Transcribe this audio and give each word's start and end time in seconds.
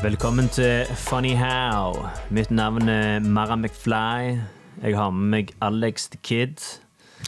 Velkommen 0.00 0.48
til 0.48 0.86
Funny 0.96 1.34
How. 1.36 1.92
Mitt 2.32 2.50
navn 2.50 2.88
er 2.88 3.18
Mara 3.20 3.56
McFly. 3.56 4.38
Jeg 4.82 4.96
har 4.96 5.10
med 5.10 5.28
meg 5.28 5.50
Alex 5.60 6.06
the 6.08 6.18
Kid. 6.22 6.56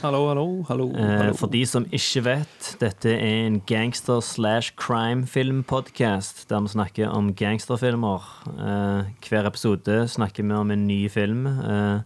Hallo, 0.00 0.22
hallo, 0.28 0.62
hallo. 0.70 0.86
Eh, 0.96 1.10
hallo. 1.18 1.34
For 1.36 1.52
de 1.52 1.66
som 1.68 1.84
ikke 1.92 2.22
vet, 2.24 2.70
dette 2.80 3.12
er 3.12 3.46
en 3.46 3.58
gangster 3.68 4.22
slash 4.24 4.72
crime-film-podkast 4.80 6.46
der 6.48 6.64
vi 6.64 6.72
snakker 6.72 7.12
om 7.12 7.34
gangsterfilmer. 7.36 8.24
Eh, 8.56 9.12
hver 9.28 9.50
episode 9.50 10.08
snakker 10.08 10.48
vi 10.48 10.56
om 10.56 10.70
en 10.72 10.86
ny 10.86 11.10
film. 11.12 11.46
eh, 11.46 12.00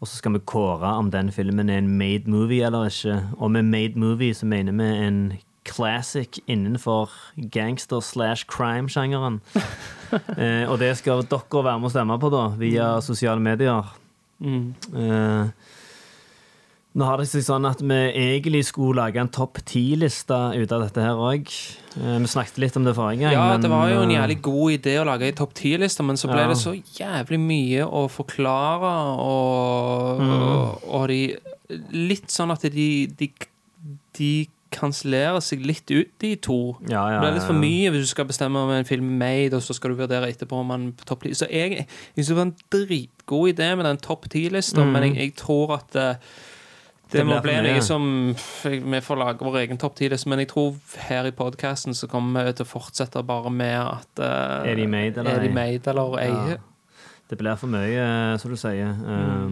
og 0.00 0.08
så 0.08 0.16
skal 0.16 0.32
vi 0.32 0.38
kåre 0.48 0.94
om 0.96 1.10
den 1.12 1.28
filmen 1.32 1.68
er 1.68 1.78
en 1.78 1.98
made 1.98 2.24
movie 2.30 2.64
eller 2.64 2.88
ikke. 2.88 3.20
Og 3.36 3.50
med 3.50 3.62
made 3.68 3.98
movie 4.00 4.34
så 4.34 4.46
mener 4.46 4.72
vi 4.72 5.06
en 5.06 5.32
classic 5.64 6.38
innenfor 6.46 7.10
gangster 7.52 8.00
slash 8.00 8.46
crime-sjangeren. 8.48 9.40
eh, 10.40 10.64
og 10.70 10.78
det 10.80 10.94
skal 11.00 11.22
dere 11.28 11.64
være 11.66 11.78
med 11.80 11.90
å 11.90 11.94
stemme 11.94 12.16
på, 12.22 12.30
da, 12.32 12.46
via 12.60 12.94
sosiale 13.04 13.42
medier. 13.44 13.90
Mm. 14.40 14.70
Eh, 14.96 15.50
nå 16.90 17.06
har 17.06 17.20
det 17.20 17.28
seg 17.30 17.44
sånn 17.46 17.68
at 17.68 17.78
vi 17.86 17.98
egentlig 18.18 18.64
skulle 18.66 18.98
lage 18.98 19.20
en 19.22 19.28
topp 19.30 19.60
ti-liste 19.68 20.34
ut 20.56 20.72
av 20.74 20.82
dette 20.88 21.04
her 21.04 21.20
òg. 21.22 21.52
Vi 21.94 22.30
snakket 22.32 22.58
litt 22.64 22.78
om 22.80 22.88
det 22.88 22.96
forrige 22.96 23.28
gang. 23.28 23.36
Ja, 23.36 23.44
men, 23.52 23.62
det 23.62 23.70
var 23.70 23.92
jo 23.92 24.00
en 24.02 24.10
eh, 24.10 24.16
jævlig 24.16 24.38
god 24.42 24.74
idé 24.74 24.96
å 24.98 25.04
lage 25.06 25.28
ei 25.28 25.36
topp 25.38 25.54
ti-liste, 25.60 26.02
men 26.06 26.18
så 26.18 26.26
ble 26.32 26.40
Ja. 26.42 26.48
det 26.50 26.58
så 26.58 26.72
jævlig 26.74 27.38
mye 27.44 27.86
å 27.86 28.08
forklare, 28.10 28.90
og, 29.22 30.24
Mm. 30.24 30.34
og, 30.40 30.82
og 30.88 31.08
de 31.12 31.20
Litt 31.94 32.26
sånn 32.34 32.50
at 32.50 32.64
de, 32.66 33.06
de, 33.14 33.28
de 34.18 34.48
kansellerer 34.70 35.40
seg 35.42 35.64
litt 35.66 35.90
ut, 35.90 36.10
de 36.22 36.34
to. 36.36 36.58
Ja, 36.88 37.02
ja, 37.10 37.16
det 37.18 37.24
blir 37.24 37.36
litt 37.38 37.46
for 37.48 37.58
mye 37.58 37.90
hvis 37.90 38.06
du 38.06 38.10
skal 38.12 38.28
bestemme 38.30 38.58
om 38.62 38.70
en 38.74 38.84
film 38.88 39.08
er 39.10 39.18
made, 39.24 39.56
og 39.58 39.62
så 39.66 39.74
skal 39.76 39.90
du 39.94 39.98
vurdere 40.02 40.28
etterpå 40.30 40.60
om 40.62 40.70
man 40.70 40.86
er 40.90 40.94
på 41.00 41.08
topp 41.10 41.26
10. 41.26 41.34
Så 41.42 41.48
jeg, 41.50 41.70
jeg 41.82 41.88
synes 42.14 42.30
det 42.32 42.36
var 42.38 42.46
en 42.48 42.54
dritgod 42.76 43.50
idé 43.54 43.68
med 43.76 43.84
den 43.90 43.98
topp 44.02 44.28
10-lista, 44.30 44.80
Mm. 44.84 44.92
men 44.94 45.02
jeg, 45.08 45.16
jeg 45.24 45.34
tror 45.42 45.74
at 45.80 45.96
eh, 45.96 46.14
det, 47.10 47.18
Det 47.18 47.26
må 47.26 47.40
bli 47.42 47.56
noe 47.66 47.80
som 47.82 48.04
Vi 48.62 49.00
får 49.02 49.18
lage 49.18 49.42
vår 49.42 49.56
egen 49.64 49.78
topp 49.82 49.96
10-liste, 49.98 50.28
men 50.30 50.38
jeg 50.44 50.48
tror 50.52 50.76
her 51.08 51.26
i 51.26 51.32
podkasten 51.34 51.94
så 51.98 52.06
kommer 52.06 52.46
vi 52.46 52.52
til 52.60 52.68
å 52.68 52.70
fortsette 52.70 53.22
bare 53.26 53.50
med 53.50 53.74
at 53.80 54.22
uh, 54.22 54.62
Er 54.70 54.78
de 54.78 54.86
made 54.86 55.18
eller 55.18 55.34
Er 55.34 55.42
de 55.42 55.48
ei? 55.50 55.54
made 55.56 55.90
eller 55.90 56.18
ei? 56.22 56.30
Ja. 56.52 56.56
Det 57.30 57.38
blir 57.38 57.58
for 57.58 57.66
mye, 57.70 57.98
eh, 57.98 58.36
som 58.38 58.50
du 58.50 58.56
sier. 58.58 58.94
Eh, 58.94 59.50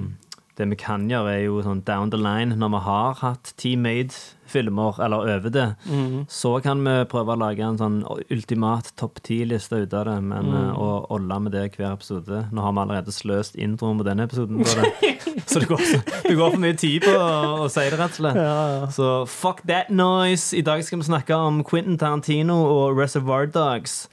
Det 0.59 0.67
vi 0.73 0.77
kan 0.79 1.05
gjøre, 1.07 1.37
er 1.37 1.45
jo 1.45 1.61
sånn 1.63 1.85
down 1.87 2.11
the 2.11 2.19
line, 2.19 2.57
når 2.59 2.73
vi 2.73 2.79
har 2.83 3.19
hatt 3.21 3.53
team-made-filmer, 3.63 4.99
eller 5.05 5.29
over 5.37 5.53
det, 5.55 5.67
mm. 5.87 6.25
så 6.33 6.57
kan 6.65 6.81
vi 6.83 6.95
prøve 7.13 7.37
å 7.37 7.39
lage 7.39 7.63
en 7.63 7.79
sånn 7.79 8.01
ultimat 8.35 8.91
topp 8.99 9.21
ti-liste 9.29 9.85
ut 9.85 9.95
av 9.95 10.09
det, 10.09 10.17
men 10.27 10.49
Mm. 10.49 10.73
å 10.81 11.07
olle 11.15 11.39
med 11.45 11.53
det 11.53 11.77
hver 11.77 11.93
episode 11.93 12.41
Nå 12.51 12.63
har 12.65 12.73
vi 12.73 12.81
allerede 12.83 13.13
sløst 13.15 13.55
introen 13.55 13.99
på 14.01 14.07
denne 14.09 14.25
episoden, 14.27 14.65
på 14.65 14.75
det. 14.81 15.13
så 15.51 15.61
det 15.63 15.69
går, 15.69 15.85
det 16.27 16.35
går 16.39 16.51
for 16.57 16.63
mye 16.63 16.79
tid 16.81 17.05
på 17.07 17.13
å, 17.15 17.29
å 17.67 17.69
si 17.71 17.85
det, 17.87 17.99
rett 18.01 18.17
og 18.17 18.19
slett. 18.19 18.97
Så 18.97 19.11
fuck 19.31 19.63
that 19.69 19.91
noise! 19.91 20.51
I 20.57 20.65
dag 20.67 20.83
skal 20.85 20.99
vi 21.03 21.09
snakke 21.11 21.39
om 21.39 21.63
Quentin 21.63 21.99
Tarantino 22.01 22.59
og 22.67 22.99
Reservoir 22.99 23.47
Dogs. 23.47 24.09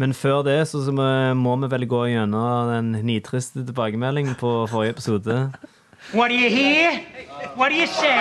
Men 0.00 0.14
før 0.16 0.44
det 0.46 0.68
så, 0.70 0.80
må 1.36 1.56
vi 1.60 1.68
vel 1.74 1.84
gå 1.90 2.04
gjennom 2.12 2.70
den 2.70 2.92
nitriste 3.04 3.64
tilbakemeldingen 3.66 4.38
på 4.40 4.52
forrige 4.70 4.94
episode. 4.96 5.36
What 6.12 6.28
do 6.28 6.34
you 6.34 6.50
hear? 6.50 6.90
What 7.54 7.68
do 7.68 7.76
you 7.76 7.86
say? 7.86 8.18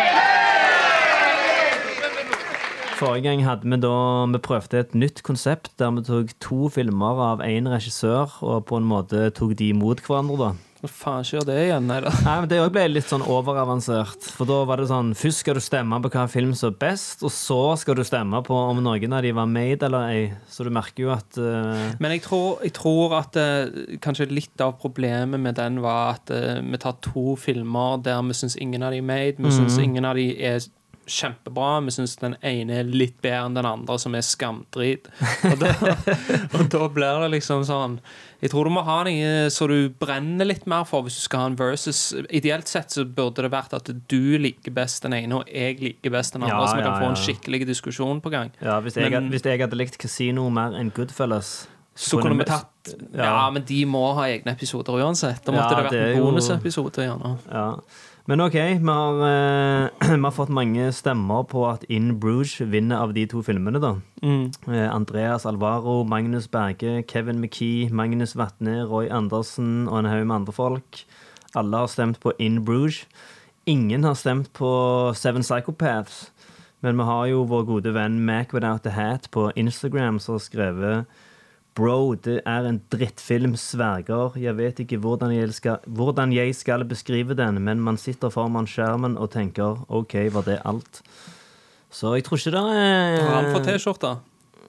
Forrige 2.99 3.23
gang 3.23 3.45
hadde 3.45 3.65
vi 3.65 3.77
da 3.81 4.25
Vi 4.29 4.37
prøvde 4.37 4.79
et 4.79 4.95
nytt 4.95 5.23
konsept 5.23 5.71
der 5.79 5.91
vi 5.91 6.03
tok 6.05 6.35
to 6.39 6.69
filmer 6.69 7.21
av 7.31 7.41
én 7.41 7.65
regissør 7.65 8.37
og 8.45 8.65
på 8.69 8.77
en 8.77 8.85
måte 8.85 9.29
tok 9.33 9.57
de 9.57 9.73
mot 9.73 9.97
hverandre. 10.05 10.37
da 10.37 10.68
Hva 10.79 10.87
faen 10.87 11.25
gjør 11.27 11.43
det 11.49 11.55
igjen? 11.65 11.87
Nei. 11.89 11.97
Nei, 12.23 12.35
men 12.39 12.47
Det 12.47 12.59
òg 12.63 12.69
ble 12.71 12.85
litt 12.87 13.09
sånn 13.09 13.25
overavansert. 13.27 14.29
For 14.37 14.47
da 14.47 14.61
var 14.69 14.79
det 14.79 14.85
sånn 14.87 15.09
Først 15.19 15.41
skal 15.43 15.57
du 15.57 15.61
stemme 15.63 15.99
på 16.05 16.11
hva 16.13 16.23
film 16.31 16.53
som 16.55 16.71
er 16.71 16.77
best, 16.79 17.23
og 17.27 17.33
så 17.35 17.57
skal 17.81 17.97
du 17.99 18.03
stemme 18.07 18.39
på 18.47 18.55
om 18.55 18.79
noen 18.85 19.15
av 19.17 19.25
de 19.25 19.33
var 19.35 19.49
made 19.51 19.83
eller 19.89 20.07
ei. 20.13 20.23
Så 20.47 20.63
du 20.63 20.71
merker 20.71 21.03
jo 21.03 21.11
at 21.11 21.35
uh... 21.41 21.91
Men 21.99 22.15
jeg 22.15 22.23
tror, 22.29 22.61
jeg 22.63 22.73
tror 22.79 23.17
at 23.19 23.35
uh, 23.35 23.97
kanskje 24.03 24.29
litt 24.31 24.63
av 24.63 24.77
problemet 24.79 25.39
med 25.43 25.59
den 25.59 25.81
var 25.83 26.15
at 26.15 26.31
uh, 26.31 26.61
vi 26.63 26.79
tar 26.79 26.95
to 27.03 27.35
filmer 27.39 27.99
der 28.05 28.23
vi 28.29 28.39
syns 28.39 28.55
ingen 28.59 28.83
av 28.87 28.95
de 28.95 29.03
er 29.03 29.09
made. 29.11 29.35
Vi 29.43 29.51
syns 29.51 29.75
Mhm. 29.79 29.83
ingen 29.83 30.05
av 30.05 30.15
de 30.15 30.29
er 30.47 30.59
kjempebra. 31.09 31.69
Vi 31.85 31.91
syns 31.95 32.15
den 32.21 32.35
ene 32.45 32.79
er 32.81 32.87
litt 32.89 33.17
bedre 33.23 33.47
enn 33.49 33.57
den 33.57 33.67
andre, 33.67 33.97
som 34.01 34.15
er 34.17 34.23
skamdrit. 34.25 35.09
Og 35.49 35.55
da, 35.61 35.71
og 36.55 36.67
da 36.73 36.87
blir 36.93 37.23
det 37.25 37.29
liksom 37.35 37.65
sånn 37.67 37.97
Jeg 38.39 38.51
tror 38.53 38.69
du 38.69 38.71
må 38.71 38.83
ha 38.87 38.99
noe 39.03 39.49
så 39.51 39.67
du 39.67 39.89
brenner 39.99 40.47
litt 40.47 40.63
mer 40.69 40.85
for 40.87 41.03
hvis 41.03 41.17
du 41.19 41.23
skal 41.25 41.43
ha 41.43 41.49
en 41.51 41.57
versus. 41.59 42.01
Ideelt 42.29 42.69
sett 42.71 42.93
så 42.95 43.03
burde 43.03 43.43
det 43.43 43.51
vært 43.51 43.73
at 43.75 43.89
du 43.89 44.21
liker 44.39 44.71
best 44.77 45.03
den 45.03 45.17
ene, 45.17 45.41
og 45.41 45.49
jeg 45.51 45.79
liker 45.83 46.13
best 46.13 46.37
den 46.37 46.45
andre, 46.47 46.61
Ja, 46.61 46.69
så 46.69 46.77
vi 46.79 46.85
kan 46.85 46.93
ja, 46.95 47.01
få 47.03 47.09
en 47.11 47.19
skikkelig 47.25 47.65
diskusjon 47.67 48.21
på 48.23 48.31
gang. 48.31 48.53
Ja, 48.63 48.79
hvis 48.85 48.95
jeg, 48.95 49.11
Men- 49.11 49.29
hvis 49.33 49.43
jeg 49.43 49.59
hadde 49.59 49.75
likt 49.79 49.97
Casino 49.99 50.47
mer 50.49 50.77
enn 50.79 50.93
Goodfellas 50.95 51.67
Så 51.99 52.21
kunne 52.21 52.37
vi 52.39 52.45
tatt 52.47 52.93
ja. 53.11 53.25
Ja. 53.25 53.49
men 53.51 53.65
de 53.67 53.81
må 53.85 54.05
ha 54.15 54.23
egne 54.31 54.53
episoder 54.55 54.95
uansett. 55.03 55.43
Da 55.43 55.51
måtte 55.51 55.73
Ja, 55.73 55.75
det 55.75 55.85
vært 55.89 55.91
det 55.97 56.15
en 56.15 56.23
bonusepisode. 56.23 57.03
Ja. 57.51 57.73
Men 58.29 58.41
OK, 58.41 58.53
vi 58.53 58.85
har, 58.85 59.21
eh, 59.25 59.89
vi 60.15 60.21
har 60.21 60.31
fått 60.31 60.51
mange 60.53 60.91
stemmer 60.93 61.47
på 61.49 61.63
at 61.65 61.81
In 61.89 62.11
Bruges 62.21 62.59
vinner 62.61 63.01
av 63.01 63.15
de 63.15 63.23
to 63.25 63.41
filmene, 63.41 63.81
da. 63.81 63.95
Mm. 64.21 64.51
Eh, 64.69 64.85
Andreas 64.85 65.47
Alvaro, 65.49 66.03
Magnus 66.05 66.45
Berge, 66.45 67.01
Kevin 67.09 67.41
McKee, 67.41 67.89
Magnus 67.89 68.35
Vatne, 68.37 68.83
Roy 68.85 69.09
Andersen 69.09 69.87
og 69.87 70.03
en 70.03 70.11
haug 70.11 70.27
med 70.27 70.35
andre 70.35 70.53
folk. 70.53 71.01
Alle 71.57 71.81
har 71.81 71.89
stemt 71.89 72.19
på 72.21 72.35
In 72.37 72.61
Bruges. 72.65 73.07
Ingen 73.65 74.05
har 74.05 74.13
stemt 74.13 74.53
på 74.53 74.69
Seven 75.17 75.41
Psychopaths. 75.41 76.29
Men 76.85 77.01
vi 77.01 77.09
har 77.09 77.25
jo 77.31 77.47
vår 77.49 77.65
gode 77.65 77.95
venn 77.97 78.21
Mac 78.29 78.53
Without 78.53 78.85
a 78.85 78.93
Hat 78.93 79.31
på 79.33 79.49
Instagram 79.57 80.21
som 80.21 80.37
har 80.37 80.45
skrevet 80.45 81.17
Bro, 81.79 82.17
det 82.19 82.41
er 82.43 82.65
en 82.67 82.81
drittfilm, 82.91 83.53
sverger. 83.55 84.33
Jeg 84.35 84.57
vet 84.57 84.79
ikke 84.83 84.97
hvordan 84.99 85.31
jeg, 85.31 85.53
skal, 85.55 85.77
hvordan 85.87 86.33
jeg 86.35 86.51
skal 86.57 86.83
beskrive 86.83 87.37
den, 87.39 87.61
men 87.63 87.79
man 87.79 87.95
sitter 87.95 88.33
foran 88.33 88.67
skjermen 88.67 89.15
og 89.15 89.29
tenker 89.31 89.85
OK, 89.87 90.17
var 90.35 90.43
det 90.49 90.57
alt? 90.67 90.99
Så 91.87 92.17
jeg 92.17 92.25
tror 92.27 92.41
ikke 92.41 92.51
det 92.57 92.63
er 92.81 93.15
Har 93.23 93.37
han 93.37 93.53
fått 93.53 93.69
T-skjorte? 93.69 94.11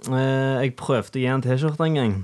Eh, 0.07 0.61
jeg 0.63 0.77
prøvde 0.79 1.19
å 1.19 1.25
gi 1.25 1.27
han 1.27 1.43
T-skjorte 1.43 1.89
en 1.89 1.99
gang. 1.99 2.15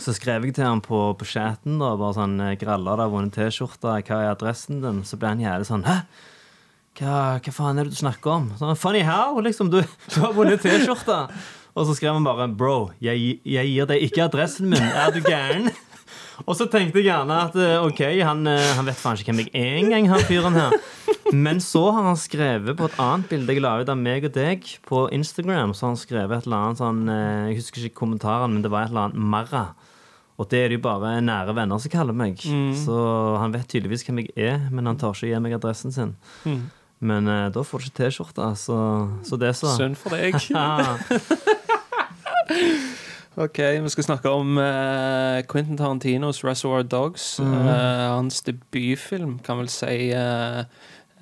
Så 0.00 0.16
skrev 0.16 0.46
jeg 0.46 0.56
til 0.56 0.64
han 0.64 0.80
på, 0.80 1.02
på 1.18 1.28
chatten, 1.28 1.76
da, 1.82 1.92
bare 1.98 2.16
sånn 2.16 2.40
eh, 2.40 2.56
'Gralla, 2.56 2.96
det 2.96 3.04
har 3.04 3.12
vunnet 3.12 3.36
T-skjorte. 3.36 3.92
Hva 4.08 4.22
er 4.24 4.32
adressen 4.32 4.80
din?' 4.80 5.04
Så 5.04 5.20
ble 5.20 5.34
han 5.34 5.44
jævlig 5.44 5.68
sånn 5.68 5.84
'Hæ? 5.84 6.00
Hva, 6.98 7.20
hva 7.44 7.52
faen 7.54 7.78
er 7.78 7.86
det 7.86 7.92
du 7.92 8.00
snakker 8.00 8.38
om?' 8.38 8.50
Sånn, 8.56 8.72
'Funny 8.72 9.04
how?' 9.04 9.36
Liksom, 9.44 9.68
du, 9.68 9.82
du 9.84 10.20
har 10.24 10.32
vunnet 10.32 10.64
T-skjorte. 10.64 11.26
Og 11.78 11.86
så 11.86 11.94
skrev 11.94 12.16
han 12.16 12.26
bare 12.26 12.48
'Bro, 12.50 12.90
jeg, 13.00 13.38
jeg 13.46 13.70
gir 13.70 13.86
deg 13.86 14.02
ikke 14.02 14.24
adressen 14.26 14.70
min. 14.70 14.82
Er 14.82 15.12
du 15.14 15.20
gæren?' 15.22 15.70
Og 16.46 16.54
så 16.54 16.68
tenkte 16.70 17.00
jeg 17.00 17.08
gjerne 17.08 17.34
at 17.48 17.56
eh, 17.58 17.82
OK, 17.82 18.00
han, 18.22 18.46
eh, 18.46 18.68
han 18.78 18.86
vet 18.86 18.98
faen 18.98 19.18
ikke 19.18 19.32
hvem 19.32 19.40
jeg 19.46 19.50
er 19.58 19.78
engang, 19.80 20.06
han 20.12 20.22
fyren 20.22 20.54
her. 20.54 20.76
Men 21.34 21.58
så 21.60 21.88
har 21.90 22.06
han 22.06 22.16
skrevet 22.16 22.78
på 22.78 22.86
et 22.86 23.00
annet 23.02 23.26
bilde 23.28 23.56
jeg 23.56 23.64
la 23.64 23.72
ut 23.82 23.90
av 23.90 23.98
meg 23.98 24.28
og 24.28 24.36
deg 24.36 24.62
på 24.86 25.02
Instagram. 25.12 25.74
Så 25.74 25.86
har 25.86 25.92
han 25.94 26.00
skrevet 26.00 26.36
et 26.38 26.46
eller 26.46 26.68
annet 26.68 26.82
sånn 26.82 27.02
eh, 27.10 27.50
Jeg 27.50 27.58
husker 27.58 27.88
ikke 27.88 28.00
kommentaren, 28.04 28.54
men 28.54 28.62
det 28.62 28.70
var 28.70 28.86
et 28.86 28.94
eller 28.94 29.08
annet 29.08 29.28
Marra. 29.34 29.64
Og 30.38 30.46
det 30.46 30.62
er 30.62 30.70
det 30.70 30.78
jo 30.78 30.86
bare 30.86 31.16
nære 31.26 31.56
venner 31.58 31.82
som 31.82 31.90
kaller 31.90 32.14
meg. 32.14 32.38
Så 32.78 32.94
han 33.42 33.50
vet 33.50 33.66
tydeligvis 33.66 34.06
hvem 34.06 34.20
jeg 34.22 34.30
er, 34.38 34.68
men 34.70 34.86
han 34.86 34.98
tør 35.00 35.16
ikke 35.18 35.32
gi 35.32 35.40
meg 35.42 35.56
adressen 35.56 35.90
sin. 35.90 36.12
Men 37.00 37.28
eh, 37.30 37.48
da 37.54 37.62
får 37.62 37.78
du 37.78 37.84
ikke 37.88 37.96
T-skjorte, 38.04 38.48
så, 38.58 38.78
så 39.24 39.36
det 39.38 39.52
så. 39.56 39.70
Synd 39.76 39.94
for 40.00 40.10
deg. 40.16 40.34
Ok, 43.38 43.58
Vi 43.82 43.88
skal 43.92 44.04
snakke 44.04 44.30
om 44.34 44.56
eh, 44.58 45.42
Quentin 45.46 45.76
Tarantinos 45.78 46.40
'Reservoir 46.42 46.82
Dogs'. 46.82 47.36
Eh, 47.38 48.08
hans 48.10 48.40
debutfilm. 48.42 49.38
Kan 49.46 49.58
vel 49.60 49.68
si 49.70 50.10
eh, 50.10 50.64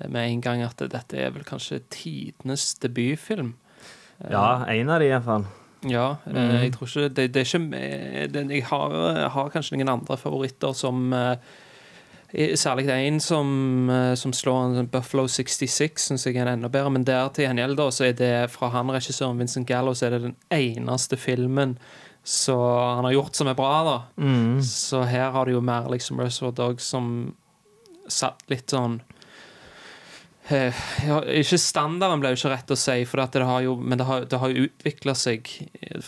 med 0.09 0.23
en 0.31 0.41
gang 0.41 0.63
at 0.65 0.81
dette 0.81 1.13
er 1.17 1.29
vel 1.35 1.43
kanskje 1.45 1.79
tidenes 1.93 2.73
debutfilm. 2.81 3.53
Ja, 4.31 4.65
en 4.65 4.89
av 4.89 4.99
de 4.99 5.11
iallfall. 5.11 5.45
Ja, 5.85 6.15
Mm. 6.25 6.57
jeg 6.63 6.71
tror 6.73 6.87
ikke 6.89 7.09
Det, 7.13 7.33
det 7.33 7.41
er 7.41 7.45
ikke 7.59 7.77
eh, 7.77 8.49
Jeg 8.57 8.63
har, 8.65 9.29
har 9.29 9.49
kanskje 9.53 9.77
noen 9.77 9.89
andre 9.99 10.17
favoritter 10.17 10.73
som 10.73 11.13
eh, 11.13 11.35
Særlig 12.37 12.85
det 12.85 12.95
en 13.01 13.19
som, 13.23 13.89
eh, 13.89 14.13
som 14.15 14.33
slår 14.35 14.57
en 14.63 14.75
sånn 14.77 14.89
Buffalo 14.93 15.23
66, 15.27 16.03
syns 16.11 16.25
jeg 16.27 16.37
er 16.37 16.51
enda 16.51 16.69
bedre. 16.69 16.91
Men 16.93 17.03
der 17.07 17.31
til 17.33 17.47
gjengjeld 17.47 17.79
da, 17.79 17.87
så 17.89 18.05
er 18.05 18.13
det 18.19 18.33
fra 18.53 18.69
han 18.75 18.91
regissøren 18.93 19.39
Vincent 19.41 19.65
Gallo, 19.67 19.95
så 19.97 20.05
er 20.05 20.17
det 20.17 20.21
den 20.27 20.35
eneste 20.53 21.17
filmen 21.17 21.77
så 22.27 22.57
han 22.95 23.05
har 23.07 23.13
gjort 23.15 23.37
som 23.39 23.47
er 23.47 23.55
bra, 23.55 23.83
da. 23.87 23.97
Mm. 24.19 24.57
Så 24.61 24.99
her 25.07 25.31
har 25.31 25.45
du 25.47 25.53
jo 25.53 25.61
mer 25.63 25.87
liksom 25.87 26.19
Reservoir 26.19 26.51
Dogs 26.57 26.83
som 26.91 27.05
satt 28.11 28.43
litt 28.51 28.67
sånn 28.71 28.97
eh, 30.51 30.75
ja, 31.07 31.21
Ikke 31.39 31.59
standarden 31.59 32.19
ble 32.19 32.33
jo 32.33 32.39
ikke 32.41 32.51
rett 32.51 32.73
å 32.75 32.77
si, 32.79 32.97
for 33.07 33.23
at 33.23 33.31
det 33.35 33.47
har 33.47 33.63
jo, 33.63 33.77
men 33.79 33.99
det 34.01 34.07
har, 34.09 34.27
det 34.27 34.41
har 34.43 34.51
jo 34.51 34.67
utvikla 34.67 35.15
seg 35.15 35.47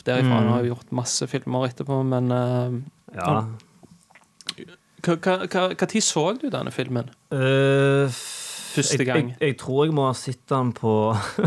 derifra. 0.04 0.42
Han 0.42 0.52
har 0.52 0.66
jo 0.68 0.74
gjort 0.74 0.92
masse 1.00 1.28
filmer 1.32 1.70
etterpå, 1.72 2.02
men 2.12 2.32
eh, 2.36 2.78
Ja. 3.16 3.26
hva, 3.26 3.40
hva, 5.06 5.88
tid 5.88 6.04
så 6.06 6.26
du 6.40 6.50
denne 6.52 6.72
filmen? 6.76 7.10
Uh, 7.32 8.12
Første 8.70 9.06
gang. 9.06 9.32
Jeg, 9.34 9.48
jeg 9.48 9.58
tror 9.60 9.86
jeg 9.88 9.94
må 9.98 10.06
ha 10.06 10.14
sett 10.18 10.42
den 10.52 10.72
på, 10.78 10.94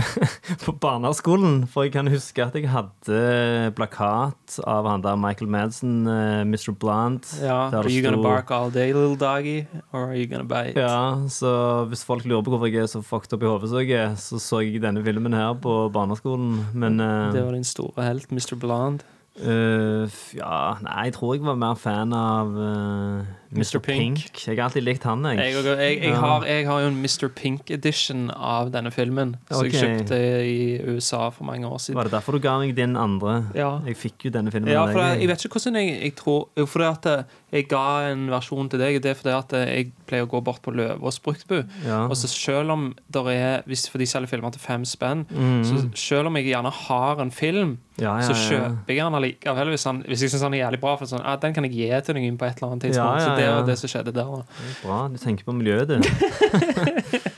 på 0.64 0.74
barneskolen. 0.82 1.62
For 1.70 1.86
jeg 1.86 1.94
kan 1.94 2.10
huske 2.10 2.42
at 2.44 2.56
jeg 2.58 2.70
hadde 2.72 3.70
plakat 3.78 4.58
av 4.68 4.88
han 4.90 5.04
der 5.04 5.18
Michael 5.20 5.50
Madsen, 5.52 6.02
uh, 6.08 6.42
Mr. 6.48 6.72
Blunt. 6.74 7.30
Ja, 7.42 7.68
Are 7.70 7.90
you 7.90 8.02
gonna 8.04 8.22
bark 8.22 8.50
all 8.50 8.72
day, 8.74 8.92
little 8.92 9.16
doggy? 9.16 9.66
Or 9.92 10.08
are 10.10 10.18
you 10.18 10.26
gonna 10.26 10.48
bite? 10.48 10.80
Ja, 10.80 11.22
så 11.30 11.86
hvis 11.90 12.04
folk 12.08 12.26
lurer 12.26 12.44
på 12.44 12.54
hvorfor 12.54 12.70
jeg 12.70 12.86
er 12.86 12.92
så 12.92 13.02
fucked 13.06 13.32
up 13.36 13.42
i 13.42 13.50
hodet, 13.50 13.70
så, 13.70 13.84
jeg 13.86 14.18
så 14.18 14.42
så 14.42 14.62
jeg 14.64 14.82
denne 14.82 15.04
filmen 15.06 15.36
her 15.36 15.54
på 15.54 15.86
barneskolen. 15.94 16.58
Men 16.74 17.00
uh, 17.00 17.32
Det 17.34 17.44
var 17.46 17.54
din 17.54 17.66
store 17.66 18.10
helt, 18.10 18.30
Mr. 18.32 18.58
Blonde. 18.58 19.06
Eh, 19.40 20.04
f- 20.06 20.34
Ja, 20.36 20.76
nei, 20.82 21.04
jeg 21.08 21.14
tror 21.16 21.34
jeg 21.36 21.44
var 21.46 21.56
mer 21.56 21.74
fan 21.80 22.12
av 22.12 22.50
uh, 22.52 23.22
Mr. 23.52 23.58
Mr. 23.58 23.78
Pink. 23.84 24.18
Pink. 24.20 24.42
Jeg 24.46 24.56
har 24.58 24.64
alltid 24.68 24.82
likt 24.84 25.04
han, 25.04 25.24
jeg. 25.24 25.38
Jeg, 25.38 25.64
jeg, 25.64 25.98
jeg, 26.02 26.16
har, 26.16 26.44
jeg 26.48 26.66
har 26.66 26.80
jo 26.84 26.90
en 26.92 26.98
Mr. 27.02 27.28
Pink 27.36 27.70
edition 27.70 28.30
av 28.34 28.70
denne 28.72 28.90
filmen, 28.92 29.34
som 29.50 29.64
Ok. 29.66 29.72
jeg 29.72 29.80
kjøpte 29.82 30.18
i 30.48 30.80
USA 30.94 31.28
for 31.30 31.44
mange 31.48 31.68
år 31.68 31.78
siden. 31.84 31.96
Var 32.00 32.08
det 32.10 32.14
derfor 32.16 32.32
du 32.36 32.42
ga 32.44 32.58
meg 32.62 32.74
din 32.76 32.96
andre? 32.96 33.38
Ja. 33.56 33.78
Jeg 33.86 33.96
fikk 34.00 34.28
jo 34.28 34.34
denne 34.34 34.52
filmen 34.52 34.72
Ja, 34.72 34.84
for 34.90 35.00
jeg, 35.04 35.20
jeg 35.24 35.28
vet 35.32 35.44
ikke 35.48 35.58
hvordan 35.60 35.80
jeg, 35.82 35.96
jeg 36.02 36.14
tror 36.20 36.66
For 36.66 36.78
det 36.84 36.90
at 36.92 37.06
eh, 37.12 37.38
jeg 37.52 37.66
ga 37.68 38.08
en 38.08 38.30
versjon 38.32 38.70
til 38.72 38.80
deg, 38.80 38.96
det 39.04 39.10
er 39.12 39.16
fordi 39.18 39.32
at 39.36 39.50
eh, 39.58 39.70
jeg 39.76 39.88
pleier 40.08 40.24
å 40.24 40.30
gå 40.30 40.40
bort 40.44 40.62
på 40.64 40.72
Løvås 40.72 41.18
bruktbu. 41.20 41.58
Ja. 41.84 42.06
Og 42.06 42.16
så 42.16 42.30
selv 42.32 42.72
om 42.72 42.86
der 43.12 43.28
er 43.32 43.66
hvis, 43.68 43.84
For 43.92 44.00
de 44.00 44.06
selger 44.08 44.30
filmer 44.30 44.54
til 44.54 44.62
fem 44.62 44.86
spenn. 44.88 45.26
Mm. 45.28 45.60
Så 45.68 45.82
selv 46.00 46.30
om 46.30 46.38
jeg 46.40 46.48
gjerne 46.48 46.72
har 46.72 47.20
en 47.20 47.34
film, 47.34 47.76
Ja, 48.00 48.14
ja, 48.16 48.24
så 48.24 48.32
kjøper 48.32 48.88
jeg 48.88 49.04
den 49.04 49.18
allikevel 49.18 49.68
hvis, 49.74 49.84
han, 49.84 50.00
hvis 50.08 50.24
jeg 50.24 50.32
syns 50.32 50.46
den 50.46 50.56
er 50.56 50.62
jævlig 50.62 50.80
bra. 50.80 50.96
For 50.96 51.10
sånn, 51.10 51.20
ah, 51.28 51.36
Den 51.36 51.52
kan 51.52 51.68
jeg 51.68 51.76
gi 51.76 51.90
til 52.06 52.16
noen 52.16 52.40
på 52.40 52.48
et 52.48 52.56
eller 52.56 52.72
annet 52.72 52.88
tidspunkt. 52.88 53.20
Så 53.20 53.36
det 53.36 53.44
er 53.44 53.54
var 53.58 53.68
det 53.68 53.78
som 53.82 53.92
skjedde 53.92 54.16
der. 54.16 54.32
Bra, 54.80 55.02
du 55.12 55.20
tenker 55.20 55.44
på 55.44 55.56
miljøet, 55.56 55.92
du. 55.92 56.00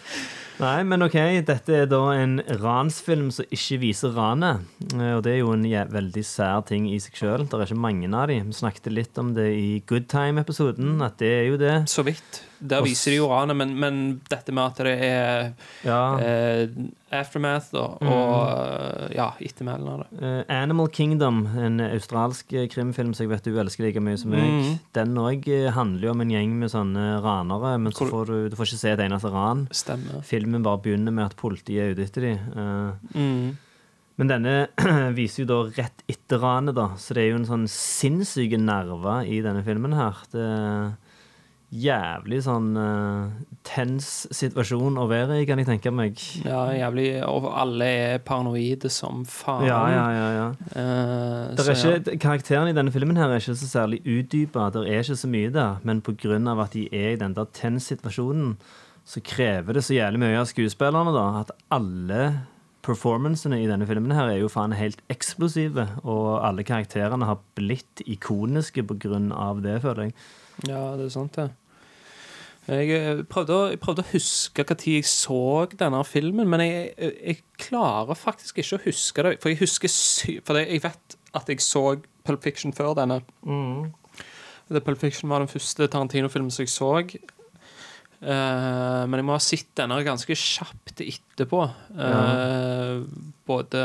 Nei, 0.62 0.84
men 0.86 1.02
OK. 1.02 1.16
Dette 1.48 1.74
er 1.82 1.88
da 1.90 1.98
en 2.14 2.36
ransfilm 2.62 3.30
som 3.34 3.48
ikke 3.50 3.80
viser 3.82 4.12
ranet. 4.14 4.62
Eh, 4.94 5.16
Og 5.16 5.24
det 5.26 5.32
er 5.34 5.40
jo 5.42 5.50
en 5.56 5.64
veldig 5.66 6.22
sær 6.24 6.62
ting 6.68 6.86
i 6.92 7.00
seg 7.02 7.18
sjøl. 7.18 7.46
Det 7.50 7.58
er 7.58 7.66
ikke 7.66 7.80
mange 7.82 8.10
av 8.14 8.28
de. 8.30 8.36
Vi 8.46 8.54
snakket 8.54 8.92
litt 8.94 9.18
om 9.18 9.32
det 9.34 9.48
i 9.58 9.82
Good 9.86 10.06
Time-episoden, 10.12 11.00
at 11.02 11.18
det 11.18 11.32
er 11.40 11.44
jo 11.50 11.58
det. 11.58 11.74
Så 11.90 12.06
vidt. 12.06 12.42
Der 12.64 12.80
viser 12.86 13.12
de 13.12 13.18
jo 13.18 13.26
ranet, 13.28 13.56
men, 13.60 13.74
men 13.76 13.96
dette 14.32 14.52
med 14.56 14.64
at 14.64 14.78
det 14.86 14.92
er 15.04 15.50
Ja. 15.84 15.98
eh, 16.16 16.68
aftermath 17.14 17.68
da, 17.74 17.82
og 18.00 18.38
eh, 18.48 19.14
ja, 19.18 19.26
ettermælen 19.44 19.90
av 19.92 20.00
det. 20.02 20.22
Uh, 20.22 20.38
Animal 20.50 20.88
Kingdom, 20.94 21.42
en 21.60 21.76
australsk 21.90 22.54
eh, 22.56 22.64
krimfilm 22.72 23.12
som 23.14 23.26
jeg 23.26 23.32
vet 23.34 23.44
du 23.50 23.58
elsker 23.60 23.84
like 23.86 24.00
mye 24.02 24.16
som 24.18 24.32
meg. 24.32 24.46
mm. 24.48 24.78
Den 24.96 25.12
òg 25.20 25.44
handler 25.76 26.08
jo 26.08 26.14
om 26.14 26.24
en 26.24 26.32
gjeng 26.32 26.56
med 26.62 26.72
sånne 26.72 27.04
ranere, 27.24 27.74
men 27.84 27.92
så 27.94 28.08
får 28.10 28.32
du, 28.32 28.36
du 28.48 28.56
får 28.58 28.70
ikke 28.72 28.80
se 28.86 28.94
et 28.96 29.04
eneste 29.04 29.30
ran. 29.34 29.66
Stemmer. 29.70 30.24
Filmen 30.26 30.64
bare 30.64 30.80
begynner 30.88 31.12
med 31.14 31.28
at 31.28 31.36
politiet 31.38 31.84
er 31.84 31.94
ute 31.94 32.08
etter 32.08 32.28
dem. 32.30 32.98
Mm. 33.14 33.54
Men 34.16 34.30
denne 34.30 34.56
viser 35.18 35.42
jo 35.44 35.48
da 35.50 35.60
rett 35.76 36.04
etter 36.10 36.38
ranet, 36.42 36.76
da. 36.78 36.88
Så 36.96 37.14
det 37.16 37.24
er 37.24 37.32
jo 37.32 37.40
en 37.40 37.48
sånn 37.48 37.64
sinnssyke 37.70 38.58
nerver 38.62 39.26
i 39.26 39.40
denne 39.44 39.64
filmen 39.66 39.94
her. 39.98 40.20
Det 40.32 40.44
jævlig 41.74 42.38
sånn 42.44 42.74
uh, 42.78 43.32
tens 43.66 44.26
situasjon 44.34 44.98
å 45.00 45.06
være 45.10 45.40
i, 45.40 45.46
kan 45.48 45.58
jeg 45.58 45.68
tenke 45.68 45.90
meg. 45.94 46.20
Ja, 46.46 46.68
jævlig 46.76 47.08
Og 47.26 47.48
alle 47.50 47.88
er 47.88 48.22
paranoide 48.24 48.90
som 48.92 49.24
faen. 49.28 49.66
Ja, 49.66 49.80
ja, 49.90 50.04
ja, 50.14 50.28
ja. 50.36 50.46
Uh, 50.70 51.50
Der 51.58 51.72
er 51.72 51.80
så 51.80 51.96
ja. 51.96 52.16
Karakteren 52.22 52.70
i 52.70 52.76
denne 52.76 52.94
filmen 52.94 53.18
her 53.18 53.32
er 53.32 53.42
ikke 53.42 53.56
så 53.58 53.70
særlig 53.70 54.02
utdypa. 54.06 54.70
Det 54.74 54.86
er 54.86 55.02
ikke 55.02 55.18
så 55.24 55.30
mye 55.30 55.52
der. 55.54 55.82
Men 55.82 56.02
pga. 56.04 56.38
at 56.54 56.72
de 56.76 56.88
er 56.92 57.14
i 57.14 57.20
den 57.20 57.34
der 57.34 57.50
tens-situasjonen, 57.52 58.56
så 59.04 59.20
krever 59.20 59.74
det 59.74 59.84
så 59.84 59.98
jævlig 59.98 60.22
mye 60.22 60.40
av 60.40 60.48
skuespillerne 60.48 61.12
da, 61.12 61.26
at 61.42 61.50
alle 61.74 62.22
performancene 62.84 63.58
i 63.62 63.68
denne 63.68 63.86
filmen 63.88 64.12
her 64.12 64.30
er 64.30 64.38
jo 64.42 64.52
faen 64.52 64.76
helt 64.76 65.02
eksplosive. 65.12 65.88
Og 66.04 66.38
alle 66.44 66.64
karakterene 66.64 67.26
har 67.28 67.42
blitt 67.58 68.04
ikoniske 68.06 68.86
pga. 68.86 69.20
det, 69.64 69.82
føler 69.82 70.08
jeg. 70.08 70.16
Ja, 70.68 70.94
det 70.96 71.08
er 71.08 71.14
sant, 71.14 71.34
det. 71.34 71.50
Jeg 72.64 72.94
eh, 72.96 73.24
prøvde, 73.28 73.56
å, 73.56 73.66
jeg 73.74 73.80
prøvde 73.82 74.04
å 74.04 74.10
huske 74.14 74.64
når 74.64 74.84
jeg 74.88 75.04
så 75.08 75.66
denne 75.76 76.00
filmen, 76.08 76.48
men 76.48 76.62
jeg, 76.64 76.94
jeg 76.96 77.42
klarer 77.60 78.16
faktisk 78.16 78.62
ikke 78.62 78.78
å 78.78 78.84
huske 78.86 79.26
det. 79.26 79.34
For 79.42 79.52
jeg 79.52 79.60
husker 79.60 79.92
sy 79.92 80.38
For 80.46 80.60
jeg 80.62 80.80
vet 80.84 81.18
at 81.34 81.50
jeg 81.50 81.60
så 81.60 81.84
Pulp 82.24 82.44
Fiction 82.46 82.72
før 82.72 82.94
denne. 82.96 83.20
The 84.70 84.80
Pulp 84.80 84.98
Fiction 85.02 85.28
var 85.28 85.44
den 85.44 85.50
første 85.52 85.90
Tarantino-filmen 85.92 86.50
som 86.54 86.64
jeg 86.64 86.72
så. 86.72 86.92
Eh, 88.24 89.04
men 89.04 89.20
jeg 89.20 89.26
må 89.28 89.36
ha 89.36 89.42
sett 89.42 89.70
denne 89.76 90.00
ganske 90.06 90.36
kjapt 90.38 91.02
etterpå. 91.04 91.62
Eh, 91.92 93.04
Både 93.44 93.80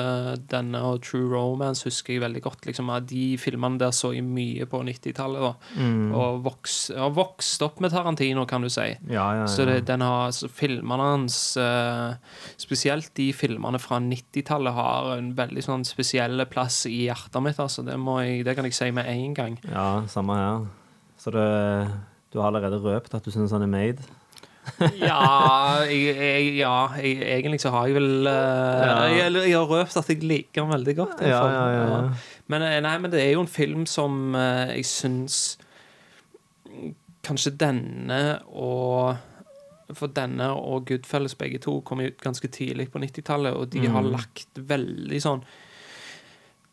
denne 0.47 0.79
og 0.87 1.01
True 1.03 1.27
Romance 1.33 1.83
husker 1.83 2.13
jeg 2.15 2.21
veldig 2.23 2.41
godt. 2.45 2.63
Liksom, 2.69 2.91
de 3.09 3.23
filmene 3.41 3.79
der 3.81 3.91
så 3.95 4.13
jeg 4.15 4.23
mye 4.23 4.63
på 4.71 4.79
90-tallet. 4.87 5.65
Mm. 5.75 6.13
Og 6.15 6.37
voks, 6.45 6.77
har 6.95 7.11
vokst 7.11 7.65
opp 7.67 7.81
med 7.83 7.91
Tarantino, 7.91 8.45
kan 8.47 8.63
du 8.63 8.69
si. 8.71 8.87
Ja, 9.11 9.25
ja, 9.35 9.41
ja. 9.41 9.49
Så 9.51 9.65
det, 9.67 9.81
den 9.89 10.05
har, 10.05 10.31
så 10.35 10.47
filmene 10.47 11.09
hans, 11.11 11.41
uh, 11.59 12.15
spesielt 12.55 13.11
de 13.19 13.33
filmene 13.35 13.81
fra 13.83 13.99
90-tallet, 13.99 14.77
har 14.79 15.11
en 15.17 15.33
veldig 15.35 15.65
sånn 15.65 15.83
spesiell 15.87 16.39
plass 16.47 16.85
i 16.87 17.09
hjertet 17.09 17.43
mitt. 17.43 17.59
Altså. 17.59 17.83
Det, 17.83 17.99
må 17.99 18.21
jeg, 18.23 18.45
det 18.47 18.55
kan 18.55 18.69
jeg 18.69 18.79
si 18.79 18.87
med 18.95 19.11
en 19.11 19.35
gang. 19.35 19.59
ja, 19.67 19.89
samme 20.07 20.39
her. 20.39 20.63
Så 21.19 21.35
det, 21.35 21.49
du 22.31 22.39
har 22.39 22.53
allerede 22.53 22.79
røpt 22.79 23.11
at 23.17 23.27
du 23.27 23.35
syns 23.35 23.51
han 23.51 23.67
er 23.67 23.75
made? 23.75 24.07
Ja, 24.99 25.83
jeg, 25.87 26.15
jeg, 26.15 26.49
ja 26.59 26.73
jeg, 26.97 27.21
egentlig 27.37 27.61
så 27.63 27.71
har 27.73 27.87
jeg 27.89 27.97
vel 27.99 28.27
uh, 28.27 29.05
jeg, 29.13 29.55
har 29.55 29.69
røpt 29.69 29.97
at 29.99 30.11
jeg 30.11 30.23
liker 30.23 30.63
den 30.63 30.73
veldig 30.73 30.95
godt. 30.97 31.23
Ja, 31.25 31.41
ja. 31.49 32.01
Men, 32.49 32.65
eh, 32.65 32.79
nei, 32.83 32.95
men 33.01 33.13
det 33.13 33.21
er 33.23 33.33
jo 33.35 33.43
en 33.45 33.51
film 33.51 33.85
som 33.89 34.35
uh, 34.37 34.69
jeg 34.73 34.87
syns 34.89 35.57
Kanskje 37.25 37.51
denne 37.59 38.39
og 38.55 39.17
For 39.97 40.11
denne 40.15 40.47
og 40.55 40.87
Goodfellas 40.87 41.35
begge 41.37 41.59
to 41.61 41.79
kom 41.85 42.01
ut 42.01 42.21
ganske 42.23 42.47
tidlig 42.53 42.87
på 42.93 43.01
90-tallet, 43.01 43.57
og 43.57 43.73
de 43.73 43.89
har 43.89 44.05
lagt 44.05 44.61
veldig 44.69 45.21
sånn 45.23 45.43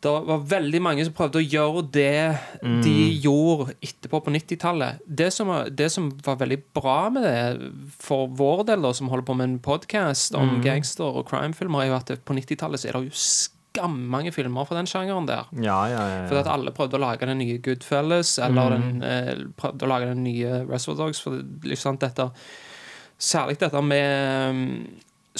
det 0.04 0.12
var 0.28 0.42
veldig 0.44 0.80
mange 0.84 1.04
som 1.06 1.14
prøvde 1.16 1.40
å 1.40 1.46
gjøre 1.46 1.82
det 1.94 2.36
de 2.84 2.94
gjorde 3.24 3.72
etterpå 3.80 4.20
på 4.26 4.32
90-tallet. 4.34 5.00
Det, 5.06 5.30
det 5.78 5.88
som 5.92 6.10
var 6.26 6.38
veldig 6.42 6.58
bra 6.76 6.98
med 7.14 7.24
det, 7.24 7.70
for 8.04 8.28
vår 8.28 8.66
del, 8.68 8.84
da, 8.84 8.92
som 8.96 9.08
holder 9.10 9.26
på 9.26 9.36
med 9.40 9.48
en 9.48 9.58
podkast 9.64 10.36
om 10.36 10.60
gangster- 10.64 11.20
og 11.22 11.26
crimefilmer, 11.30 11.86
er 11.86 11.90
jo 11.90 11.96
at 11.98 12.12
på 12.28 12.36
90-tallet 12.36 12.82
så 12.82 12.90
er 12.90 12.98
det 12.98 13.08
jo 13.08 13.24
skammange 13.76 14.32
filmer 14.36 14.68
fra 14.68 14.78
den 14.78 14.88
sjangeren 14.90 15.28
der. 15.28 15.48
Ja, 15.56 15.80
ja, 15.90 16.04
ja. 16.12 16.22
For 16.28 16.38
ja. 16.38 16.44
at 16.44 16.52
alle 16.52 16.74
prøvde 16.76 17.00
å 17.00 17.02
lage 17.02 17.28
den 17.28 17.40
nye 17.40 17.58
Goodfellas, 17.64 18.36
eller 18.42 18.76
den, 18.76 19.02
eh, 19.04 19.32
prøvde 19.56 19.88
å 19.88 19.90
lage 19.90 20.12
den 20.12 20.24
nye 20.28 20.62
Reservoir 20.68 21.06
Dogs. 21.06 21.24
For 21.24 21.40
liksom 21.64 22.00
dette 22.02 22.30
Særlig 23.16 23.54
dette 23.56 23.80
med 23.80 24.52
mm, 24.52 24.72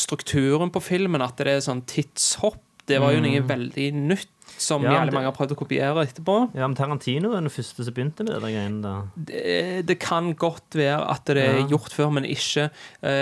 strukturen 0.01 0.71
på 0.73 0.81
filmen, 0.81 1.21
at 1.21 1.37
det 1.37 1.59
er 1.59 1.59
sånn 1.61 1.83
tidshopp. 1.85 2.63
Det 2.89 2.97
var 3.03 3.13
jo 3.13 3.21
noe 3.21 3.43
veldig 3.45 3.91
nytt 3.99 4.36
som 4.59 4.83
Ja, 4.83 4.93
jævlig 4.99 5.13
mange 5.15 5.29
har 5.29 5.35
prøvd 5.37 5.53
å 5.53 5.59
kopiere 5.59 6.03
etterpå. 6.07 6.37
ja, 6.55 6.67
men 6.67 6.75
Tarantino 6.79 7.33
er 7.37 7.41
den 7.45 7.51
første 7.53 7.85
som 7.85 7.95
begynte 7.95 8.25
med 8.25 8.35
det 8.41 8.41
greiene 8.55 8.83
der. 8.83 9.03
Det, 9.29 9.87
det 9.87 9.99
kan 10.01 10.33
godt 10.35 10.75
være 10.79 11.03
at 11.11 11.25
det 11.27 11.37
er 11.43 11.59
Ja. 11.61 11.67
gjort 11.75 11.93
før, 11.93 12.11
men 12.13 12.25
ikke 12.25 12.71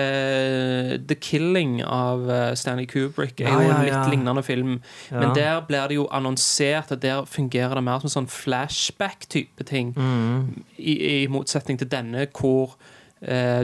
uh, 0.05 0.97
The 1.09 1.15
Killing 1.21 1.83
av 1.85 2.29
eh, 2.31 2.55
Stanley 2.55 2.87
Kubrick 2.87 3.41
er 3.41 3.51
jo 3.53 3.71
en 3.71 3.85
litt 3.85 4.11
lignende 4.13 4.43
film. 4.47 4.77
Men 5.11 5.35
der 5.37 5.61
blir 5.67 5.89
det 5.91 5.97
jo 5.99 6.07
annonsert, 6.15 6.93
og 6.95 7.01
der 7.03 7.25
fungerer 7.27 7.75
det 7.79 7.85
mer 7.87 8.01
som 8.03 8.11
en 8.11 8.17
sånn 8.17 8.31
flashback-type 8.31 9.65
ting. 9.69 9.93
Mm. 9.97 10.65
I, 10.79 10.95
I 11.25 11.27
motsetning 11.33 11.79
til 11.81 11.89
denne, 11.93 12.27
hvor 12.35 12.77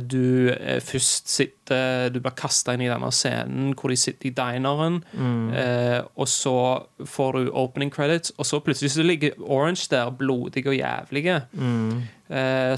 du 0.01 0.49
eh, 0.55 0.79
først 0.81 1.29
sitter 1.29 2.09
Du 2.15 2.21
blir 2.21 2.33
kasta 2.39 2.73
inn 2.75 2.81
i 2.87 2.89
denne 2.89 3.11
scenen 3.13 3.75
hvor 3.77 3.93
de 3.93 3.97
sitter 4.01 4.31
i 4.31 4.35
dineren, 4.37 5.03
Mm. 5.13 5.51
og 6.17 6.27
så 6.29 6.55
får 7.05 7.33
du 7.37 7.51
opening 7.53 7.91
credits, 7.93 8.33
og 8.39 8.47
så 8.49 8.61
plutselig 8.65 8.91
så 8.95 9.05
ligger 9.05 9.37
Orange 9.43 9.87
der, 9.91 10.11
blodig 10.11 10.65
og 10.67 10.75
jævlig. 10.79 11.27
Mm. 11.53 12.03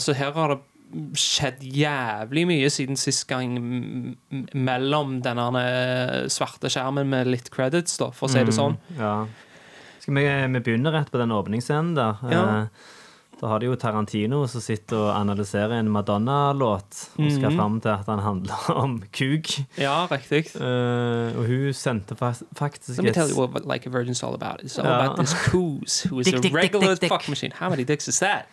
så 0.02 0.14
her 0.16 0.32
har 0.32 0.48
det 0.54 0.60
skjedd 1.16 1.62
jævlig 1.62 2.42
mye 2.50 2.68
siden 2.72 2.98
sist 3.00 3.24
gang 3.30 3.54
mellom 4.52 5.20
denne 5.24 5.46
eh, 5.62 6.16
svarte 6.32 6.68
skjermen 6.72 7.08
med 7.08 7.30
litt 7.32 7.48
credits, 7.54 7.96
da, 8.00 8.10
for 8.12 8.28
å 8.28 8.32
si 8.32 8.42
det 8.44 8.52
sånn. 8.56 8.76
Ja. 8.98 9.14
Skal 10.02 10.18
vi, 10.18 10.24
vi 10.26 10.60
begynne 10.66 10.92
rett 10.92 11.12
på 11.12 11.20
den 11.20 11.32
åpningsscenen 11.32 11.94
der. 11.96 12.20
Ja. 12.32 12.42
Eh, 12.42 12.90
Da 13.42 13.48
har 13.50 13.58
de 13.58 13.66
jo 13.66 13.74
Tarantino 13.74 14.44
som 14.46 14.62
sitter 14.62 14.96
og 15.00 15.08
analyserer 15.16 15.72
en 15.80 15.88
Madonna-låt 15.90 16.98
og 17.18 17.30
skal 17.34 17.50
Mhm. 17.50 17.56
fram 17.58 17.80
til 17.82 17.88
at 17.90 18.06
den 18.06 18.18
handler 18.22 18.70
om 18.84 19.02
kuk. 19.12 19.48
Ja, 19.78 20.06
riktig. 20.06 20.44
Uh, 20.54 21.34
og 21.38 21.46
hun 21.50 21.72
sendte 21.74 22.14
fa 22.16 22.32
faktisk 22.54 22.98
Let 22.98 23.04
me 23.04 23.12
tell 23.12 23.30
you 23.30 23.38
what 23.42 23.64
Like 23.66 23.86
a 23.86 23.90
Virgin's 23.90 24.22
all 24.22 24.34
about. 24.34 24.62
It's 24.62 24.78
all 24.78 24.86
Ja. 24.86 25.02
about 25.04 25.18
this 25.18 25.34
coos 25.50 26.04
who 26.06 26.20
is 26.20 26.26
Dick, 26.26 26.34
a 26.38 26.40
dick, 26.40 26.54
regular 26.54 26.94
dick, 26.94 27.10
fuck 27.10 27.28
machine. 27.28 27.52
How 27.58 27.68
many 27.68 27.82
dicks 27.84 28.06
is 28.08 28.18
that? 28.20 28.46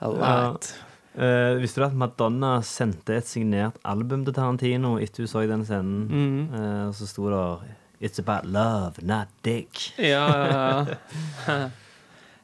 A 0.00 0.08
Ja. 0.10 0.48
lot. 0.50 0.74
Eh, 1.16 1.54
visste 1.62 1.80
du 1.80 1.86
at 1.86 1.94
Madonna 1.94 2.60
sendte 2.60 3.16
et 3.16 3.26
signert 3.26 3.76
album 3.84 4.24
til 4.24 4.34
Tarantino 4.34 4.98
etter 4.98 5.22
hun 5.22 5.26
så 5.28 5.46
den 5.48 5.64
scenen? 5.64 6.08
Mm 6.10 6.48
-hmm. 6.52 6.60
uh, 6.82 6.88
og 6.88 6.94
så 6.94 7.06
sto 7.06 7.30
det 7.30 7.58
It's 8.02 8.18
about 8.18 8.44
love, 8.52 8.92
not 9.02 9.28
dick. 9.44 9.94
Ja, 9.98 10.26
ja, 10.28 10.84
ja. 11.48 11.68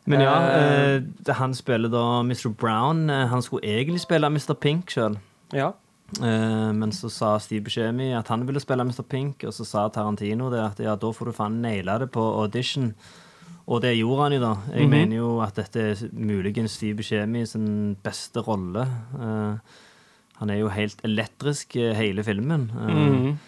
Men 0.06 0.20
ja, 0.20 0.34
Eh. 0.42 0.94
eh, 1.28 1.34
han 1.34 1.52
spiller 1.54 1.88
da 1.88 2.22
Mr. 2.22 2.48
Brown. 2.48 3.10
Eh, 3.10 3.26
han 3.28 3.42
skulle 3.42 3.62
egentlig 3.62 4.00
spille 4.00 4.26
Mr. 4.30 4.54
Pink 4.54 4.86
sjøl. 4.90 5.16
ja. 5.52 5.72
Eh, 6.20 6.72
men 6.72 6.90
så 6.90 7.08
sa 7.08 7.38
Steve 7.38 7.62
Buscemi 7.62 8.12
at 8.18 8.26
han 8.28 8.44
ville 8.44 8.58
spille 8.60 8.82
Mr. 8.84 9.04
Pink, 9.08 9.44
og 9.44 9.52
så 9.52 9.64
sa 9.64 9.88
Tarantino 9.88 10.50
det 10.50 10.58
at 10.58 10.80
ja, 10.80 10.96
da 10.96 11.06
får 11.12 11.26
du 11.26 11.32
faen 11.32 11.60
naile 11.62 11.98
det 12.00 12.10
på 12.10 12.20
audition. 12.42 12.94
Og 13.68 13.80
det 13.82 13.96
gjorde 13.96 14.22
han 14.24 14.32
jo, 14.32 14.40
da. 14.40 14.56
Jeg 14.74 14.82
Mhm. 14.88 14.90
mener 14.90 15.16
jo 15.16 15.40
at 15.40 15.54
dette 15.54 15.76
er 15.76 16.08
muligens 16.12 16.72
Steve 16.72 16.96
Buscemi 16.96 17.46
sin 17.46 17.94
beste 18.02 18.40
rolle. 18.42 18.88
Eh, 19.14 19.56
han 20.38 20.50
er 20.50 20.58
jo 20.58 20.68
helt 20.68 21.00
elektrisk 21.04 21.76
eh, 21.76 21.94
hele 21.94 22.24
filmen. 22.24 22.72
Mm 22.74 22.90
Mhm. 22.90 23.38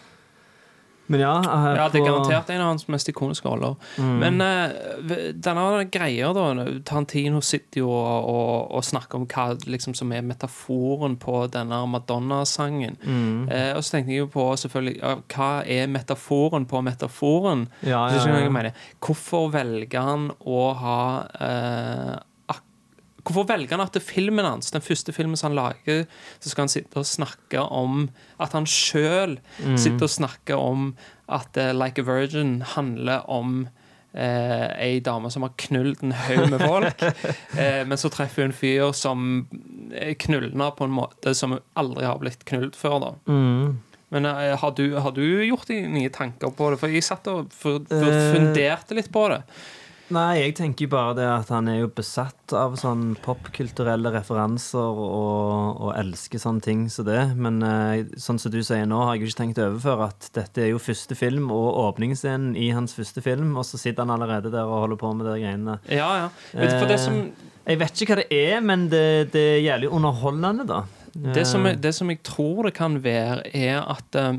Men 1.11 1.19
ja, 1.19 1.33
ja, 1.43 1.87
det 1.91 1.99
er 1.99 2.05
garantert 2.05 2.51
en 2.53 2.61
av 2.63 2.69
hans 2.71 2.85
mest 2.87 3.09
ikoniske 3.11 3.47
roller. 3.49 3.75
Mm. 3.99 4.13
Men 4.21 4.43
uh, 4.43 5.33
denne 5.35 5.83
greia, 5.91 6.31
da 6.35 6.45
Tarantino 6.87 7.41
sitter 7.43 7.81
jo 7.81 7.89
og, 7.91 8.29
og, 8.31 8.53
og 8.77 8.85
snakker 8.87 9.19
om 9.19 9.27
hva 9.27 9.49
liksom, 9.67 9.97
som 9.99 10.13
er 10.15 10.23
metaforen 10.25 11.17
på 11.19 11.41
denne 11.51 11.81
Madonna-sangen. 11.91 12.95
Mm. 13.03 13.49
Uh, 13.51 13.71
og 13.75 13.83
så 13.83 13.97
tenkte 13.97 14.15
jeg 14.15 14.23
jo 14.23 14.31
på 14.31 14.47
selvfølgelig 14.63 14.95
uh, 15.03 15.19
Hva 15.33 15.51
er 15.67 15.91
metaforen 15.91 16.67
på 16.71 16.83
metaforen? 16.85 17.67
Ja, 17.83 18.05
ja. 18.13 18.71
Hvorfor 19.03 19.51
velger 19.53 20.07
han 20.07 20.29
å 20.39 20.61
ha 20.79 20.99
eh, 21.43 22.13
Hvorfor 23.23 23.45
velger 23.47 23.71
han 23.77 23.85
at 23.85 23.93
det 23.95 24.01
filmen 24.03 24.43
hans, 24.45 24.71
den 24.71 24.81
første 24.83 25.13
filmen 25.15 25.37
som 25.39 25.51
han 25.53 25.59
lager, 25.61 26.05
så 26.43 26.49
skal 26.51 26.63
han 26.65 26.71
sitte 26.73 26.99
og 26.99 27.05
snakke 27.07 27.61
om 27.71 28.09
At 28.39 28.51
han 28.57 28.65
sjøl 28.67 29.37
Mm. 29.63 29.77
sitter 29.77 30.03
og 30.03 30.09
snakker 30.11 30.55
om 30.59 30.95
at 31.29 31.55
uh, 31.57 31.71
Like 31.73 32.01
a 32.01 32.03
Virgin 32.03 32.61
handler 32.75 33.23
om 33.31 33.69
eh, 34.13 34.67
ei 34.77 34.99
dame 34.99 35.31
som 35.31 35.41
har 35.41 35.53
knullet 35.57 36.03
en 36.03 36.11
haug 36.11 36.49
med 36.51 36.61
folk, 36.69 37.01
eh, 37.57 37.79
men 37.87 37.97
så 37.97 38.11
treffer 38.13 38.43
hun 38.43 38.51
en 38.51 38.57
fyr 38.59 38.91
som 38.93 39.47
knuller 40.21 40.71
på 40.77 40.83
en 40.85 40.93
måte 40.93 41.33
som 41.35 41.55
aldri 41.79 42.05
har 42.05 42.19
blitt 42.21 42.43
knullet 42.45 42.75
før. 42.77 42.99
da 42.99 43.13
Mm. 43.31 43.79
men 44.13 44.25
eh, 44.29 44.55
har, 44.61 44.71
du, 44.77 44.95
har 44.99 45.11
du 45.15 45.23
gjort 45.47 45.65
deg 45.71 45.87
nye 45.89 46.09
tanker 46.13 46.51
på 46.53 46.69
det? 46.69 46.77
For 46.83 46.87
jeg 46.93 47.01
satt 47.07 47.27
og 47.31 47.49
Eh. 47.49 48.33
funderte 48.35 48.93
litt 48.93 49.09
på 49.11 49.29
det. 49.31 49.41
Nei, 50.11 50.41
jeg 50.41 50.53
tenker 50.57 50.83
jo 50.85 50.89
bare 50.91 51.13
det 51.15 51.25
at 51.25 51.47
han 51.53 51.69
er 51.71 51.77
jo 51.79 51.87
besatt 51.95 52.51
av 52.53 52.73
sånn 52.77 53.13
popkulturelle 53.23 54.11
referanser 54.11 54.99
og, 54.99 55.79
og 55.79 55.93
elsker 55.95 56.41
sånne 56.43 56.61
ting 56.65 56.81
som 56.91 57.07
det. 57.07 57.21
Men 57.39 57.61
eh, 57.63 58.03
sånn 58.19 58.37
som 58.41 58.51
du 58.51 58.59
sier 58.67 58.83
nå, 58.89 58.99
har 58.99 59.15
jeg 59.15 59.23
jo 59.23 59.29
ikke 59.31 59.39
tenkt 59.39 59.61
å 59.63 59.69
overføre 59.71 60.09
at 60.11 60.27
dette 60.35 60.65
er 60.65 60.69
jo 60.73 60.81
første 60.83 61.15
film 61.17 61.47
og 61.55 61.79
åpningsscenen 61.85 62.51
i 62.59 62.67
hans 62.75 62.93
første 62.97 63.23
film, 63.25 63.55
og 63.57 63.63
så 63.65 63.79
sitter 63.79 64.03
han 64.03 64.11
allerede 64.17 64.51
der 64.53 64.67
og 64.67 64.83
holder 64.83 64.99
på 65.01 65.13
med 65.15 65.29
de 65.31 65.37
greiene. 65.39 65.77
Ja, 65.87 66.09
ja. 66.25 66.27
Vet 66.51 66.75
du, 66.75 66.79
for 66.83 66.91
det 66.91 66.99
Eh, 66.99 67.05
som, 67.07 67.21
Jeg 67.63 67.79
vet 67.79 68.01
ikke 68.03 68.11
hva 68.17 68.19
det 68.19 68.41
er, 68.43 68.59
men 68.61 68.89
det, 68.91 69.05
det 69.31 69.45
er 69.53 69.61
jævlig 69.63 69.89
underholdende, 69.95 70.67
da. 70.67 70.81
det, 71.15 71.47
som, 71.47 71.63
Eh, 71.65 71.71
jeg- 71.71 71.81
det 71.87 71.95
som 71.95 72.09
jeg 72.11 72.19
tror 72.27 72.63
det 72.67 72.73
kan 72.75 72.99
være, 73.01 73.47
er 73.55 73.79
at 73.87 74.19
uh, 74.19 74.35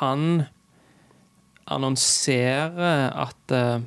han 0.00 0.46
annonserer 1.70 3.10
at 3.14 3.52
eh, 3.54 3.74
eh, 3.76 3.80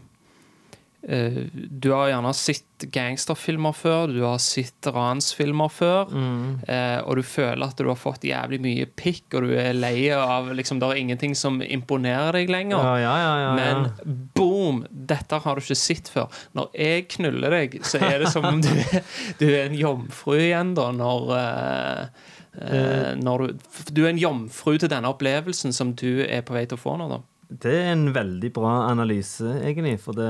du 1.04 1.90
har 1.92 2.08
gjerne 2.14 2.32
sett 2.32 2.86
gangsterfilmer 2.94 3.76
før, 3.76 4.12
du 4.12 4.22
har 4.24 4.38
sett 4.42 4.88
ransfilmer 4.88 5.72
før, 5.72 6.12
mm, 6.12 6.46
eh, 6.68 7.00
og 7.04 7.20
du 7.20 7.24
føler 7.28 7.66
at 7.66 7.80
du 7.80 7.90
har 7.90 8.00
fått 8.00 8.24
jævlig 8.28 8.60
mye 8.64 8.88
pikk, 8.88 9.26
og 9.36 9.48
du 9.48 9.54
er 9.60 9.74
lei 9.76 10.08
av 10.16 10.52
liksom, 10.56 10.80
Det 10.80 10.90
er 10.90 11.02
ingenting 11.02 11.36
som 11.36 11.62
imponerer 11.62 12.40
deg 12.40 12.52
lenger. 12.52 12.80
ja, 12.80 12.96
ja, 13.04 13.16
ja, 13.20 13.34
ja, 13.42 13.50
ja. 13.50 13.54
Men 13.60 14.30
boom! 14.36 14.86
Dette 14.90 15.42
har 15.44 15.56
du 15.56 15.64
ikke 15.64 15.80
sett 15.80 16.12
før. 16.12 16.32
Når 16.56 16.72
jeg 16.80 17.08
knuller 17.18 17.58
deg, 17.58 17.80
så 17.84 18.00
er 18.00 18.24
det 18.24 18.32
som 18.32 18.48
om 18.48 18.62
du 18.64 18.72
er, 18.72 19.04
du 19.42 19.48
er 19.50 19.68
en 19.68 19.78
jomfru 19.78 20.38
igjen, 20.40 20.74
da, 20.78 20.88
når 20.96 21.36
uh, 21.36 22.24
uh, 22.64 23.12
når 23.20 23.44
du, 23.44 23.70
du 23.92 24.04
er 24.06 24.14
en 24.14 24.24
jomfru 24.24 24.78
til 24.78 24.92
denne 24.92 25.12
opplevelsen 25.12 25.76
som 25.76 25.92
du 26.00 26.24
er 26.24 26.48
på 26.48 26.56
vei 26.56 26.64
til 26.68 26.80
å 26.80 26.84
få 26.84 26.96
nå, 27.00 27.12
da. 27.12 27.22
Det 27.50 27.74
er 27.76 27.92
en 27.92 28.08
veldig 28.16 28.50
bra 28.56 28.74
analyse, 28.90 29.46
egentlig. 29.62 29.98
For 30.02 30.18
det, 30.18 30.30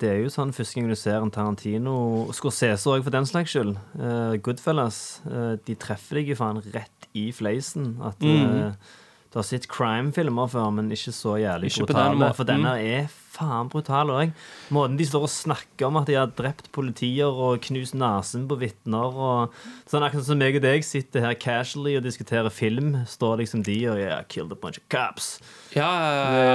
det 0.00 0.12
er 0.12 0.20
jo 0.22 0.32
sånn 0.32 0.54
første 0.56 0.78
gang 0.78 0.90
du 0.90 0.98
ser 0.98 1.18
en 1.20 1.32
Tarantino 1.34 1.96
Scorsese 2.36 2.92
òg, 2.92 3.02
for 3.06 3.14
den 3.14 3.28
slags 3.28 3.52
skyld. 3.54 3.74
Uh, 3.98 4.36
Goodfellas. 4.40 5.00
Uh, 5.26 5.56
de 5.66 5.76
treffer 5.80 6.22
deg 6.22 6.32
jo 6.32 6.38
faen 6.38 6.62
rett 6.74 7.10
i 7.16 7.28
fleisen. 7.34 7.96
At 8.06 8.22
mm. 8.24 8.46
uh, 8.46 8.96
du 9.36 9.40
har 9.42 9.44
sett 9.44 9.68
crime-filmer 9.68 10.48
før, 10.48 10.70
men 10.78 10.88
ikke 10.94 11.12
så 11.12 11.36
jævlig 11.42 11.72
Ikke 11.72 11.90
brutale. 11.90 12.16
den. 12.22 12.36
For 12.38 12.48
denne 12.48 12.70
er 12.80 13.10
faen 13.36 13.68
brutal 13.68 14.12
òg. 14.14 14.32
Måten 14.72 14.96
de 14.96 15.04
står 15.04 15.26
og 15.26 15.32
snakker 15.32 15.90
om 15.90 15.98
at 16.00 16.08
de 16.08 16.16
har 16.16 16.30
drept 16.38 16.70
politier 16.72 17.28
og 17.28 17.60
knust 17.66 17.98
nesen 17.98 18.46
på 18.48 18.56
vitner 18.62 19.12
og 19.12 19.58
Sånn 19.90 20.06
akkurat 20.06 20.24
som 20.26 20.40
meg 20.40 20.56
og 20.56 20.64
deg 20.64 20.86
sitter 20.86 21.22
her 21.26 21.36
casually 21.38 21.98
og 21.98 22.06
diskuterer 22.06 22.48
film, 22.50 22.94
står 23.06 23.42
liksom 23.42 23.62
de 23.66 23.76
og 23.92 24.00
yeah, 24.00 24.24
killed 24.24 24.56
a 24.56 24.58
bunch 24.58 24.80
of 24.80 24.88
cops. 24.88 25.36
Ja, 25.76 25.90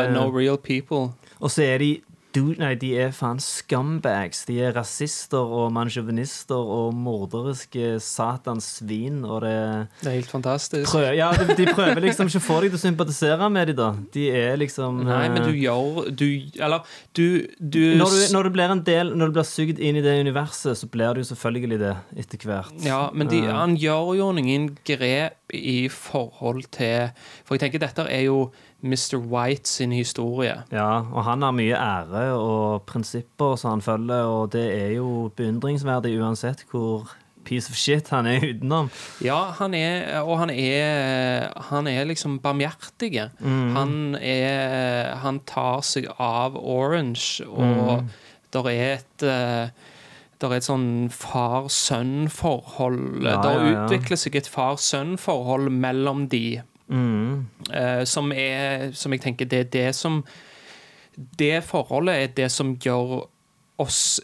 uh, 0.08 0.14
no 0.16 0.30
real 0.34 0.58
people. 0.58 1.12
Og 1.40 1.52
så 1.54 1.66
er 1.66 1.78
de 1.84 1.92
du, 2.32 2.54
nei, 2.56 2.76
de 2.80 2.94
er 2.96 3.10
faen 3.12 3.42
scumbags. 3.44 4.46
De 4.48 4.56
er 4.64 4.72
rasister 4.72 5.52
og 5.52 5.72
mansjåvinister 5.76 6.56
og 6.56 6.94
morderiske 6.96 7.98
satans 8.04 8.70
svin. 8.78 9.18
Og 9.28 9.42
det 9.44 9.56
Det 10.00 10.08
er 10.08 10.16
helt 10.16 10.32
fantastisk. 10.32 10.88
prøver, 10.94 11.12
Ja, 11.18 11.32
de, 11.36 11.56
de 11.58 11.66
prøver 11.74 12.00
liksom 12.06 12.32
ikke 12.32 12.40
å 12.40 12.46
få 12.46 12.62
deg 12.64 12.72
til 12.72 12.80
å 12.80 12.84
sympatisere 12.86 13.50
med 13.52 13.74
dem, 13.74 13.76
da. 13.82 13.90
De 14.16 14.30
er 14.32 14.56
liksom 14.62 15.04
Nei, 15.04 15.28
men 15.28 15.44
du 15.44 15.52
eh, 15.52 15.60
gjør 15.66 16.08
Du 16.16 16.26
Eller, 16.56 16.88
du, 17.14 17.26
du, 17.60 17.82
når 18.00 18.16
du, 18.16 18.20
når 18.38 18.48
du 18.48 18.54
blir 18.56 18.76
en 18.78 18.84
del 18.88 19.12
Når 19.18 19.28
du 19.28 19.36
blir 19.36 19.50
sugd 19.52 19.84
inn 19.84 20.00
i 20.00 20.06
det 20.06 20.16
universet, 20.24 20.80
så 20.80 20.88
blir 20.88 21.20
du 21.20 21.26
selvfølgelig 21.28 21.82
det 21.84 21.94
etter 22.24 22.48
hvert. 22.48 22.72
Ja, 22.86 23.10
men 23.14 23.28
de, 23.28 23.42
Eh, 23.44 23.52
han 23.52 23.76
gjør 23.76 24.16
jo 24.16 24.32
ingen 24.38 24.72
grep 24.88 25.52
i 25.52 25.90
forhold 25.92 26.70
til 26.72 27.12
For 27.44 27.58
jeg 27.58 27.66
tenker 27.66 27.84
dette 27.84 28.08
er 28.08 28.30
jo 28.30 28.52
Mr. 28.84 29.18
White 29.20 29.68
sin 29.70 29.92
historie. 29.92 30.64
Ja, 30.72 31.02
og 31.14 31.24
han 31.24 31.42
har 31.46 31.52
mye 31.54 31.76
ære 31.78 32.32
og 32.34 32.82
prinsipper 32.90 33.56
som 33.58 33.72
han 33.76 33.82
følger, 33.86 34.24
og 34.26 34.52
det 34.54 34.64
er 34.82 34.90
jo 34.96 35.32
beundringsverdig 35.36 36.16
uansett 36.22 36.64
hvor 36.72 37.06
piece 37.46 37.70
of 37.72 37.76
shit 37.78 38.10
han 38.10 38.26
er 38.30 38.40
utenom. 38.42 38.90
Ja, 39.26 39.40
han 39.58 39.74
er 39.74 40.20
Og 40.22 40.38
han 40.40 40.50
er 40.50 41.50
Han 41.72 41.88
er 41.88 42.04
liksom 42.06 42.40
barmhjertig. 42.40 43.30
Mm. 43.40 43.76
Han 43.76 44.16
er 44.22 45.16
Han 45.24 45.40
tar 45.40 45.82
seg 45.82 46.06
av 46.20 46.56
Orange, 46.58 47.42
og 47.48 48.02
Mm. 48.04 48.10
der 48.54 48.68
er 48.70 48.94
et 48.94 49.18
det 50.42 50.50
er 50.50 50.54
et 50.58 50.64
sånn 50.66 51.10
far-sønn-forhold. 51.14 53.22
Ja, 53.24 53.30
ja, 53.30 53.36
ja, 53.36 53.42
Det 53.52 53.60
utvikler 54.00 54.18
seg 54.18 54.36
et 54.40 54.48
far-sønn-forhold 54.50 55.70
mellom 55.72 56.24
de. 56.32 56.62
Mm. 56.92 57.46
Uh, 57.72 58.04
som 58.06 58.32
er 58.36 58.92
Som 58.92 59.14
jeg 59.16 59.22
tenker 59.24 59.46
det 59.48 59.60
er 59.60 59.70
det 59.72 59.96
som 59.96 60.24
Det 61.40 61.64
forholdet 61.64 62.16
er 62.24 62.28
det 62.36 62.50
som 62.52 62.74
gjør 62.78 63.22
oss 63.80 64.20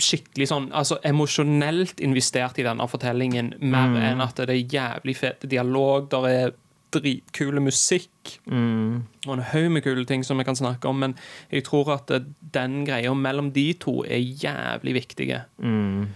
skikkelig 0.00 0.48
sånn 0.48 0.70
Altså 0.76 0.98
emosjonelt 1.04 2.00
investert 2.00 2.58
i 2.58 2.64
denne 2.64 2.86
fortellingen, 2.88 3.54
mer 3.60 3.88
Mm. 3.88 3.96
enn 4.02 4.20
at 4.24 4.36
det 4.36 4.48
er 4.50 4.68
jævlig 4.76 5.16
fet 5.16 5.48
dialog, 5.50 6.08
der 6.10 6.26
er 6.28 6.50
dritkule 6.92 7.60
musikk 7.60 8.38
Mm. 8.46 9.02
og 9.26 9.34
en 9.36 9.42
haug 9.52 9.70
med 9.70 9.82
kule 9.82 10.04
ting 10.04 10.24
som 10.24 10.38
vi 10.38 10.44
kan 10.44 10.56
snakke 10.56 10.88
om, 10.88 10.96
men 10.98 11.14
jeg 11.52 11.64
tror 11.64 11.92
at 11.94 12.10
den 12.54 12.84
greia 12.86 13.14
mellom 13.14 13.52
de 13.52 13.72
to 13.74 14.02
er 14.04 14.18
jævlig 14.18 14.94
viktige. 14.94 15.42
Mm. 15.58 16.08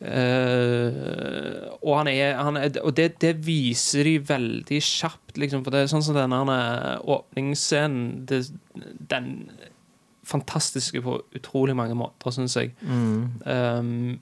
Eh, 0.00 1.62
og 1.80 1.92
han 1.96 2.10
er, 2.10 2.34
han 2.36 2.58
er 2.60 2.74
Og 2.84 2.92
det, 2.98 3.14
det 3.22 3.32
viser 3.46 4.04
de 4.04 4.18
veldig 4.28 4.80
kjapt, 4.84 5.36
liksom. 5.40 5.64
For 5.64 5.72
det 5.72 5.84
er 5.84 5.90
sånn 5.92 6.04
som 6.04 6.18
denne 6.18 6.58
åpningsscenen 7.00 8.26
det, 8.28 8.42
Den 8.98 9.50
fantastiske 10.26 11.00
på 11.04 11.20
utrolig 11.38 11.76
mange 11.78 11.94
måter, 11.94 12.34
syns 12.34 12.56
jeg. 12.58 12.74
Um, 12.82 14.18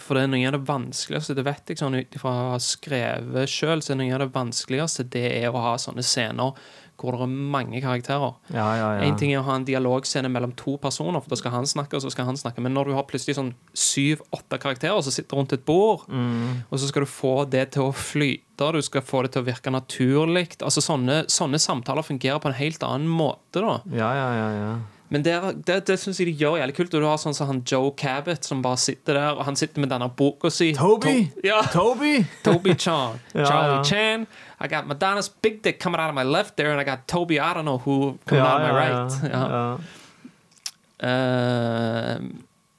for 0.00 0.16
det 0.16 0.24
er 0.24 0.30
noe 0.32 0.48
av 0.48 0.54
det 0.56 0.66
vanskeligste 0.66 1.36
Det 1.36 1.44
vet 1.46 1.70
jeg 1.70 1.78
sånn 1.78 1.96
ut 1.96 2.16
ifra 2.16 2.32
å 2.32 2.52
ha 2.54 2.60
skrevet 2.62 3.50
sjøl, 3.50 3.82
så 3.84 3.94
er 3.94 4.00
noe 4.00 4.16
av 4.16 4.24
det 4.24 4.34
vanskeligste 4.34 5.06
det 5.12 5.26
er 5.42 5.50
å 5.52 5.62
ha 5.62 5.74
sånne 5.80 6.04
scener 6.04 6.56
hvor 7.00 7.12
det 7.16 7.24
er 7.26 7.32
mange 7.54 7.80
karakterer. 7.82 8.34
Ja, 8.54 8.66
ja, 8.78 8.88
ja. 8.96 9.02
En 9.08 9.16
ting 9.18 9.32
er 9.34 9.40
å 9.42 9.46
ha 9.48 9.56
en 9.58 9.64
dialogscene 9.66 10.30
mellom 10.30 10.52
to 10.56 10.76
personer, 10.78 11.20
for 11.20 11.28
da 11.34 11.36
skal 11.40 11.50
han 11.56 11.66
snakke, 11.66 11.96
og 11.98 12.02
så 12.04 12.10
skal 12.14 12.24
han 12.28 12.36
snakke. 12.40 12.62
Men 12.64 12.72
når 12.76 12.90
du 12.90 12.94
har 12.94 13.04
plutselig 13.08 13.34
sånn 13.36 13.52
syv-åtte 13.74 14.58
karakterer 14.62 15.02
som 15.04 15.12
sitter 15.14 15.36
rundt 15.40 15.52
et 15.56 15.64
bord, 15.66 16.06
Mm. 16.08 16.62
og 16.70 16.78
så 16.78 16.88
skal 16.88 17.02
du 17.02 17.10
få 17.10 17.48
det 17.50 17.72
til 17.72 17.82
å 17.82 17.92
flyte, 17.92 18.72
du 18.72 18.80
skal 18.82 19.02
få 19.02 19.22
det 19.24 19.32
til 19.32 19.42
å 19.42 19.46
virke 19.46 19.70
naturlig 19.72 20.56
Altså 20.62 20.80
Sånne, 20.80 21.24
sånne 21.26 21.58
samtaler 21.58 22.02
fungerer 22.06 22.38
på 22.40 22.46
en 22.48 22.54
helt 22.54 22.78
annen 22.86 23.08
måte, 23.08 23.60
da. 23.60 23.80
Ja, 23.90 24.10
ja, 24.14 24.28
ja, 24.34 24.48
ja. 24.54 24.74
Men 25.12 25.22
det, 25.22 25.34
det, 25.66 25.76
det 25.86 25.96
syns 26.00 26.18
jeg 26.20 26.30
de 26.30 26.36
gjør 26.40 26.56
jævlig 26.58 26.74
kult. 26.78 26.94
Og 26.96 27.02
du 27.04 27.06
har 27.06 27.18
sånn 27.20 27.36
som 27.36 27.50
han 27.50 27.60
Joe 27.68 27.92
Cabot 27.98 28.46
som 28.46 28.62
bare 28.64 28.80
sitter 28.80 29.18
der, 29.18 29.36
og 29.36 29.44
han 29.48 29.58
sitter 29.58 29.84
med 29.84 29.92
denne 29.92 30.08
boka 30.16 30.50
si. 30.52 30.72
Toby! 30.76 31.16
To 31.36 31.44
ja. 31.46 31.60
Toby! 31.74 32.14
Toby 32.46 32.76
Chan. 32.78 33.20
Ja, 33.34 33.44
Charlie 33.44 33.76
ja. 33.76 33.84
Chan. 33.84 34.26
I 34.60 34.68
got 34.68 34.86
Madonna's 34.86 35.28
big 35.28 35.62
dick 35.62 35.78
coming 35.80 36.00
out 36.00 36.08
of 36.08 36.14
my 36.14 36.24
left 36.24 36.56
there, 36.56 36.72
and 36.72 36.80
I 36.80 36.84
got 36.84 37.06
Toby 37.08 37.38
I 37.38 37.52
don't 37.54 37.64
know 37.64 37.78
who 37.78 38.18
coming 38.26 38.44
out 38.44 38.60
of 38.60 38.68
my 38.68 38.72
right. 38.72 39.12
Ja. 39.30 39.44
ja. 39.50 39.78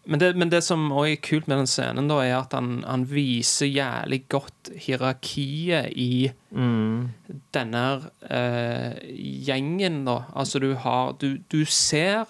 Men, 0.06 0.20
det, 0.22 0.36
men 0.38 0.52
det 0.52 0.62
som 0.64 0.92
også 0.92 1.12
er 1.16 1.22
kult 1.26 1.48
med 1.50 1.58
den 1.64 1.70
scenen, 1.70 2.08
da, 2.12 2.20
er 2.22 2.36
at 2.38 2.54
han, 2.54 2.84
han 2.86 3.06
viser 3.10 3.66
jævlig 3.72 4.20
godt 4.30 4.70
hierarkiet 4.86 5.92
i 5.96 6.32
Mm. 6.56 7.10
denne 7.52 7.84
uh, 8.30 8.94
gjengen, 9.12 10.06
da. 10.08 10.22
Altså, 10.36 10.60
du 10.64 10.70
har 10.80 11.18
du, 11.20 11.38
du 11.52 11.66
ser 11.66 12.30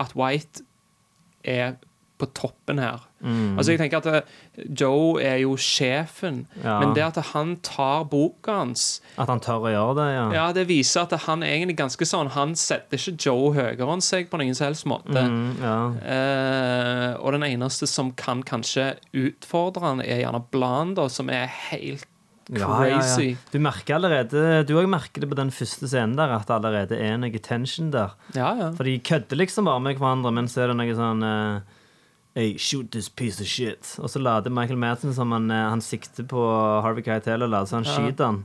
at 0.00 0.14
White 0.16 0.62
er 1.44 1.74
på 2.20 2.28
toppen 2.36 2.78
her. 2.82 3.00
Mm. 3.20 3.58
Altså, 3.58 3.72
jeg 3.74 3.80
tenker 3.82 4.00
at 4.00 4.06
eh, 4.08 4.66
Joe 4.80 5.18
er 5.20 5.38
jo 5.42 5.54
sjefen, 5.60 6.42
Ja. 6.64 6.78
men 6.80 6.94
det 6.96 7.02
at 7.04 7.18
han 7.34 7.56
tar 7.66 8.06
boka 8.08 8.54
hans 8.62 9.00
At 9.20 9.28
han 9.28 9.42
tør 9.44 9.66
å 9.68 9.72
gjøre 9.74 9.96
det, 9.98 10.06
ja. 10.14 10.22
ja, 10.38 10.44
det 10.56 10.64
viser 10.70 11.02
at 11.04 11.12
han 11.26 11.42
egentlig 11.44 11.76
ganske 11.76 12.06
sånn 12.08 12.30
Han 12.32 12.54
setter 12.56 12.96
ikke 12.96 13.16
Joe 13.26 13.50
høyere 13.58 13.90
enn 13.92 14.00
seg 14.04 14.30
på 14.32 14.40
noen 14.40 14.56
som 14.56 14.70
helst 14.70 14.86
måte. 14.88 15.20
Mm, 15.20 15.50
ja. 15.60 15.74
Eh, 16.14 17.10
og 17.20 17.34
den 17.36 17.44
eneste 17.50 17.88
som 17.90 18.12
kan 18.16 18.40
kanskje 18.46 18.94
utfordre 19.16 19.84
han, 19.84 20.00
er 20.04 20.22
gjerne 20.24 20.40
Blanda, 20.52 21.02
da, 21.04 21.08
som 21.12 21.28
er 21.32 21.44
helt 21.70 22.06
Ja, 22.50 22.66
ja, 22.66 22.86
ja. 22.88 22.96
crazy. 22.98 23.36
Du 23.52 23.60
merker 23.62 23.94
allerede 24.00 24.64
Du 24.66 24.72
òg 24.80 24.88
merker 24.90 25.22
det 25.22 25.28
på 25.30 25.36
den 25.38 25.52
første 25.54 25.86
scenen 25.86 26.16
der, 26.18 26.32
at 26.34 26.48
det 26.48 26.56
allerede 26.56 26.96
er 26.98 27.20
noe 27.20 27.38
tension 27.44 27.92
der. 27.94 28.16
Ja, 28.34 28.54
ja. 28.58 28.70
For 28.74 28.88
de 28.88 28.96
kødder 29.06 29.38
liksom 29.38 29.68
bare 29.70 29.84
med 29.84 30.00
hverandre, 30.00 30.32
men 30.34 30.48
så 30.50 30.64
er 30.64 30.72
det 30.72 30.80
noe 30.80 30.96
sånn 30.98 31.22
eh, 31.22 31.76
Hey, 32.34 32.56
shoot 32.56 32.90
this 32.92 33.08
piece 33.08 33.40
of 33.40 33.46
shit. 33.46 33.96
Og 33.98 34.10
så 34.10 34.22
later 34.22 34.50
Michael 34.54 34.78
Madsen 34.78 35.14
som 35.14 35.32
han, 35.34 35.50
eh, 35.50 35.68
han 35.70 35.80
sikter 35.82 36.26
på 36.30 36.40
Harvey 36.84 37.02
Keitel 37.02 37.42
og 37.42 37.50
later 37.50 37.66
så 37.66 37.80
han 37.80 37.84
Ja. 37.84 37.96
skyter 37.96 38.24
han. 38.24 38.44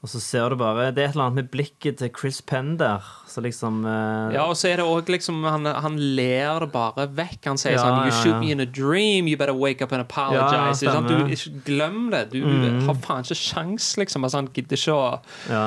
Og 0.00 0.08
så 0.08 0.20
ser 0.20 0.50
du 0.50 0.56
bare 0.56 0.92
Det 0.92 1.02
er 1.02 1.08
et 1.08 1.14
eller 1.16 1.24
annet 1.24 1.34
med 1.34 1.50
blikket 1.50 1.98
til 1.98 2.10
Chris 2.14 2.40
Penn 2.40 2.76
der. 2.78 3.02
Så 3.26 3.42
liksom 3.42 3.84
uh... 3.84 4.32
Ja, 4.32 4.44
og 4.46 4.54
så 4.56 4.68
er 4.70 4.76
det 4.76 4.86
òg 4.86 5.10
liksom 5.10 5.42
han, 5.42 5.66
han 5.66 5.96
ler 5.98 6.66
bare 6.70 7.08
vekk. 7.10 7.40
Han 7.50 7.58
sier 7.58 7.74
Ja, 7.74 7.82
sånn 7.82 8.06
You 8.06 8.32
ja. 8.32 8.38
me 8.38 8.52
in 8.52 8.60
a 8.60 8.66
dream, 8.66 9.26
you 9.26 9.36
better 9.36 9.52
wake 9.52 9.82
up 9.82 9.92
and 9.92 10.00
apologize. 10.00 10.82
Ja, 10.86 10.92
sant? 10.92 11.08
du, 11.08 11.26
ikke 11.26 11.64
glem 11.66 12.10
det. 12.14 12.30
Du 12.30 12.40
mm. 12.46 12.86
har 12.86 12.94
faen 12.94 13.26
ikke 13.26 13.34
sjans, 13.34 13.96
liksom. 13.98 14.22
Altså, 14.22 14.38
han 14.38 14.52
gidder 14.54 14.78
ikke 14.78 14.94
å 14.94 15.20
ja. 15.50 15.66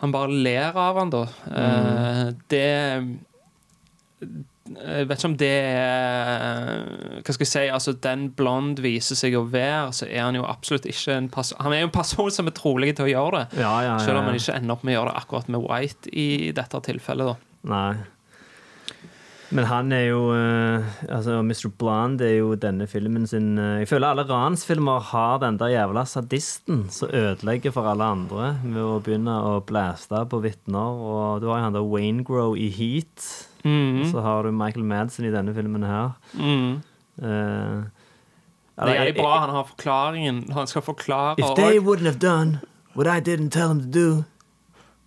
Han 0.00 0.12
bare 0.12 0.32
ler 0.32 0.76
av 0.80 0.96
han, 0.96 1.10
da. 1.12 1.26
Eh, 1.48 2.30
det 2.52 2.68
Jeg 4.70 5.08
vet 5.10 5.18
ikke 5.18 5.28
om 5.30 5.36
det 5.40 5.50
er 5.50 6.84
Hva 7.24 7.34
skal 7.34 7.42
jeg 7.42 7.50
si? 7.50 7.62
Altså, 7.74 7.94
den 8.06 8.28
Blond 8.38 8.78
viser 8.84 9.18
seg 9.18 9.34
å 9.34 9.42
være, 9.50 9.90
så 9.96 10.06
er 10.06 10.22
han 10.22 10.38
jo 10.38 10.44
absolutt 10.46 10.86
ikke 10.86 11.16
en 11.16 11.26
person 11.32 11.58
Han 11.64 11.74
er 11.74 11.82
jo 11.82 11.88
en 11.88 11.96
person 11.96 12.30
som 12.34 12.46
er 12.46 12.54
trolig 12.54 12.92
til 12.98 13.08
å 13.08 13.10
gjøre 13.10 13.40
det. 13.40 13.60
Ja, 13.64 13.72
ja, 13.82 13.90
ja, 13.90 13.98
Selv 14.04 14.22
om 14.22 14.30
han 14.30 14.38
ikke 14.38 14.54
ender 14.60 14.76
opp 14.76 14.86
med 14.86 14.94
å 14.94 14.98
gjøre 15.00 15.12
det 15.12 15.24
akkurat 15.24 15.50
med 15.50 15.66
White 15.66 16.14
i 16.14 16.28
dette 16.54 16.82
tilfellet, 16.86 17.32
da. 17.32 17.36
Nei. 17.70 17.92
Men 19.50 19.64
han 19.66 19.90
er 19.92 20.04
jo 20.12 20.18
eh, 20.30 20.84
Altså, 21.10 21.40
Mr. 21.42 21.70
Blonde 21.78 22.22
er 22.26 22.36
jo 22.38 22.52
denne 22.54 22.86
filmen 22.86 23.26
sin 23.26 23.58
eh, 23.58 23.80
Jeg 23.80 23.88
føler 23.90 24.12
alle 24.12 24.24
ransfilmer 24.28 25.00
har 25.10 25.40
den 25.42 25.58
der 25.58 25.72
jævla 25.74 26.04
sadisten 26.06 26.84
som 26.94 27.10
ødelegger 27.10 27.72
for 27.74 27.88
alle 27.90 28.06
andre 28.14 28.52
med 28.62 28.82
å 28.82 29.00
begynne 29.02 29.34
å 29.50 29.56
blæste 29.66 30.22
på 30.30 30.40
vitner. 30.44 31.00
Og 31.02 31.40
du 31.42 31.48
har 31.50 31.58
jo 31.58 31.64
han 31.66 31.74
der 31.74 31.82
Wayne 31.90 32.22
Grow 32.24 32.54
i 32.54 32.68
Heat. 32.70 33.26
Mhm. 33.64 34.04
Så 34.12 34.22
har 34.22 34.42
du 34.46 34.52
Michael 34.54 34.86
Madsen 34.86 35.26
i 35.26 35.34
denne 35.34 35.54
filmen 35.56 35.82
her. 35.82 36.12
Mhm. 36.38 36.82
Eh, 37.20 37.80
Det 38.80 38.96
er 38.96 39.12
bra. 39.18 39.40
Han 39.40 39.50
har 39.50 39.64
forklaringen. 39.74 40.44
Han 40.54 40.66
skal 40.66 40.82
forklare 40.82 41.34
If 41.38 41.54
they 41.56 41.78
wouldn't 41.78 42.06
have 42.06 42.18
done 42.22 42.60
what 42.94 43.06
I 43.06 43.20
didn't 43.20 43.50
tell 43.50 43.68
them 43.68 43.80
to 43.80 43.86
do, 43.90 44.24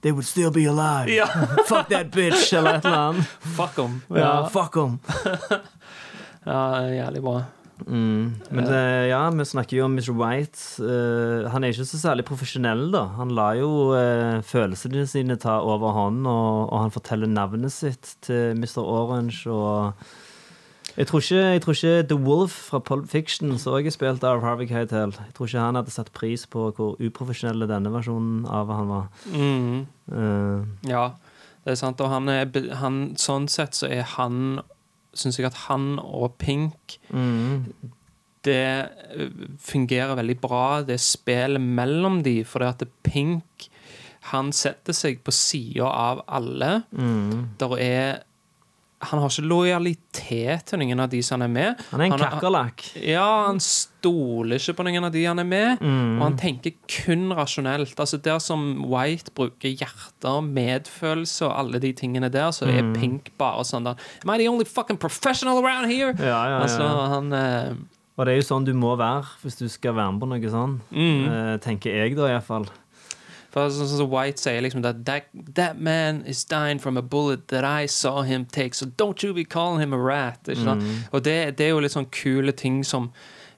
they 0.03 0.11
would 0.11 0.25
still 0.25 0.51
be 0.51 0.65
alive. 0.67 1.09
Ja. 1.09 1.25
Fuck 1.67 1.89
that 1.89 2.11
bitch, 2.11 2.53
eller 2.53 2.77
et 2.77 2.85
eller 2.85 2.97
annet. 2.97 3.25
Fuck 3.57 3.75
him. 3.79 4.01
Ja, 4.09 4.17
Ja, 4.17 4.49
fuck 4.49 4.73
them. 4.73 4.99
ja, 6.45 6.81
jævlig 6.91 7.21
bra. 7.23 7.43
Mm. 7.87 8.35
Men 8.49 8.65
det, 8.65 9.07
ja, 9.09 9.29
vi 9.29 9.45
snakker 9.45 9.77
jo 9.77 9.85
om 9.85 9.95
Mr. 9.95 10.11
White. 10.19 10.59
Uh, 10.83 11.49
han 11.51 11.63
er 11.63 11.73
ikke 11.73 11.87
så 11.87 11.99
særlig 11.99 12.25
profesjonell, 12.27 12.85
da. 12.93 13.05
Han 13.17 13.33
lar 13.35 13.57
jo 13.59 13.71
uh, 13.95 14.43
følelsene 14.45 15.07
sine 15.09 15.39
ta 15.41 15.57
overhånd, 15.63 16.27
og, 16.27 16.69
og 16.69 16.83
han 16.85 16.93
forteller 16.93 17.31
navnet 17.31 17.73
sitt 17.73 18.15
til 18.23 18.59
Mr. 18.59 18.83
Orange 18.83 19.49
og 19.51 20.05
jeg 20.97 21.07
tror, 21.09 21.19
ikke, 21.23 21.35
jeg 21.35 21.61
tror 21.61 21.73
ikke 21.73 22.07
The 22.09 22.17
Wolf 22.21 22.55
fra 22.69 22.79
Pulp 22.79 23.09
Fiction, 23.09 23.57
som 23.57 23.73
også 23.73 23.89
er 23.89 23.95
spilt 23.95 24.23
av 24.27 24.43
Harvey 24.45 24.67
Keitel, 24.69 25.15
jeg 25.17 25.33
tror 25.33 25.49
ikke 25.49 25.63
han 25.65 25.79
hadde 25.79 25.93
satt 25.93 26.11
pris 26.13 26.45
på 26.47 26.67
hvor 26.77 26.95
uprofesjonell 27.01 27.65
denne 27.69 27.91
versjonen 27.93 28.43
av 28.45 28.69
han 28.73 28.91
var. 28.91 29.07
Mm. 29.33 29.85
Uh. 30.11 30.67
Ja, 30.89 31.07
det 31.63 31.73
er 31.73 31.79
sant. 31.79 32.01
Og 32.03 32.11
han 32.11 32.29
er 32.29 32.49
han, 32.81 33.01
Sånn 33.19 33.47
sett 33.51 33.77
så 33.77 33.87
er 33.87 34.05
han 34.17 34.61
Syns 35.13 35.37
jeg 35.37 35.47
at 35.47 35.59
han 35.67 35.99
og 36.01 36.33
Pink 36.41 36.97
mm, 37.13 37.67
Det 38.43 38.57
eh, 38.57 39.27
fungerer 39.61 40.17
veldig 40.17 40.35
bra, 40.41 40.81
det 40.81 40.97
spillet 40.99 41.61
mellom 41.61 42.23
de, 42.25 42.39
det 42.43 42.69
at 42.69 42.83
Pink 43.05 43.67
Han 44.33 44.51
setter 44.55 44.97
seg 44.97 45.21
på 45.23 45.31
sida 45.35 45.87
av 45.87 46.23
alle. 46.27 46.83
mm. 46.91 47.55
Der 47.61 47.77
er 47.77 48.23
Han 49.11 49.19
har 49.19 49.29
ikke 49.29 49.47
lojalitet 49.47 50.65
til 50.69 50.79
noen 50.79 50.99
av 51.03 51.09
de 51.11 51.21
som 51.25 51.39
han 51.41 51.49
er 51.49 51.53
med. 51.53 51.81
Han 51.91 52.01
er 52.01 52.05
en 52.05 52.13
er- 52.13 52.23
kakerlakk. 52.39 52.83
Ja, 53.03 53.45
han 53.47 53.59
stoler 53.59 54.55
ikke 54.59 54.75
på 54.77 54.85
noen 54.87 55.05
av 55.05 55.11
de 55.11 55.23
han 55.25 55.39
er 55.39 55.43
med, 55.47 55.79
Mm. 55.79 56.17
og 56.19 56.23
han 56.23 56.37
tenker 56.37 56.73
kun 56.87 57.29
rasjonelt. 57.33 57.95
Altså 57.99 58.21
Der 58.21 58.39
som 58.39 58.83
White 58.89 59.31
bruker 59.35 59.69
hjerte 59.75 60.25
og 60.25 60.43
medfølelse 60.43 61.45
og 61.47 61.57
alle 61.59 61.79
de 61.79 61.93
tingene 61.93 62.29
der, 62.31 62.51
så 62.51 62.67
er 62.67 62.81
Mm. 62.83 62.93
Pink 62.99 63.31
bare 63.37 63.63
sånn 63.63 63.83
der 63.85 63.95
Am 64.23 64.29
I 64.33 64.37
the 64.37 64.47
only 64.47 64.65
fucking 64.65 64.97
professional 64.97 65.57
around 65.63 65.91
here? 65.91 66.13
Ja, 66.19 66.25
ja, 66.25 66.47
ja. 66.49 66.59
Altså, 66.61 66.83
han 67.09 67.33
eh, 67.33 67.73
Og 68.17 68.25
det 68.25 68.33
er 68.33 68.41
jo 68.41 68.55
sånn 68.55 68.63
du 68.65 68.73
må 68.73 68.95
være 68.95 69.25
hvis 69.43 69.57
du 69.57 69.67
skal 69.67 69.93
være 69.95 70.11
med 70.13 70.21
på 70.21 70.27
noe 70.27 70.51
sånn. 70.51 70.79
Mm. 70.91 71.25
Eh, 71.27 71.57
tenker 71.57 71.89
jeg, 71.95 72.15
da, 72.15 72.27
iallfall. 72.27 72.67
For 73.53 73.69
sånn 73.69 73.91
som 73.91 74.09
White 74.09 74.41
sier 74.41 74.63
liksom 74.65 74.81
that, 74.81 75.03
that 75.05 75.29
That 75.53 75.77
man 75.77 76.23
is 76.25 76.43
dying 76.49 76.79
from 76.81 76.97
a 76.97 77.03
bullet 77.05 77.47
that 77.53 77.63
I 77.63 77.85
saw 77.85 78.23
him 78.25 78.45
take, 78.45 78.73
so 78.73 78.85
don't 78.85 79.21
you 79.21 79.33
be 79.33 79.45
calling 79.45 79.79
him 79.81 79.93
a 79.93 80.01
rat. 80.01 80.41
Ikke 80.49 80.63
sant? 80.65 80.83
Og 81.13 81.23
det, 81.23 81.37
det 81.59 81.69
er 81.69 81.73
jo 81.75 81.83
litt 81.85 81.93
sånn 81.93 82.09
kule 82.13 82.53
ting 82.57 82.81
som 82.87 83.11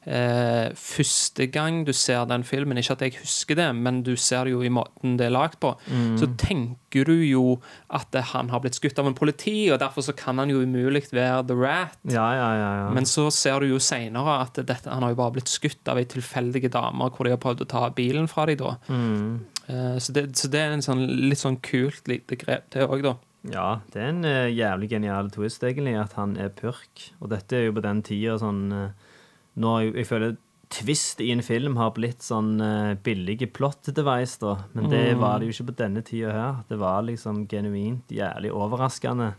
eh, 0.05 0.73
Første 0.75 1.47
gang 1.47 1.83
du 1.87 1.93
ser 1.95 2.25
den 2.29 2.43
filmen, 2.47 2.77
ikke 2.77 2.97
at 2.97 3.05
jeg 3.05 3.15
husker 3.21 3.57
det, 3.57 3.69
men 3.75 4.03
du 4.05 4.15
ser 4.19 4.45
det 4.45 4.53
jo 4.53 4.61
i 4.67 4.71
måten 4.73 5.15
det 5.19 5.29
er 5.29 5.33
lagd 5.35 5.57
på, 5.63 5.73
så 6.19 6.27
tenker 6.37 7.07
du 7.07 7.15
jo 7.25 7.57
at 7.89 8.13
han 8.33 8.51
har 8.53 8.61
blitt 8.63 8.77
skutt 8.77 8.99
av 9.01 9.07
en 9.09 9.17
politi, 9.17 9.71
og 9.73 9.79
derfor 9.81 10.05
så 10.05 10.13
kan 10.15 10.39
han 10.39 10.51
jo 10.51 10.61
umulig 10.63 11.05
være 11.11 11.47
the 11.47 11.57
rat. 11.57 11.97
Ja, 12.03 12.27
ja, 12.35 12.51
ja. 12.59 12.69
ja. 12.83 12.91
Men 12.95 13.07
så 13.09 13.29
ser 13.33 13.59
du 13.63 13.71
jo 13.71 13.79
seinere 13.79 14.41
at 14.43 14.59
dette, 14.61 14.89
han 14.91 15.03
har 15.03 15.15
jo 15.15 15.19
bare 15.23 15.35
blitt 15.39 15.51
skutt 15.51 15.87
av 15.91 15.99
ei 15.99 16.05
tilfeldig 16.05 16.69
dame, 16.71 17.09
hvor 17.09 17.25
de 17.25 17.33
har 17.35 17.41
prøvd 17.41 17.65
å 17.65 17.71
ta 17.73 17.89
bilen 17.95 18.29
fra 18.31 18.45
dem 18.51 18.61
da. 18.61 18.77
Mm. 18.87 19.43
Eh, 19.67 19.97
Så 19.97 20.13
det, 20.13 20.29
så 20.37 20.49
det 20.51 20.61
er 20.61 20.75
en 20.75 20.85
sånn, 20.85 21.05
litt 21.29 21.41
sånn 21.41 21.57
kult 21.63 22.07
lite 22.07 22.37
grep, 22.39 22.69
det 22.75 22.85
òg, 22.85 23.01
da. 23.05 23.15
Ja, 23.45 23.67
det 23.93 24.01
er 24.01 24.09
en 24.09 24.25
eh, 24.25 24.53
jævlig 24.53 24.89
genial 24.89 25.29
twist, 25.33 25.63
egentlig, 25.63 25.95
at 25.99 26.15
han 26.17 26.35
er 26.41 26.49
purk. 26.49 27.11
Og 27.21 27.29
dette 27.33 27.57
er 27.57 27.67
jo 27.67 27.75
på 27.77 27.83
den 27.85 28.01
tida 28.05 28.39
sånn 28.41 28.63
uh, 28.73 29.13
Når 29.61 29.81
jeg, 29.83 29.93
jeg 30.01 30.09
føler 30.09 30.35
twist 30.73 31.21
i 31.21 31.29
en 31.31 31.43
film 31.45 31.77
har 31.77 31.93
blitt 31.95 32.25
sånn 32.25 32.55
uh, 32.59 32.95
billige 33.05 33.47
plot 33.53 33.91
device, 33.93 34.39
da. 34.41 34.55
Men 34.73 34.89
det 34.89 35.03
var 35.21 35.39
det 35.39 35.47
jo 35.47 35.53
ikke 35.53 35.69
på 35.69 35.77
denne 35.83 36.01
tida 36.05 36.33
her. 36.33 36.57
Det 36.69 36.79
var 36.81 37.05
liksom 37.05 37.45
genuint 37.51 38.09
jævlig 38.11 38.51
overraskende 38.51 39.33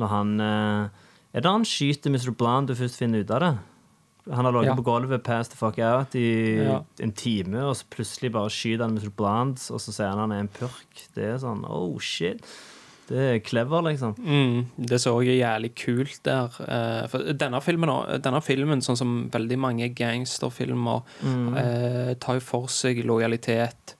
når 0.00 0.12
han 0.12 0.32
uh, 0.40 1.04
Er 1.36 1.44
det 1.44 1.52
han 1.52 1.64
skyter 1.68 2.12
Mr. 2.12 2.32
Bland 2.32 2.68
du 2.68 2.74
først 2.74 2.96
finner 2.96 3.20
ut 3.20 3.30
av 3.36 3.42
det? 3.44 3.52
Han 4.32 4.44
har 4.44 4.52
ligget 4.52 4.72
Ja. 4.72 4.74
på 4.74 4.82
gulvet, 4.84 5.22
past 5.22 5.52
the 5.52 5.56
fuck 5.56 5.78
out, 5.78 6.14
i 6.14 6.56
Ja. 6.64 6.80
en 7.00 7.12
time, 7.12 7.62
og 7.68 7.76
så 7.76 7.84
plutselig 7.90 8.32
bare 8.32 8.48
skyter 8.50 8.82
han 8.84 8.94
med 8.94 9.14
blondes, 9.16 9.70
og 9.70 9.78
så 9.80 9.92
sier 9.92 10.08
han 10.10 10.18
han 10.18 10.32
er 10.32 10.40
en 10.40 10.48
purk. 10.48 11.06
Det 11.14 11.24
er 11.24 11.38
sånn 11.38 11.64
oh 11.68 11.98
shit. 12.00 12.40
Det 13.08 13.16
er 13.18 13.38
clever, 13.38 13.82
liksom. 13.86 14.16
Mm, 14.18 14.66
det 14.84 14.98
så 15.00 15.12
jeg 15.22 15.38
jævlig 15.38 15.74
kult 15.76 16.22
der. 16.24 16.50
eh, 16.66 17.06
for 17.06 17.18
denne 17.20 17.60
filmen, 17.62 17.88
denne 18.20 18.42
filmen, 18.42 18.80
sånn 18.82 18.96
som 18.98 19.30
veldig 19.30 19.58
mange 19.58 19.94
gangsterfilmer, 19.94 21.02
eh, 21.56 22.14
tar 22.14 22.34
jo 22.34 22.40
for 22.40 22.66
seg 22.66 23.04
lojalitet. 23.04 23.94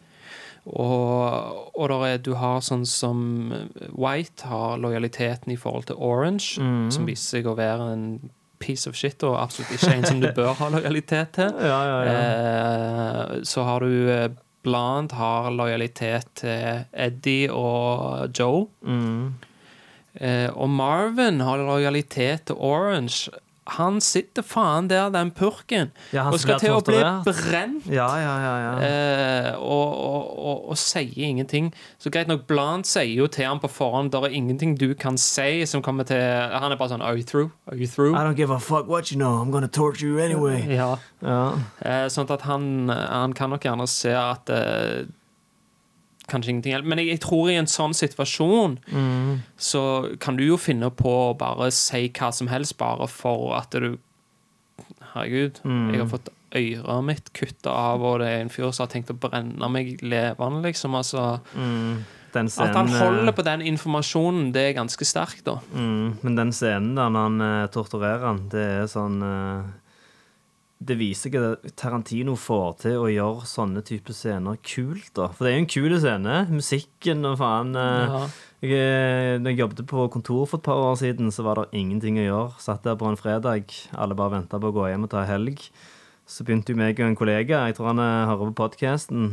Og, 0.67 1.71
og 1.79 1.91
er, 2.09 2.19
du 2.19 2.35
har 2.35 2.59
sånn 2.61 2.85
som 2.85 3.53
White 3.95 4.43
har 4.51 4.79
lojaliteten 4.83 5.53
i 5.53 5.57
forhold 5.57 5.87
til 5.87 5.97
Orange, 6.03 6.57
som 6.91 7.07
viser 7.07 7.39
seg 7.39 7.47
å 7.47 7.55
være 7.57 7.93
en 7.93 8.31
piece 8.59 8.89
of 8.91 8.97
shit, 8.99 9.23
og 9.27 9.37
absolutt 9.43 9.77
ikke 9.77 9.95
en 9.95 10.07
som 10.09 10.21
du 10.23 10.29
bør 10.37 10.55
ha 10.59 10.71
lojalitet 10.77 11.35
til. 11.37 11.55
Ja, 11.71 11.81
ja, 11.91 11.99
ja. 12.07 12.17
Eh, 12.17 13.43
så 13.45 13.65
har 13.67 13.85
du 13.85 14.37
blant 14.67 15.15
har 15.15 15.51
lojalitet 15.55 16.31
til 16.43 16.87
Eddie 16.93 17.53
og 17.53 18.33
Joe. 18.35 18.67
Mm. 18.83 19.35
Eh, 20.17 20.49
og 20.57 20.71
Marvin 20.73 21.43
har 21.45 21.63
lojalitet 21.63 22.49
til 22.49 22.57
Orange. 22.59 23.31
Han 23.75 24.01
sitter 24.01 24.45
faen 24.47 24.87
der, 24.89 25.09
den 25.11 25.33
purken, 25.35 25.91
Ja, 26.15 26.29
og 26.31 26.39
skal 26.39 26.61
til 26.63 26.77
å 26.77 26.83
bli 26.87 27.01
brent. 27.27 27.89
Ja, 27.91 28.07
ja, 28.21 28.35
ja. 28.39 28.53
ja. 28.63 28.75
Eh, 28.87 29.49
og, 29.59 29.97
og, 30.07 30.29
og, 30.39 30.69
og 30.71 30.79
sier 30.79 31.27
ingenting. 31.27 31.73
Så 31.99 32.13
greit 32.15 32.31
nok, 32.31 32.47
Blant 32.47 32.87
sier 32.87 33.11
jo 33.11 33.27
til 33.27 33.49
han 33.49 33.59
på 33.63 33.71
forhånd 33.73 34.13
Det 34.15 34.21
er 34.23 34.37
ingenting 34.39 34.77
du 34.79 34.93
kan 34.95 35.19
si 35.19 35.65
som 35.67 35.83
kommer 35.83 36.07
til 36.07 36.21
Han 36.21 36.71
er 36.71 36.79
bare 36.79 36.93
sånn 36.95 37.03
Are 37.03 37.19
you 37.19 37.27
through? 37.27 37.51
Are 37.67 37.77
you 37.79 37.89
through? 37.91 38.15
I 38.15 38.23
don't 38.23 38.39
give 38.39 38.55
a 38.55 38.61
fuck 38.61 38.87
what 38.87 39.11
you 39.11 39.19
know. 39.19 39.41
I'm 39.41 39.51
gonna 39.51 39.69
torture 39.69 40.07
you 40.07 40.21
anyway. 40.23 40.63
Ja. 40.71 40.97
Ja. 41.25 41.59
Eh, 41.83 42.07
sånn 42.13 42.31
at 42.31 42.47
han, 42.47 42.89
han 42.91 43.35
kan 43.37 43.51
nok 43.51 43.67
gjerne 43.67 43.89
se 43.91 44.15
at 44.15 44.51
eh, 44.53 45.07
Kanskje 46.27 46.51
ingenting 46.51 46.73
hjelper. 46.75 46.89
Men 46.91 46.99
jeg, 46.99 47.09
jeg 47.15 47.21
tror 47.23 47.51
i 47.53 47.59
en 47.61 47.69
sånn 47.71 47.95
situasjon 47.95 48.79
så 49.57 49.83
kan 50.19 50.37
du 50.39 50.43
jo 50.47 50.57
finne 50.59 50.91
på 50.91 51.13
å 51.31 51.37
bare 51.39 51.71
si 51.71 52.09
hva 52.19 52.33
som 52.35 52.49
helst, 52.51 52.77
bare 52.81 53.07
for 53.11 53.55
at 53.59 53.71
du 53.77 53.97
Herregud, 55.15 55.63
jeg 55.65 56.01
har 56.03 56.09
fått 56.11 56.29
øret 56.57 57.05
mitt 57.07 57.31
kutta 57.33 57.71
av, 57.73 58.03
og 58.05 58.19
det 58.21 58.27
er 58.29 58.43
en 58.45 58.51
fyr 58.53 58.69
som 58.73 58.85
har 58.85 58.91
tenkt 58.93 59.11
å 59.13 59.17
brenne 59.17 59.69
meg 59.73 59.97
levende, 60.05 60.61
liksom. 60.67 60.95
Altså, 60.99 61.39
Den 62.35 62.51
at 62.53 62.75
han 62.77 62.91
holder 62.93 63.31
eh, 63.31 63.35
på 63.39 63.45
den 63.47 63.63
informasjonen, 63.71 64.51
det 64.53 64.63
er 64.71 64.77
ganske 64.77 65.05
sterkt, 65.09 65.47
da. 65.47 65.57
mm, 65.73 66.19
Men 66.23 66.37
den 66.37 66.53
scenen 66.53 66.95
der 66.99 67.09
når 67.09 67.29
han 67.31 67.41
eh, 67.47 67.67
torturerer 67.73 68.27
han, 68.27 68.43
det 68.53 68.67
er 68.83 68.87
sånn 68.93 69.23
eh, 69.25 69.73
Det 70.79 70.99
viser 71.01 71.31
ikke 71.31 71.41
at 71.55 71.71
Tarantino 71.81 72.35
får 72.37 72.75
til 72.83 72.99
å 73.01 73.07
gjøre 73.09 73.47
sånne 73.49 73.81
type 73.87 74.13
scener 74.13 74.59
kult, 74.61 75.09
da. 75.17 75.31
For 75.33 75.47
det 75.47 75.53
er 75.53 75.57
jo 75.57 75.63
en 75.65 75.71
kul 75.73 75.95
scene. 76.03 76.35
Musikken 76.53 77.25
og 77.25 77.39
faen. 77.41 77.73
eh, 77.75 78.07
Ja. 78.13 78.27
Jeg, 78.61 78.73
eh, 78.73 79.39
når 79.39 79.51
jeg 79.55 79.59
jobbet 79.63 79.87
på 79.87 80.05
kontor 80.13 80.47
for 80.47 80.59
et 80.59 80.63
par 80.65 80.77
år 80.77 80.97
siden, 81.01 81.29
så 81.33 81.43
var 81.45 81.55
det 81.63 81.71
ingenting 81.81 82.19
å 82.21 82.27
gjøre. 82.29 82.61
Satt 82.61 82.83
der 82.85 82.97
på 82.97 83.09
en 83.09 83.17
fredag, 83.17 83.73
alle 83.97 84.15
bare 84.15 84.37
venta 84.41 84.59
på 84.61 84.69
å 84.69 84.75
gå 84.77 84.89
hjem 84.93 85.05
og 85.05 85.11
ta 85.11 85.25
helg. 85.25 85.71
Så 86.27 86.45
begynte 86.45 86.73
jo 86.75 86.77
meg 86.77 86.99
og 87.01 87.07
en 87.07 87.17
kollega, 87.17 87.67
jeg 87.69 87.77
tror 87.77 87.93
han 87.95 88.01
eh, 88.01 88.27
hører 88.27 88.51
på 88.53 88.57
podkasten 88.65 89.31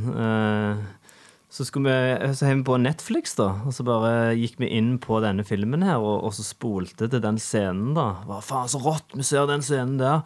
Så 1.53 1.65
skulle 1.67 1.91
vi 1.91 2.33
så 2.33 2.47
vi 2.49 2.63
på 2.65 2.79
Netflix, 2.81 3.35
da. 3.35 3.51
Og 3.67 3.73
så 3.75 3.83
bare 3.85 4.33
gikk 4.33 4.55
vi 4.57 4.71
inn 4.73 4.95
på 4.97 5.19
denne 5.21 5.43
filmen 5.45 5.83
her, 5.85 5.99
og, 6.01 6.23
og 6.25 6.33
så 6.33 6.41
spolte 6.47 7.05
til 7.11 7.21
den 7.21 7.37
scenen, 7.37 7.93
da. 7.93 8.07
Hva 8.25 8.39
faen, 8.41 8.67
så 8.71 8.81
rått! 8.81 9.13
Vi 9.13 9.21
ser 9.27 9.45
den 9.45 9.61
scenen 9.61 9.99
der. 10.01 10.23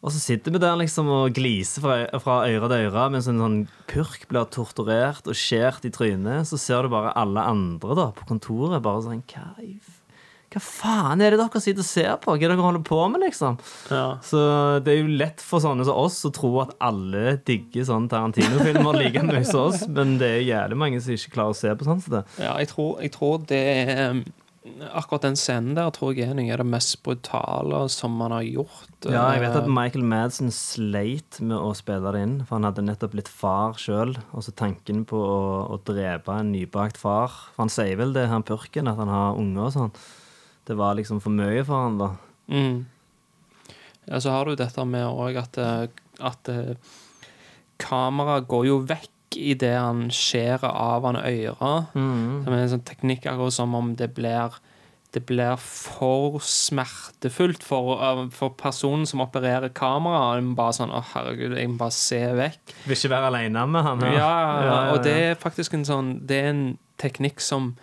Og 0.00 0.14
så 0.14 0.20
sitter 0.22 0.54
vi 0.54 0.60
der 0.62 0.78
liksom 0.80 1.10
og 1.12 1.34
gliser 1.36 1.84
fra, 1.84 1.96
fra 2.24 2.40
øre 2.48 2.70
til 2.72 2.88
øre 2.88 3.06
mens 3.12 3.28
en 3.28 3.40
sånn 3.42 3.58
purk 3.90 4.24
blir 4.30 4.48
torturert 4.48 5.28
og 5.28 5.36
skjært 5.36 5.84
i 5.84 5.92
trynet. 5.92 6.48
Så 6.48 6.56
ser 6.60 6.86
du 6.86 6.94
bare 6.94 7.12
alle 7.20 7.44
andre 7.44 7.96
da 7.98 8.06
på 8.16 8.28
kontoret 8.30 8.80
bare 8.84 9.04
sånn 9.04 9.20
Hva, 9.28 9.44
hva 10.50 10.62
faen 10.64 11.20
er 11.20 11.36
det 11.36 11.42
dere 11.42 11.62
sitter 11.62 11.84
og 11.84 11.90
ser 11.90 12.16
på? 12.22 12.32
Hva 12.32 12.40
er 12.40 12.48
det 12.48 12.56
dere 12.56 12.64
holder 12.64 12.86
på 12.88 13.02
med, 13.12 13.26
liksom? 13.26 13.60
Så 14.24 14.40
det 14.86 14.96
er 14.96 15.02
jo 15.02 15.18
lett 15.20 15.44
for 15.44 15.62
sånne 15.62 15.84
som 15.86 16.00
oss 16.00 16.16
å 16.24 16.32
tro 16.34 16.54
at 16.64 16.72
alle 16.80 17.36
digger 17.44 17.84
sånne 17.92 18.08
Tarantino-filmer 18.10 19.02
like 19.04 19.22
mye 19.28 19.44
som 19.44 19.68
oss, 19.68 19.84
men 19.84 20.16
det 20.22 20.32
er 20.38 20.48
jævlig 20.48 20.80
mange 20.80 21.04
som 21.04 21.12
ikke 21.14 21.36
klarer 21.36 21.52
å 21.52 21.60
se 21.60 21.76
på 21.76 21.86
sånn 21.86 22.00
som 22.02 22.16
det. 22.16 22.24
Ja, 22.40 22.56
jeg 22.56 22.72
tror, 22.72 22.96
jeg 23.04 23.12
tror 23.14 23.44
det 23.52 23.60
er 23.76 24.16
um, 24.16 24.24
Akkurat 24.60 25.22
den 25.24 25.38
scenen 25.40 25.72
der 25.72 25.88
tror 25.96 26.12
jeg 26.12 26.28
er 26.28 26.34
noe 26.36 26.52
av 26.52 26.60
det 26.60 26.66
mest 26.68 26.98
brutale 27.00 27.78
som 27.88 28.12
man 28.20 28.34
har 28.34 28.44
gjort. 28.44 28.90
Ja, 29.08 29.30
jeg 29.32 29.40
vet 29.46 29.56
at 29.56 29.64
Eh, 29.64 29.72
Michael 29.72 30.04
Madsen 30.04 30.50
sleit 30.52 31.38
med 31.40 31.56
å 31.56 31.70
spille 31.72 32.12
det 32.12 32.20
inn, 32.20 32.34
for 32.44 32.58
han 32.58 32.68
hadde 32.68 32.84
nettopp 32.84 33.14
blitt 33.14 33.30
far 33.32 33.78
sjøl. 33.80 34.12
Og 34.36 34.44
så 34.44 34.52
tanken 34.52 35.06
på 35.08 35.16
å, 35.16 35.40
å 35.72 35.78
drepe 35.80 36.36
en 36.36 36.52
nybakt 36.52 37.00
far 37.00 37.32
For 37.32 37.64
han 37.64 37.72
sier 37.72 37.96
vel 37.96 38.12
det, 38.12 38.26
han 38.28 38.44
purken, 38.44 38.90
at 38.90 39.00
han 39.00 39.08
har 39.08 39.40
unger 39.40 39.64
og 39.64 39.72
sånn. 39.78 39.94
Det 40.68 40.76
var 40.76 40.98
liksom 40.98 41.22
for 41.24 41.32
mye 41.32 41.64
for 41.64 41.86
han 41.86 41.96
da. 42.02 42.10
Mm. 42.52 42.84
Ja, 44.10 44.20
så 44.20 44.34
har 44.34 44.44
du 44.44 44.60
dette 44.60 44.84
med 44.84 45.08
òg 45.08 45.40
at, 45.40 45.56
eh, 45.56 45.88
at 46.20 46.52
eh, 46.52 46.76
kameraet 47.80 48.48
går 48.50 48.68
jo 48.68 48.78
vekk 48.84 49.08
idet 49.36 49.76
han 49.78 50.08
skjærer 50.14 50.70
av 50.70 51.06
han 51.08 51.20
øret. 51.20 51.94
Mm. 51.94 52.42
Som 52.44 52.52
er 52.52 52.64
en 52.64 52.74
sånn 52.74 52.86
teknikk 52.88 53.26
akkurat 53.30 53.56
som 53.56 53.74
om 53.78 53.94
det 53.98 54.12
blir 54.16 54.58
det 55.10 55.24
blir 55.26 55.56
for 55.58 56.38
smertefullt 56.38 57.64
for, 57.66 57.98
eh, 57.98 58.28
for 58.30 58.54
personen 58.54 59.06
som 59.06 59.20
opererer 59.24 59.72
kameraet. 59.74 60.38
Den 60.38 60.54
Bare 60.54 60.72
sånn, 60.76 60.92
å 60.94 61.02
herregud, 61.02 61.56
jeg 61.58 61.68
må 61.68 61.78
bare 61.78 61.90
se 61.96 62.20
vekk. 62.38 62.74
Vil 62.86 62.96
ikke 62.96 63.10
være 63.10 63.30
aleine 63.32 63.66
med 63.66 63.82
han. 63.82 64.00
Ja, 64.00 64.12
Ja, 64.20 64.62
ja, 64.62 64.92
og 64.92 65.02
det 65.02 65.16
er 65.16 65.34
faktisk 65.34 65.74
en 65.74 65.84
sånn 65.84 66.26
Det 66.26 66.36
er 66.44 66.48
en 66.50 66.78
teknikk 66.98 67.40
som 67.40 67.76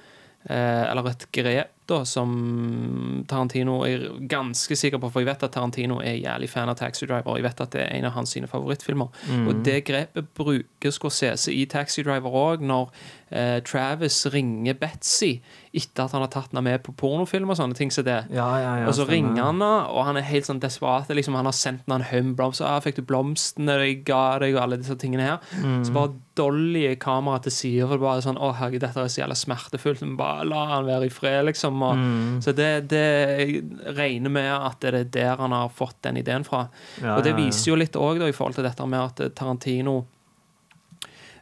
eh, 0.49 0.83
Eller 0.89 1.09
et 1.09 1.25
grep 1.31 1.71
da 1.87 2.01
som 2.07 3.23
Tarantino 3.29 3.79
er 3.87 4.07
ganske 4.29 4.75
sikker 4.75 5.01
på, 5.01 5.11
for 5.11 5.23
jeg 5.23 5.29
vet 5.29 5.45
at 5.47 5.53
Tarantino 5.55 5.99
er 6.03 6.19
jævlig 6.19 6.49
fan 6.51 6.71
av 6.71 6.77
Taxi 6.79 7.07
Driver. 7.07 7.37
Jeg 7.39 7.47
vet 7.47 7.63
at 7.63 7.75
det 7.75 7.83
er 7.85 7.93
en 7.97 8.09
av 8.09 8.15
hans 8.17 8.33
sine 8.35 8.49
favorittfilmer. 8.51 9.11
Mm. 9.29 9.45
Og 9.47 9.61
det 9.65 9.77
grepet 9.87 10.33
bruker 10.37 10.93
Scorsese 10.93 11.53
i 11.53 11.65
Taxi 11.69 12.03
Driver 12.03 12.35
òg, 12.35 12.65
når 12.65 12.91
eh, 13.29 13.57
Travis 13.67 14.19
ringer 14.33 14.77
Betzy 14.79 15.37
etter 15.77 16.07
at 16.07 16.13
han 16.15 16.23
har 16.23 16.31
tatt 16.33 16.53
henne 16.53 16.63
med 16.65 16.81
på 16.85 16.93
pornofilm 16.97 17.51
og 17.53 17.59
sånne 17.59 17.77
ting 17.77 17.91
som 17.93 18.05
det. 18.07 18.19
Ja, 18.33 18.47
ja, 18.61 18.71
ja, 18.81 18.85
og 18.87 18.95
så 18.95 19.03
stemmer. 19.03 19.13
ringer 19.13 19.43
han 19.43 19.57
henne, 19.57 19.73
og 19.93 20.07
han 20.07 20.17
er 20.19 20.25
helt 20.25 20.47
sånn 20.47 20.61
desperat. 20.63 21.11
Liksom, 21.13 21.37
han 21.37 21.49
har 21.49 21.55
sendt 21.55 21.85
henne 21.85 21.99
en 22.01 22.07
haug 22.09 22.31
blomster. 22.39 22.65
Ah, 22.67 22.79
'Fikk 22.81 22.97
du 22.97 23.03
blomstene 23.07 23.77
jeg 23.83 24.03
ga 24.07 24.39
deg?' 24.41 24.55
og 24.55 24.63
alle 24.63 24.79
disse 24.81 24.97
tingene 24.97 25.27
her. 25.27 25.37
Mm. 25.61 25.83
Så 25.85 25.93
bare 25.93 26.15
dolly 26.37 26.95
kameraet 27.01 27.47
til 27.47 27.51
side, 27.51 27.87
for 27.87 27.97
det 27.97 28.05
bare 28.05 28.17
er 28.17 28.27
sånn 28.27 28.41
'Å, 28.41 28.53
herregud, 28.57 28.81
dette 28.81 29.03
er 29.03 29.11
så 29.13 29.21
jævla 29.23 29.37
smertefullt', 29.37 30.01
men 30.01 30.17
bare 30.17 30.45
la 30.45 30.65
han 30.73 30.89
være 30.89 31.05
i 31.05 31.13
fred, 31.13 31.45
liksom. 31.45 31.76
Og, 31.83 31.95
Mm. 31.97 32.41
Så 32.41 32.53
det, 32.55 32.87
det 32.89 33.01
jeg 33.39 33.63
regner 33.97 34.29
med 34.29 34.51
at 34.53 34.79
det 34.81 34.93
er 34.93 35.03
der 35.03 35.37
han 35.41 35.51
har 35.51 35.69
fått 35.69 36.01
den 36.03 36.17
ideen 36.17 36.43
fra. 36.45 36.67
Ja, 37.01 37.15
og 37.17 37.23
det 37.23 37.35
viser 37.37 37.71
jo 37.71 37.75
litt 37.79 37.95
òg, 37.95 38.21
i 38.27 38.31
forhold 38.35 38.55
til 38.55 38.63
dette 38.67 38.85
med 38.87 38.99
at 38.99 39.35
Tarantino 39.35 40.05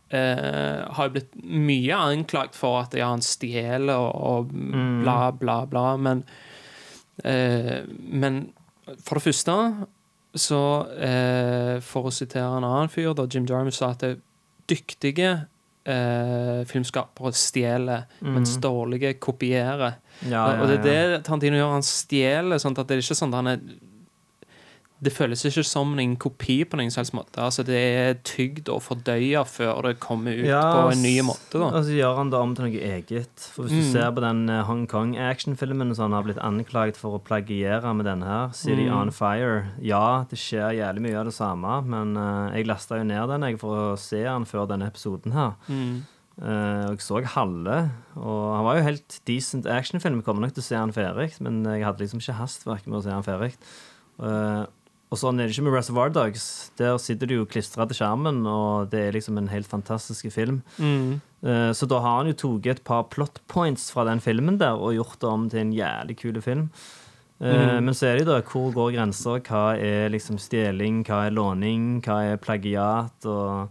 eh, 0.09 0.81
har 0.95 1.09
blitt 1.13 1.33
mye 1.43 1.95
anklagt 1.97 2.55
for 2.57 2.81
at 2.83 2.93
ja, 2.97 3.09
han 3.13 3.23
stjeler 3.25 3.95
og, 3.95 4.15
og 4.15 4.53
Mm. 4.53 5.01
bla, 5.03 5.31
bla, 5.31 5.65
bla, 5.65 5.85
men 5.97 6.23
eh, 7.23 7.83
Men 7.87 8.51
for 9.01 9.15
det 9.19 9.23
første 9.31 9.55
så 10.35 10.59
eh, 10.99 11.79
For 11.81 12.09
å 12.09 12.11
sitere 12.13 12.57
en 12.57 12.63
annen 12.67 12.89
fyr, 12.91 13.13
da 13.15 13.23
Jim 13.31 13.45
Jarmusch 13.47 13.77
sa 13.79 13.93
at 13.95 14.03
det 14.03 14.17
dyktige 14.67 15.29
eh, 15.85 16.63
filmskapere 16.67 17.31
stjeler, 17.37 18.03
mens 18.21 18.57
dårlige 18.59 19.13
kopierer. 19.21 19.95
Ja, 20.23 20.45
ja, 20.55 20.61
Og 20.61 20.67
det 20.69 20.79
er 20.85 21.17
det 21.17 21.23
Tarantino 21.25 21.57
gjør. 21.59 21.73
Han 21.75 21.81
stjeler 21.83 22.57
sånn 22.61 22.77
at 22.79 22.87
det 22.87 22.95
er 22.97 23.01
ikke 23.03 23.19
sånn 23.19 23.33
at 23.33 23.43
han 23.43 23.47
er 23.47 23.59
Det 25.03 25.11
føles 25.11 25.41
ikke 25.45 25.61
som 25.67 25.89
en 25.99 26.13
kopi 26.15 26.63
på 26.65 26.77
noen 26.79 26.89
helst 26.95 27.11
måte. 27.13 27.35
Altså 27.43 27.65
Det 27.67 27.75
er 27.75 28.13
tygd 28.25 28.69
og 28.71 28.79
fordøya 28.81 29.41
før 29.45 29.81
det 29.83 29.99
kommer 29.99 30.31
ut 30.39 30.45
Ja, 30.47 30.61
på 30.71 30.93
en 30.93 31.01
ny 31.03 31.19
måte. 31.21 31.59
da 31.59 31.81
så 31.83 31.91
gjør 31.93 32.15
han 32.15 32.29
det 32.31 32.39
om 32.39 32.55
til 32.55 32.65
noe 32.65 32.79
eget. 32.79 33.27
For 33.51 33.63
Hvis 33.65 33.75
du 33.75 33.81
Mm. 33.83 33.91
ser 33.91 34.11
på 34.15 34.21
den 34.23 34.49
eh, 34.49 34.63
Hong 34.63 34.87
Kong-actionfilmen 34.87 35.93
som 35.95 36.11
han 36.11 36.23
har 36.23 36.23
blitt 36.23 36.41
anklaget 36.41 36.95
for 36.95 37.19
å 37.19 37.21
plagiere 37.21 37.93
med 37.93 38.05
denne 38.05 38.23
her, 38.25 38.49
City 38.53 38.87
Mm. 38.87 38.95
on 39.01 39.11
Fire 39.11 39.67
Ja, 39.81 40.23
det 40.29 40.39
skjer 40.39 40.71
jævlig 40.79 41.01
mye 41.01 41.19
av 41.19 41.25
det 41.25 41.33
samme, 41.35 41.85
men 41.85 42.15
uh, 42.17 42.55
jeg 42.55 42.65
lasta 42.65 42.95
jo 42.97 43.03
ned 43.03 43.27
den 43.29 43.41
jeg 43.41 43.59
for 43.59 43.93
å 43.93 43.99
se 43.99 44.23
den 44.23 44.45
før 44.45 44.65
denne 44.67 44.87
episoden 44.89 45.33
her. 45.33 45.53
Mm. 45.69 46.05
Eh, 46.35 46.85
og 46.89 46.97
jeg 46.97 47.03
så 47.05 47.21
halve, 47.31 47.75
og 48.19 48.39
han 48.57 48.65
var 48.67 48.77
jo 48.79 48.87
helt 48.89 49.19
decent 49.29 49.67
actionfilm. 49.71 50.17
Jeg 50.19 50.25
kommer 50.27 50.43
nok 50.43 50.55
til 50.57 50.65
å 50.65 50.67
se 50.67 50.75
han 50.75 50.91
ferdig, 50.95 51.29
men 51.39 51.61
jeg 51.63 51.85
hadde 51.87 52.03
liksom 52.03 52.19
ikke 52.19 52.35
hastverk 52.41 52.89
med 52.89 52.99
å 52.99 53.03
se 53.05 53.13
han 53.13 53.23
ferdig. 53.23 53.53
Eh, 54.19 54.65
og 55.13 55.21
sånn 55.21 55.39
er 55.39 55.47
det 55.47 55.53
ikke 55.55 55.63
med 55.69 55.75
Reservoir 55.77 56.11
Dogs. 56.11 56.45
Der 56.75 56.97
sitter 56.99 57.29
du 57.29 57.37
jo 57.37 57.47
klistra 57.47 57.85
til 57.87 58.01
skjermen, 58.01 58.41
og 58.51 58.89
det 58.91 58.99
er 59.05 59.15
liksom 59.15 59.39
en 59.39 59.47
helt 59.53 59.69
fantastisk 59.71 60.27
film. 60.33 60.59
Mm. 60.75 61.21
Eh, 61.45 61.71
Så 61.77 61.87
da 61.87 62.01
har 62.03 62.19
han 62.19 62.33
jo 62.33 62.35
tatt 62.41 62.67
et 62.73 62.83
par 62.83 63.07
plot 63.13 63.39
points 63.47 63.87
fra 63.95 64.03
den 64.09 64.19
filmen 64.19 64.57
der 64.59 64.75
og 64.75 64.95
gjort 64.97 65.19
det 65.21 65.29
om 65.29 65.47
til 65.49 65.61
en 65.63 65.73
jævlig 65.77 66.17
kul 66.19 66.41
film. 66.41 66.67
Mm. 67.39 67.83
Men 67.83 67.91
så 67.91 68.07
er 68.07 68.15
det 68.15 68.23
jo 68.23 68.31
da 68.31 68.41
hvor 68.47 68.71
går 68.71 68.93
grensa? 68.95 69.39
Hva 69.43 69.75
er 69.75 70.07
liksom 70.09 70.37
stjeling, 70.39 71.01
hva 71.03 71.25
er 71.27 71.33
låning, 71.35 72.01
hva 72.03 72.21
er 72.31 72.37
plagiat? 72.39 73.25
og 73.27 73.69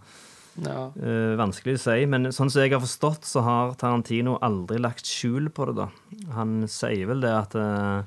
Ja. 0.62 0.92
eh, 0.94 1.34
Vanskelig 1.40 1.78
å 1.78 1.82
si. 1.82 2.06
Men 2.10 2.30
sånn 2.34 2.52
som 2.52 2.62
jeg 2.62 2.74
har 2.74 2.82
forstått, 2.84 3.26
så 3.26 3.42
har 3.46 3.74
Tarantino 3.80 4.36
aldri 4.44 4.78
lagt 4.82 5.08
skjul 5.08 5.50
på 5.54 5.66
det, 5.70 5.74
da. 5.82 5.88
Han 6.36 6.62
sier 6.70 7.10
vel 7.10 7.24
det 7.24 7.34
at 7.34 7.58
uh, 7.58 8.06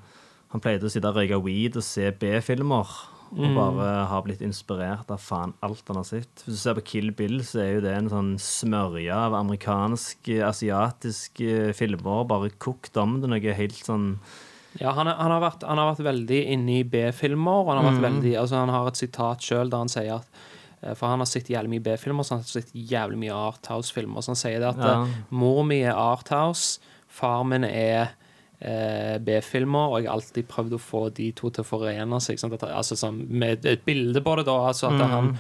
han 0.54 0.64
pleide 0.64 0.88
å 0.88 0.94
sitte 0.94 1.12
og 1.12 1.20
røyke 1.20 1.42
weed 1.44 1.78
og 1.80 1.86
se 1.86 2.12
B-filmer. 2.12 2.98
Og 3.28 3.58
bare 3.58 3.88
har 4.08 4.22
blitt 4.24 4.40
inspirert 4.40 5.10
av 5.12 5.20
faen 5.20 5.52
alt 5.60 5.90
han 5.92 5.98
har 6.00 6.06
sett. 6.08 6.46
Hvis 6.46 6.56
du 6.56 6.62
ser 6.62 6.78
på 6.78 6.86
Kill 6.94 7.10
Bill, 7.12 7.42
så 7.44 7.60
er 7.60 7.74
jo 7.74 7.82
det 7.84 7.92
en 7.92 8.08
sånn 8.08 8.30
smørje 8.40 9.12
av 9.12 9.36
amerikansk, 9.36 10.30
asiatisk 10.48 11.42
filmer. 11.76 12.22
Bare 12.30 12.54
kokt 12.56 12.96
om 12.96 13.18
det 13.20 13.28
noe 13.28 13.58
helt 13.60 13.82
sånn 13.84 14.14
Ja, 14.80 14.94
han, 14.96 15.12
han, 15.12 15.34
har 15.36 15.44
vært, 15.44 15.68
han 15.68 15.82
har 15.82 15.92
vært 15.92 16.06
veldig 16.08 16.40
inne 16.56 16.78
i 16.78 16.86
B-filmer. 16.88 17.66
og 17.66 17.74
Han 17.74 17.90
har 17.90 18.00
veldig, 18.08 18.32
altså 18.40 18.62
han 18.62 18.72
har 18.72 18.88
et 18.88 19.04
sitat 19.04 19.44
sjøl 19.44 19.76
der 19.76 19.84
han 19.84 19.92
sier 19.92 20.22
at 20.22 20.40
eh, 20.40 20.57
For 20.82 21.08
han 21.10 21.20
har 21.24 21.26
sett 21.26 21.48
jævlig 21.50 21.70
mye 21.74 21.84
B-filmer, 21.88 22.24
så 22.28 22.36
han 22.36 22.44
har 22.46 22.52
sett 22.62 22.70
jævlig 22.76 23.18
mye 23.24 23.34
Arthouse-filmer. 23.34 24.22
Så 24.22 24.34
han 24.36 24.40
sier 24.40 24.60
det 24.62 24.70
at 24.76 24.84
Ja. 24.86 25.02
eh, 25.04 25.16
mor 25.32 25.64
mi 25.66 25.82
er 25.82 25.94
Arthouse, 25.98 26.80
far 27.08 27.44
min 27.44 27.64
er 27.64 28.12
eh, 28.62 29.18
B-filmer, 29.20 29.90
og 29.92 30.02
jeg 30.02 30.10
har 30.10 30.16
alltid 30.20 30.48
prøvd 30.48 30.74
å 30.78 30.80
få 30.82 31.02
de 31.14 31.32
to 31.32 31.50
til 31.50 31.64
å 31.64 31.68
forene 31.68 32.20
seg. 32.22 32.40
At, 32.54 32.64
altså, 32.70 32.96
sånn, 32.98 33.24
med 33.30 33.66
et 33.66 33.84
bilde 33.86 34.22
på 34.22 34.36
det, 34.38 34.46
da. 34.46 34.58
Altså 34.70 34.88
at 34.94 35.02
han 35.10 35.38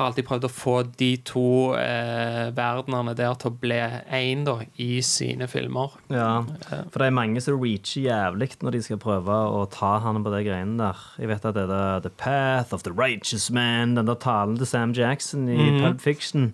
har 0.00 0.10
alltid 0.10 0.26
prøvd 0.26 0.46
å 0.46 0.52
få 0.52 0.74
de 0.98 1.10
to 1.28 1.46
eh, 1.78 2.48
verdenene 2.56 3.14
der 3.18 3.36
til 3.40 3.52
å 3.52 3.58
bli 3.60 3.78
én 4.16 4.46
i 4.80 4.90
sine 5.04 5.48
filmer. 5.50 5.94
Ja, 6.12 6.42
for 6.90 7.02
det 7.02 7.10
er 7.10 7.16
mange 7.16 7.42
som 7.44 7.60
reacher 7.60 8.06
jævlig 8.06 8.50
når 8.64 8.76
de 8.76 8.82
skal 8.86 9.00
prøve 9.02 9.36
å 9.52 9.62
ta 9.70 9.98
han 10.04 10.22
på 10.24 10.32
de 10.32 10.42
greiene 10.48 10.80
der. 10.80 11.04
Jeg 11.20 11.30
vet 11.30 11.46
at 11.46 11.58
det 11.58 11.66
er 11.68 12.04
The 12.04 12.12
Path 12.22 12.74
of 12.76 12.84
the 12.86 12.94
Righteous 12.94 13.50
Man, 13.54 13.96
den 13.98 14.08
der 14.08 14.18
talen 14.20 14.58
til 14.58 14.68
Sam 14.68 14.96
Jackson 14.96 15.48
i 15.52 15.60
Pulp 15.78 16.00
Fiction, 16.02 16.52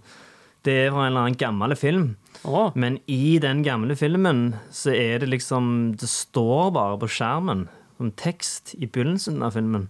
det 0.67 0.75
er 0.75 0.91
fra 0.91 1.07
en 1.07 1.13
eller 1.13 1.29
annen 1.29 1.39
gammel 1.39 1.77
film. 1.79 2.17
Oh. 2.45 2.73
Men 2.75 2.99
i 3.07 3.39
den 3.43 3.63
gamle 3.67 3.97
filmen 3.99 4.57
så 4.75 4.93
er 4.95 5.23
det 5.23 5.31
liksom 5.33 5.97
Det 5.99 6.09
står 6.11 6.71
bare 6.77 6.99
på 7.01 7.09
skjermen 7.11 7.67
som 7.97 8.13
tekst 8.13 8.75
i 8.77 8.87
begynnelsen 8.87 9.41
av 9.43 9.57
filmen. 9.57 9.89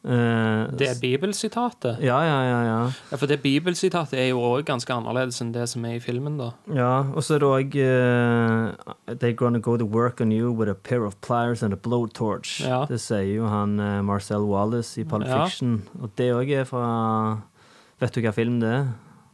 Eh, 0.00 0.70
det 0.80 0.86
er 0.88 1.00
bibelsitatet. 1.00 1.98
Ja, 2.00 2.20
ja, 2.24 2.38
ja. 2.46 2.60
ja. 2.64 2.78
Ja, 3.10 3.16
for 3.20 3.28
det 3.28 3.42
bibelsitatet 3.42 4.16
er 4.16 4.30
jo 4.30 4.40
òg 4.40 4.64
ganske 4.70 4.94
annerledes 4.94 5.42
enn 5.44 5.52
det 5.52 5.66
som 5.68 5.84
er 5.84 5.98
i 5.98 6.00
filmen, 6.00 6.38
da. 6.40 6.52
Ja, 6.72 6.92
og 7.12 7.26
så 7.26 7.36
er 7.36 7.42
det 7.44 7.50
òg 7.50 7.76
They're 9.20 9.36
gonna 9.36 9.60
go 9.60 9.76
to 9.76 9.84
work 9.84 10.20
on 10.20 10.32
you 10.32 10.52
with 10.52 10.70
a 10.70 10.74
pair 10.74 11.04
of 11.04 11.20
pliers 11.20 11.62
and 11.62 11.76
a 11.76 11.76
blowtorch. 11.76 12.60
Ja. 12.64 12.86
Det 12.88 13.00
sier 13.00 13.28
jo 13.34 13.50
han 13.52 13.76
uh, 13.80 14.00
Marcel 14.06 14.48
Wallace 14.48 15.00
i 15.00 15.04
Pulp 15.04 15.28
Ja. 15.28 15.44
Og 16.00 16.10
det 16.16 16.32
òg 16.32 16.50
er 16.62 16.64
fra 16.64 17.42
Vet 18.00 18.16
du 18.16 18.22
hva 18.24 18.32
film 18.32 18.60
det 18.62 18.70
er? 18.72 18.86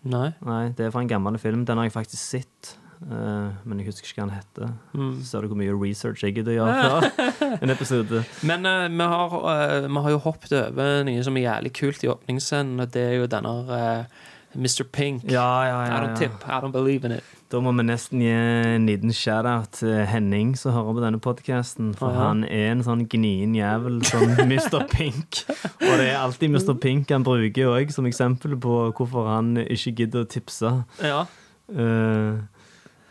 Nei. 0.07 0.33
Nei, 0.43 0.65
det 0.75 0.89
er 0.89 0.91
fra 0.95 1.03
en 1.05 1.11
gammel 1.11 1.39
film. 1.39 1.63
Den 1.67 1.79
har 1.79 1.87
jeg 1.87 1.95
faktisk 1.95 2.23
sett. 2.23 2.73
Eh, 3.05 3.49
men 3.65 3.81
jeg 3.81 3.91
husker 3.91 4.09
ikke 4.09 4.23
hva 4.23 4.29
han 4.29 4.37
heter. 4.39 4.73
Mm. 4.97 5.13
Ser 5.27 5.45
du 5.45 5.51
hvor 5.53 5.61
mye 5.61 5.75
research 5.77 6.25
jeg 6.25 6.37
gidder 6.39 6.57
gjøre 6.57 6.77
for 7.11 7.35
en 7.63 7.75
episode? 7.75 8.23
Men 8.47 8.67
uh, 8.67 8.87
vi, 8.91 9.11
har, 9.15 9.37
uh, 9.37 9.89
vi 9.89 10.05
har 10.07 10.17
jo 10.17 10.23
hoppet 10.25 10.57
over 10.61 11.05
noe 11.09 11.27
som 11.27 11.37
er 11.37 11.49
jævlig 11.49 11.75
kult 11.77 12.07
i 12.07 12.11
åpningsscenen, 12.13 12.81
og 12.81 12.93
det 12.97 13.05
er 13.11 13.19
jo 13.21 13.31
denne 13.31 13.55
uh, 13.69 14.27
Mr. 14.57 14.85
Pink. 14.93 15.25
Ja, 15.31 15.65
ja, 15.69 15.81
I 15.85 15.89
ja. 15.89 16.05
don't 16.05 16.17
tip, 16.17 16.47
I 16.47 16.61
don't 16.65 16.73
believe 16.73 17.05
in 17.05 17.13
it. 17.13 17.25
Da 17.53 17.61
må 17.63 17.71
vi 17.79 17.85
nesten 17.87 18.23
gi 18.25 18.31
en 18.33 18.89
liten 18.89 19.13
shout-out 19.15 19.77
til 19.79 20.01
Henning 20.11 20.57
som 20.59 20.75
hører 20.75 20.97
på 20.97 21.03
denne 21.05 21.21
podkasten. 21.23 21.93
For 21.95 22.11
Aha. 22.11 22.33
han 22.33 22.43
er 22.49 22.73
en 22.73 22.83
sånn 22.83 23.05
gnien 23.13 23.55
jævel 23.55 24.01
som 24.09 24.25
Mr. 24.51 24.81
Pink. 24.91 25.45
Og 25.53 25.93
det 25.93 26.09
er 26.09 26.19
alltid 26.25 26.57
Mr. 26.57 26.75
Pink 26.83 27.13
han 27.15 27.27
bruker 27.27 27.71
òg 27.71 27.95
som 27.95 28.09
eksempel 28.11 28.59
på 28.59 28.81
hvorfor 28.91 29.31
han 29.31 29.55
ikke 29.63 29.95
gidder 30.03 30.27
å 30.27 30.31
tipse. 30.31 30.73
Ja. 30.99 31.23
Eh, 31.71 32.43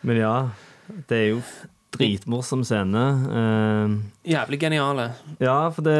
men 0.05 0.19
ja, 0.21 0.35
det 1.09 1.17
er 1.23 1.29
jo 1.35 1.39
dritmorsom 1.95 2.63
scene. 2.67 3.01
Uh, 3.31 3.93
Jævlig 4.27 4.57
geniale. 4.59 5.05
ja, 5.39 5.69
for 5.71 5.85
det 5.85 5.93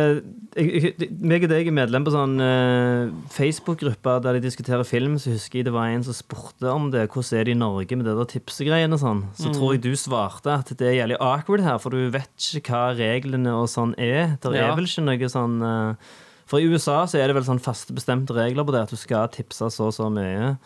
jeg, 0.56 0.96
jeg, 1.00 1.08
meg 1.24 1.46
og 1.48 1.52
deg 1.52 1.70
er 1.70 1.76
medlem 1.76 2.04
på 2.04 2.12
sånn 2.12 2.34
uh, 2.44 3.13
Facebook-gruppe 3.32 4.18
der 4.26 4.38
de 4.38 4.44
diskuterer 4.44 4.84
film. 4.88 5.15
Så 5.20 5.32
husker 5.36 5.62
jeg 5.62 5.68
det 5.70 5.74
var 5.76 5.88
en 5.91 6.04
som 6.04 6.15
spurte 6.15 6.68
om 6.72 6.89
det. 6.91 7.06
Hvordan 7.13 7.39
er 7.39 7.48
det 7.48 7.56
i 7.56 7.60
Norge 7.60 7.96
med 8.00 8.08
det 8.10 8.15
der 8.20 8.30
tipsegreiene 8.34 8.98
og 9.00 9.04
sånn? 9.06 9.24
Så 9.39 9.54
tror 9.56 9.76
jeg 9.76 9.86
du 9.88 9.94
svarte 10.00 10.52
at 10.60 10.72
det 10.76 10.89
er 10.91 10.98
jævlig 11.00 11.20
awkward 11.24 11.63
her, 11.63 11.80
for 11.84 11.96
du 11.96 12.10
vet 12.12 12.50
ikke 12.60 12.76
hva 12.76 12.84
reglene 13.00 13.56
og 13.56 13.68
sånn 13.72 13.96
er. 13.96 14.36
Det 14.44 14.52
Ja. 14.56 14.72
er 14.72 14.76
vel 14.80 14.88
ikke 14.91 15.08
noe 15.08 15.32
sånn 15.32 15.62
uh, 15.63 16.15
For 16.46 16.60
i 16.62 16.68
USA 16.70 17.06
så 17.10 17.18
er 17.24 17.32
det 17.32 17.39
vel 17.39 17.48
sånn 17.48 17.63
faste 17.63 17.96
bestemte 17.96 18.36
regler 18.36 18.68
på 18.68 18.76
det, 18.76 18.84
at 18.86 18.91
du 18.94 19.00
skal 19.00 19.32
tipse 19.34 19.65
så 19.72 19.88
og 19.88 19.96
så 19.96 20.12
mye. 20.13 20.58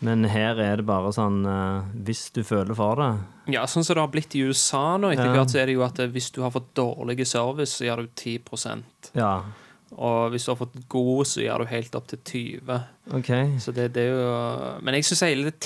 Men 0.00 0.24
her 0.32 0.56
er 0.64 0.80
det 0.80 0.86
bare 0.88 1.10
sånn 1.12 1.42
uh, 1.44 1.84
hvis 2.06 2.30
du 2.32 2.40
føler 2.46 2.76
for 2.76 2.96
det. 3.00 3.08
Ja, 3.52 3.66
sånn 3.68 3.84
som 3.84 3.98
det 3.98 4.04
har 4.04 4.12
blitt 4.12 4.36
i 4.38 4.44
USA 4.48 4.96
nå, 4.96 5.10
etter 5.12 5.28
Ja. 5.28 5.34
hvert, 5.36 5.52
så 5.52 5.60
er 5.60 5.66
det 5.68 5.74
jo 5.76 5.82
at 5.84 5.98
eh, 6.00 6.08
hvis 6.14 6.30
du 6.32 6.40
har 6.44 6.52
fått 6.54 6.70
dårlig 6.78 7.26
service, 7.28 7.74
så 7.76 7.84
gjør 7.88 8.06
du 8.06 8.08
10% 8.16 9.10
Ja, 9.18 9.42
Og 9.98 10.30
hvis 10.30 10.46
du 10.46 10.52
har 10.52 10.60
fått 10.60 10.78
god, 10.88 11.26
så 11.26 11.42
gjør 11.44 11.64
du 11.64 11.72
helt 11.72 11.94
opp 11.98 12.06
til 12.12 12.20
20 12.62 12.80
okay. 13.18 13.58
Så 13.58 13.74
det, 13.74 13.90
det 13.92 14.06
er 14.06 14.14
jo 14.14 14.78
Men 14.86 14.94
jeg 14.94 15.04
syns 15.10 15.24
hele 15.26 15.50
det 15.50 15.58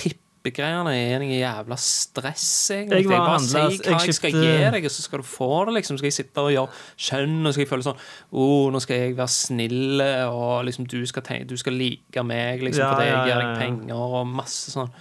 tippegreiene 0.45 0.93
er 0.93 1.21
noe 1.21 1.37
jævla 1.39 1.77
stress, 1.79 2.45
egentlig. 2.75 3.01
Jeg 3.05 3.09
var 3.09 3.23
bare 3.25 3.41
sier 3.41 3.63
hva 3.65 3.97
jeg 3.97 4.11
jeg, 4.11 4.17
skal 4.17 4.35
gi 4.35 4.51
deg, 4.75 4.85
og 4.87 4.93
så 4.93 5.05
skal 5.05 5.21
du 5.21 5.27
få 5.27 5.49
det, 5.67 5.75
liksom. 5.79 5.97
Skal 5.99 6.09
jeg 6.11 6.17
sitte 6.19 6.43
og 6.43 6.51
gjøre 6.53 6.83
skjønn, 7.07 7.39
og 7.41 7.55
skal 7.55 7.65
jeg 7.65 7.71
føle 7.71 7.87
sånn 7.87 8.03
oh, 8.35 8.69
nå 8.73 8.81
skal 8.83 9.01
jeg 9.01 9.17
være 9.17 9.35
snill, 9.35 10.05
og 10.29 10.53
liksom 10.69 10.87
du 10.91 10.99
skal, 11.09 11.25
tenke, 11.25 11.49
du 11.49 11.57
skal 11.61 11.77
like 11.79 12.25
meg, 12.27 12.63
liksom, 12.65 12.85
Ja, 12.85 12.93
fordi 12.93 13.09
jeg 13.09 13.25
gir 13.31 13.41
deg 13.41 13.59
penger, 13.63 14.05
og 14.05 14.31
masse 14.35 14.75
sånn 14.75 14.93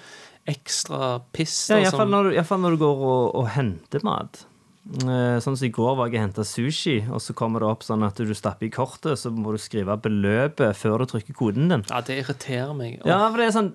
ekstra 0.54 1.14
piss. 1.32 1.54
Ja, 1.72 1.80
Iallfall 1.84 2.10
når, 2.12 2.32
i 2.34 2.40
hvert 2.40 2.50
fall 2.50 2.60
når 2.64 2.76
du 2.76 2.82
går 2.84 3.06
og, 3.12 3.22
og 3.40 3.48
henter 3.54 4.04
mat. 4.04 4.44
Eh, 4.84 5.38
Sånn 5.40 5.56
som 5.56 5.64
I 5.64 5.72
går 5.72 5.94
var 5.96 6.10
jeg 6.10 6.18
og 6.18 6.26
henta 6.26 6.44
sushi, 6.44 6.98
og 7.08 7.22
så 7.24 7.32
kommer 7.36 7.64
det 7.64 7.70
opp 7.70 7.86
sånn 7.86 8.04
at 8.04 8.20
du 8.20 8.34
stapper 8.36 8.68
i 8.68 8.72
kortet, 8.72 9.16
så 9.20 9.32
må 9.32 9.54
du 9.54 9.60
skrive 9.60 9.96
beløpet 10.04 10.76
før 10.76 11.00
du 11.00 11.14
trykker 11.14 11.36
koden 11.36 11.72
din. 11.72 11.86
Ja, 11.88 12.02
det 12.04 12.18
irriterer 12.20 12.76
meg. 12.76 12.98
Ja, 13.08 13.22
for 13.30 13.40
det 13.40 13.48
er 13.48 13.56
sånn 13.56 13.72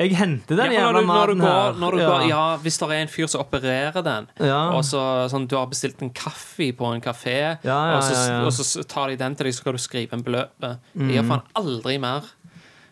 Jeg 0.00 0.14
henter 0.16 0.56
den 0.56 0.72
Ja, 0.72 0.86
jævla 0.86 1.02
maten 1.04 1.40
her. 1.44 1.74
når 1.76 1.90
du 1.92 1.98
går, 2.00 2.22
ja, 2.30 2.56
Hvis 2.62 2.78
det 2.80 2.88
er 2.88 3.02
en 3.02 3.08
fyr 3.12 3.26
som 3.28 3.42
opererer 3.44 4.02
den, 4.06 4.28
Ja. 4.40 4.70
og 4.72 4.82
så 4.88 5.02
sånn, 5.28 5.46
du 5.46 5.56
har 5.58 5.66
bestilt 5.68 6.00
en 6.02 6.10
kaffe 6.10 6.70
på 6.72 6.88
en 6.94 7.02
kafé, 7.04 7.58
Ja, 7.62 7.78
ja, 7.92 7.96
og, 7.98 8.02
så, 8.02 8.14
ja, 8.16 8.38
ja. 8.40 8.44
og 8.46 8.52
så 8.56 8.82
tar 8.88 9.08
de 9.12 9.16
den 9.20 9.34
til 9.36 9.44
deg, 9.44 9.52
så 9.54 9.60
skal 9.60 9.72
du 9.76 9.78
skrive 9.78 10.12
en 10.16 10.22
beløpet. 10.24 10.78
Jeg 10.96 11.02
Mm. 11.04 11.10
gjør 11.12 11.28
faen 11.28 11.42
aldri 11.54 11.98
mer. 12.00 12.22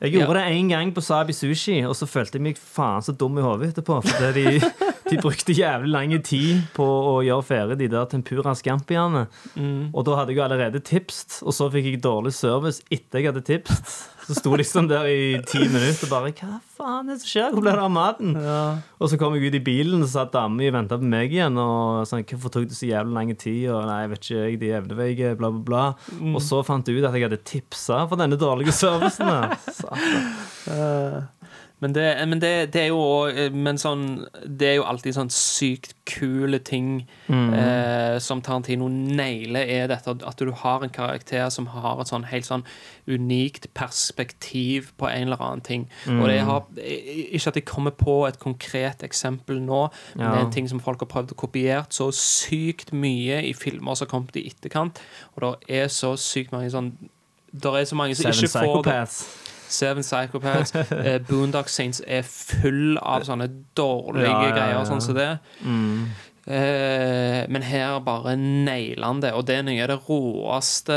Jeg 0.00 0.12
gjorde 0.12 0.34
det 0.34 0.44
én 0.52 0.68
gang 0.68 0.92
på 0.94 1.02
Sabi 1.02 1.32
Sushi, 1.32 1.80
og 1.84 1.96
så 1.96 2.06
følte 2.06 2.34
jeg 2.38 2.42
meg 2.42 2.56
faen 2.56 3.00
så 3.02 3.16
dum 3.16 3.36
i 3.38 3.42
hodet 3.42 3.72
etterpå. 3.74 3.96
For 4.06 4.30
de, 4.32 4.60
de 5.10 5.16
brukte 5.18 5.50
jævlig 5.56 5.90
lang 5.90 6.22
tid 6.22 6.62
på 6.76 6.84
å 6.86 7.16
gjøre 7.24 7.42
ferdig 7.42 7.78
de 7.78 7.88
der 7.88 8.04
tempura 8.06 8.54
scampiene. 8.54 9.26
Mm. 9.56 9.90
Og 9.92 10.04
da 10.04 10.14
hadde 10.20 10.36
jeg 10.36 10.44
allerede 10.44 10.78
tipst, 10.84 11.40
og 11.42 11.52
så 11.52 11.66
fikk 11.72 11.84
jeg 11.90 12.02
dårlig 12.02 12.32
service 12.32 12.80
etter 12.92 13.18
jeg 13.18 13.32
hadde 13.32 13.42
tipst. 13.48 14.06
Så 14.28 14.34
sto 14.36 14.50
liksom 14.60 14.90
der 14.90 15.06
i 15.08 15.38
ti 15.48 15.62
minutter 15.62 16.04
og 16.04 16.10
bare 16.12 16.32
Hva 16.36 16.58
faen 16.76 17.08
er 17.08 17.16
det 17.16 17.22
som 17.22 17.30
skjer? 17.30 17.54
Hvor 17.54 17.64
ble 17.64 17.72
det 17.72 17.84
av 17.86 17.94
maten? 17.94 18.34
Og 18.98 19.08
så 19.08 19.16
kom 19.20 19.38
jeg 19.38 19.48
ut 19.48 19.56
i 19.56 19.62
bilen, 19.64 20.02
og 20.02 20.04
så 20.04 20.20
satt 20.20 20.34
dama 20.36 20.66
og 20.68 20.76
venta 20.76 20.98
på 21.00 21.08
meg 21.08 21.32
igjen. 21.32 21.56
Og 21.62 22.04
sånn, 22.10 22.26
hvorfor 22.28 22.52
tok 22.52 22.68
det 22.68 22.76
så 22.76 22.90
jævlig 22.90 23.16
lang 23.16 23.32
tid? 23.40 23.64
Og 23.72 23.88
nei, 23.88 24.02
jeg 24.04 24.12
vet 24.12 24.22
ikke, 24.26 24.42
jeg, 24.42 24.60
de 24.60 24.74
evneveige, 24.82 25.32
bla, 25.40 25.52
bla, 25.54 25.64
bla. 25.70 25.86
Mm. 26.20 26.36
Og 26.36 26.44
så 26.44 26.60
fant 26.66 26.84
jeg 26.84 27.00
ut 27.00 27.08
at 27.08 27.16
jeg 27.16 27.28
hadde 27.30 27.40
tipsa 27.48 28.04
for 28.10 28.20
denne 28.20 28.36
dårlige 28.40 28.76
servicen. 28.76 29.32
her. 29.32 31.28
Men, 31.80 31.92
det, 31.94 32.04
men 32.26 32.40
det, 32.42 32.72
det 32.74 32.80
er 32.82 32.88
jo 32.88 33.50
Men 33.54 33.76
sånn 33.78 34.00
Det 34.44 34.66
er 34.66 34.74
jo 34.80 34.86
alltid 34.90 35.14
sånn 35.14 35.28
sykt 35.30 35.92
kule 36.10 36.58
ting 36.58 37.06
Mm. 37.28 37.52
eh, 37.52 38.18
som 38.24 38.40
Tarantino 38.40 38.86
nailer, 38.88 39.60
er 39.68 39.86
dette 39.90 40.14
at 40.26 40.38
du 40.40 40.50
har 40.50 40.82
en 40.82 40.88
karakter 40.90 41.50
som 41.52 41.66
har 41.66 42.00
et 42.00 42.08
sånn 42.08 42.24
helt 42.30 42.46
sånn 42.48 42.62
unikt 43.06 43.66
perspektiv 43.76 44.92
på 44.96 45.10
en 45.10 45.28
eller 45.28 45.42
annen 45.44 45.60
ting. 45.60 45.84
Og 46.08 46.26
det 46.30 46.38
har 46.40 46.64
Ikke 46.78 47.48
at 47.52 47.58
jeg 47.60 47.66
kommer 47.68 47.90
på 47.92 48.26
et 48.28 48.38
konkret 48.40 49.02
eksempel 49.04 49.60
nå, 49.60 49.90
men 50.16 50.24
Ja. 50.24 50.30
det 50.32 50.40
er 50.40 50.46
en 50.46 50.52
ting 50.52 50.68
som 50.68 50.80
folk 50.80 51.00
har 51.04 51.06
prøvd 51.12 51.32
å 51.32 51.36
kopiere 51.36 51.84
så 51.90 52.08
sykt 52.12 52.92
mye 52.92 53.42
i 53.44 53.52
filmer 53.52 53.94
som 53.94 54.06
har 54.06 54.10
kommet 54.10 54.36
i 54.36 54.46
etterkant, 54.48 54.98
og 55.36 55.42
det 55.66 55.76
er 55.82 55.88
så 55.88 56.16
sykt 56.16 56.52
mange 56.52 56.70
sånn 56.70 56.92
Det 57.52 57.64
er 57.64 57.84
så 57.84 57.94
mange 57.96 58.14
som 58.14 58.30
Seven 58.32 58.44
ikke 58.44 58.60
får 58.64 58.82
det. 58.84 59.08
Seven 59.68 60.02
Psychopaths. 60.06 60.74
eh, 60.92 61.18
Boondock 61.28 61.68
Saints 61.68 62.00
er 62.06 62.24
full 62.26 62.96
av 62.98 63.26
sånne 63.28 63.50
dårlige 63.78 64.28
Ja, 64.30 64.40
ja, 64.48 64.54
greier, 64.56 64.88
sånn 64.88 65.04
som 65.04 65.16
det. 65.18 65.30
Mm. 65.62 66.08
Eh, 66.48 67.42
men 67.52 67.64
her 67.68 67.98
bare 68.00 68.32
nailer 68.40 69.04
han 69.04 69.20
det, 69.20 69.34
og 69.36 69.44
det 69.50 69.58
er 69.58 69.66
noe 69.66 69.82
av 69.84 69.90
det 69.92 69.98
råeste 70.06 70.96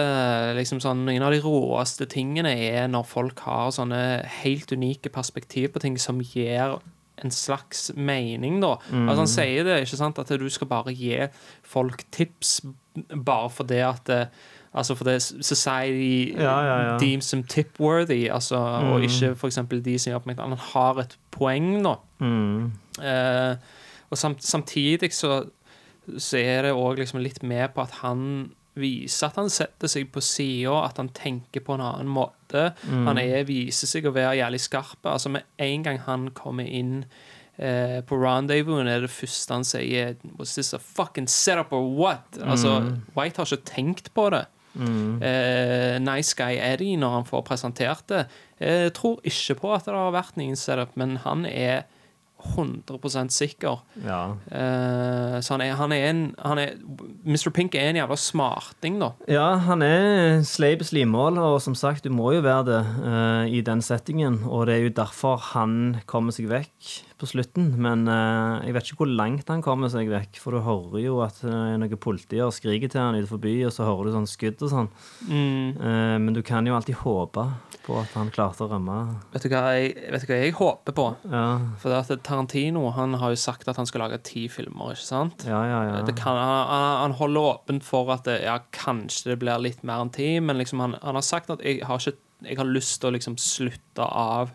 liksom 0.56 0.80
sånn, 0.80 1.02
Noen 1.10 1.26
av 1.28 1.34
de 1.36 1.42
råeste 1.44 2.08
tingene 2.08 2.54
er 2.56 2.88
når 2.88 3.04
folk 3.10 3.44
har 3.44 3.74
sånne 3.76 4.00
helt 4.42 4.72
unike 4.72 5.12
perspektiv 5.12 5.74
på 5.74 5.84
ting 5.84 6.00
som 6.00 6.22
gir 6.24 6.78
en 7.22 7.34
slags 7.36 7.92
mening, 7.94 8.62
da. 8.64 8.78
Altså 8.90 9.20
Han 9.20 9.30
sier 9.30 9.68
det, 9.68 9.76
ikke 9.84 10.00
sant, 10.00 10.18
at 10.24 10.32
du 10.40 10.48
skal 10.50 10.72
bare 10.72 10.96
gi 10.96 11.20
folk 11.68 12.06
tips 12.16 12.62
bare 13.12 13.52
fordi 13.54 13.84
at 13.86 14.10
eh, 14.74 15.04
det 15.06 15.14
er 15.16 15.44
society 15.44 16.34
Ja, 16.38 16.58
ja, 16.64 16.78
ja. 16.92 16.98
deems 17.02 17.30
them 17.30 17.44
tip-worthy, 17.44 18.30
altså, 18.32 18.58
og 18.58 19.04
ikke 19.04 19.36
for 19.36 19.48
eksempel 19.48 19.84
de 19.84 19.98
som 20.00 20.12
gjør 20.12 20.22
oppmerksom 20.22 20.50
Han 20.50 20.66
har 20.72 21.00
et 21.00 21.18
poeng, 21.32 21.82
nå. 21.82 21.96
Mm. 22.20 22.72
Eh, 23.02 23.56
og 24.12 24.18
samt, 24.18 24.44
samtidig 24.44 25.14
så, 25.14 25.44
så 26.18 26.38
er 26.38 26.68
det 26.68 26.74
òg 26.76 27.00
liksom 27.00 27.22
litt 27.24 27.44
med 27.44 27.72
på 27.76 27.82
at 27.82 28.02
han 28.02 28.52
viser 28.80 29.28
at 29.28 29.40
han 29.40 29.50
setter 29.52 29.92
seg 29.92 30.08
på 30.14 30.22
sida, 30.24 30.74
at 30.86 31.00
han 31.02 31.12
tenker 31.16 31.64
på 31.66 31.76
en 31.76 31.84
annen 31.84 32.12
måte. 32.12 32.70
Han 32.88 33.20
er, 33.20 33.44
viser 33.48 33.90
seg 33.90 34.08
å 34.08 34.14
være 34.16 34.38
jævlig 34.40 34.62
skarp. 34.64 35.00
Altså 35.12 35.32
Med 35.34 35.44
en 35.60 35.84
gang 35.84 36.00
han 36.06 36.30
kommer 36.38 36.68
inn 36.68 37.04
eh, 37.58 38.00
på 38.08 38.20
rendezvousen, 38.22 38.88
er 38.88 39.04
det 39.04 39.12
første 39.12 39.58
han 39.58 39.68
sier 39.68 40.16
Was 40.40 40.56
this 40.56 40.74
a 40.74 40.80
fucking 40.80 41.28
setup 41.28 41.74
or 41.76 41.88
what? 41.98 42.40
Altså, 42.40 42.78
White 43.18 43.42
har 43.42 43.52
ikke 43.52 43.74
tenkt 43.74 44.12
på 44.16 44.30
det. 44.34 44.46
Eh, 44.76 45.98
nice 46.04 46.36
guy 46.38 46.60
Eddie 46.62 47.00
når 47.00 47.18
han 47.20 47.26
får 47.28 47.48
presentert 47.48 48.06
det. 48.12 48.26
Jeg 48.62 48.94
tror 48.98 49.20
ikke 49.28 49.58
på 49.64 49.74
at 49.76 49.88
det 49.88 49.98
har 49.98 50.14
vært 50.16 50.38
noen 50.40 50.60
setup, 50.60 50.96
men 51.00 51.18
han 51.26 51.48
er 51.50 51.84
100% 52.42 53.30
sikker. 53.34 53.82
Ja. 54.06 54.22
Eh, 54.50 55.38
så 55.42 55.54
han 55.56 55.64
er, 55.66 55.76
han 55.78 55.94
er 55.94 56.08
en 56.10 56.22
han 56.42 56.62
er, 56.62 56.74
Mr. 57.26 57.52
Pink 57.54 57.76
er 57.78 57.92
en 57.92 58.00
jævla 58.00 58.18
smarting, 58.18 59.00
da. 59.02 59.12
ja, 59.30 59.48
han 59.68 59.84
er 59.86 60.42
sleip 60.48 60.84
slimål, 60.88 61.38
og 61.38 61.60
som 61.62 61.76
sagt, 61.78 62.04
du 62.06 62.14
må 62.14 62.34
jo 62.36 62.44
være 62.46 62.66
det 62.72 62.82
eh, 63.12 63.58
i 63.60 63.62
den 63.66 63.84
settingen. 63.86 64.42
Og 64.50 64.68
det 64.68 64.78
er 64.78 64.88
jo 64.88 64.96
derfor 65.04 65.42
han 65.52 66.02
kommer 66.10 66.36
seg 66.36 66.50
vekk 66.52 66.92
på 67.22 67.30
slutten. 67.30 67.70
Men 67.82 68.04
eh, 68.10 68.68
jeg 68.68 68.76
vet 68.76 68.90
ikke 68.90 69.04
hvor 69.04 69.12
langt 69.14 69.50
han 69.54 69.62
kommer 69.66 69.92
seg 69.94 70.10
vekk, 70.12 70.40
for 70.42 70.58
du 70.58 70.64
hører 70.66 71.04
jo 71.06 71.20
at 71.26 71.38
uh, 71.46 71.76
noen 71.80 71.98
politier 72.02 72.50
skriker 72.54 72.92
til 72.92 73.02
han 73.04 73.18
utenfor 73.20 73.42
by, 73.44 73.54
og 73.70 73.76
så 73.76 73.86
hører 73.88 74.10
du 74.10 74.16
sånn 74.18 74.30
skudd 74.30 74.66
og 74.66 74.72
sånn. 74.74 74.90
Eh, 75.32 76.18
men 76.22 76.34
du 76.36 76.42
kan 76.46 76.66
jo 76.68 76.76
alltid 76.78 77.00
håpe 77.04 77.46
på 77.86 77.96
at 77.98 78.12
han 78.18 78.30
klarte 78.34 78.66
å 78.66 78.70
rømme. 78.72 78.98
Vet 79.34 79.46
du 79.46 79.50
hva 79.54 79.62
jeg, 79.78 79.94
vet 80.14 80.26
du 80.26 80.30
hva 80.30 80.40
jeg 80.42 80.56
håper 80.58 80.96
på? 80.98 81.06
Ja, 81.32 81.46
For 81.82 81.94
det 81.94 82.02
at 82.04 82.26
Tarantino 82.28 82.84
han 82.96 83.16
har 83.22 83.34
jo 83.34 83.40
sagt 83.42 83.70
at 83.72 83.80
han 83.80 83.90
skal 83.90 84.04
lage 84.06 84.20
ti 84.28 84.46
filmer, 84.52 84.94
ikke 84.94 85.08
sant? 85.08 85.46
ja, 85.48 85.62
ja. 85.66 85.80
ja. 85.90 86.02
Det 86.06 86.16
kan, 86.20 86.38
han, 86.38 86.68
han- 87.06 87.18
holder 87.22 87.48
åpent 87.56 87.84
for 87.86 88.08
at 88.14 88.24
det, 88.26 88.38
ja, 88.46 88.56
kanskje 88.74 89.34
det 89.34 89.40
blir 89.42 89.60
litt 89.62 89.82
mer 89.86 90.02
enn 90.06 90.14
ti, 90.16 90.30
men 90.42 90.58
liksom 90.62 90.80
han, 90.82 90.96
han 91.04 91.18
har 91.18 91.26
sagt 91.26 91.52
at 91.54 91.62
jeg 91.66 91.82
har, 91.86 92.00
ikke, 92.02 92.18
jeg 92.44 92.58
har 92.58 92.66
lyst 92.66 93.02
til 93.02 93.08
å 93.10 93.14
liksom 93.16 93.36
slutte 93.38 94.04
av 94.06 94.50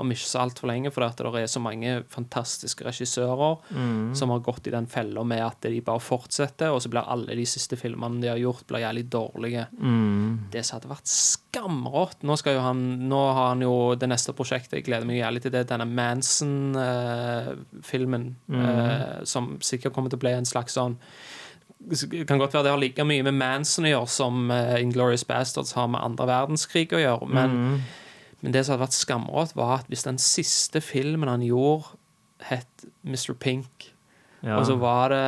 om 0.00 0.10
ikke 0.12 0.28
så 0.28 0.38
altfor 0.42 0.68
lenge, 0.70 0.90
for 0.92 1.04
at 1.04 1.16
det 1.20 1.42
er 1.42 1.46
så 1.50 1.60
mange 1.60 2.02
fantastiske 2.08 2.84
regissører 2.86 3.56
som 4.16 4.30
har 4.32 4.40
gått 4.44 4.66
i 4.66 4.72
den 4.72 4.86
fella 4.88 5.22
med 5.24 5.42
at 5.44 5.60
de 5.68 5.80
bare 5.84 6.00
fortsetter, 6.00 6.70
og 6.72 6.80
så 6.82 6.88
blir 6.92 7.04
alle 7.04 7.34
de 7.36 7.44
siste 7.48 7.76
filmene 7.76 8.20
de 8.22 8.28
har 8.32 8.40
gjort, 8.40 8.66
blir 8.70 8.80
jævlig 8.84 9.04
dårlige. 9.12 9.66
Det 10.50 10.64
som 10.64 10.74
hadde 10.78 10.88
vært 10.94 11.06
skamrått. 11.12 12.22
Nå, 12.24 12.36
skal 12.40 12.54
jo 12.56 12.62
han, 12.64 12.80
nå 13.10 13.22
har 13.36 13.48
han 13.52 13.62
jo 13.66 13.94
det 14.00 14.08
neste 14.08 14.32
prosjektet, 14.36 14.76
jeg 14.80 14.84
gleder 14.88 15.06
meg 15.08 15.20
jævlig 15.20 15.42
til 15.44 15.52
det, 15.54 15.68
denne 15.68 15.86
Manson-filmen, 16.80 18.24
eh, 18.56 19.24
som 19.28 19.58
sikkert 19.60 19.92
kommer 19.96 20.08
til 20.12 20.18
å 20.20 20.24
bli 20.24 20.32
en 20.38 20.48
slags 20.48 20.72
sånn 20.80 20.96
kan 22.28 22.38
godt 22.38 22.54
være 22.54 22.66
det 22.66 22.72
har 22.74 22.80
like 22.82 23.04
mye 23.08 23.24
med 23.24 23.34
Manson 23.40 23.86
å 23.88 23.92
gjøre 23.94 24.10
som 24.12 24.50
uh, 24.52 24.76
Inglorious 24.80 25.24
Bastards 25.24 25.72
har 25.78 25.88
med 25.88 26.02
andre 26.04 26.26
verdenskrig 26.28 26.90
å 26.92 27.00
gjøre, 27.00 27.28
men, 27.32 27.54
men 28.42 28.52
det 28.54 28.66
som 28.66 28.74
hadde 28.76 28.84
vært 28.86 28.98
skamrått, 28.98 29.54
var 29.56 29.78
at 29.80 29.88
hvis 29.92 30.04
den 30.06 30.18
siste 30.20 30.82
filmen 30.84 31.30
han 31.32 31.42
gjorde, 31.46 31.96
het 32.50 32.84
Mr. 33.04 33.32
Pink, 33.36 33.90
ja. 34.44 34.58
og 34.58 34.66
så 34.68 34.76
var 34.80 35.12
det 35.12 35.24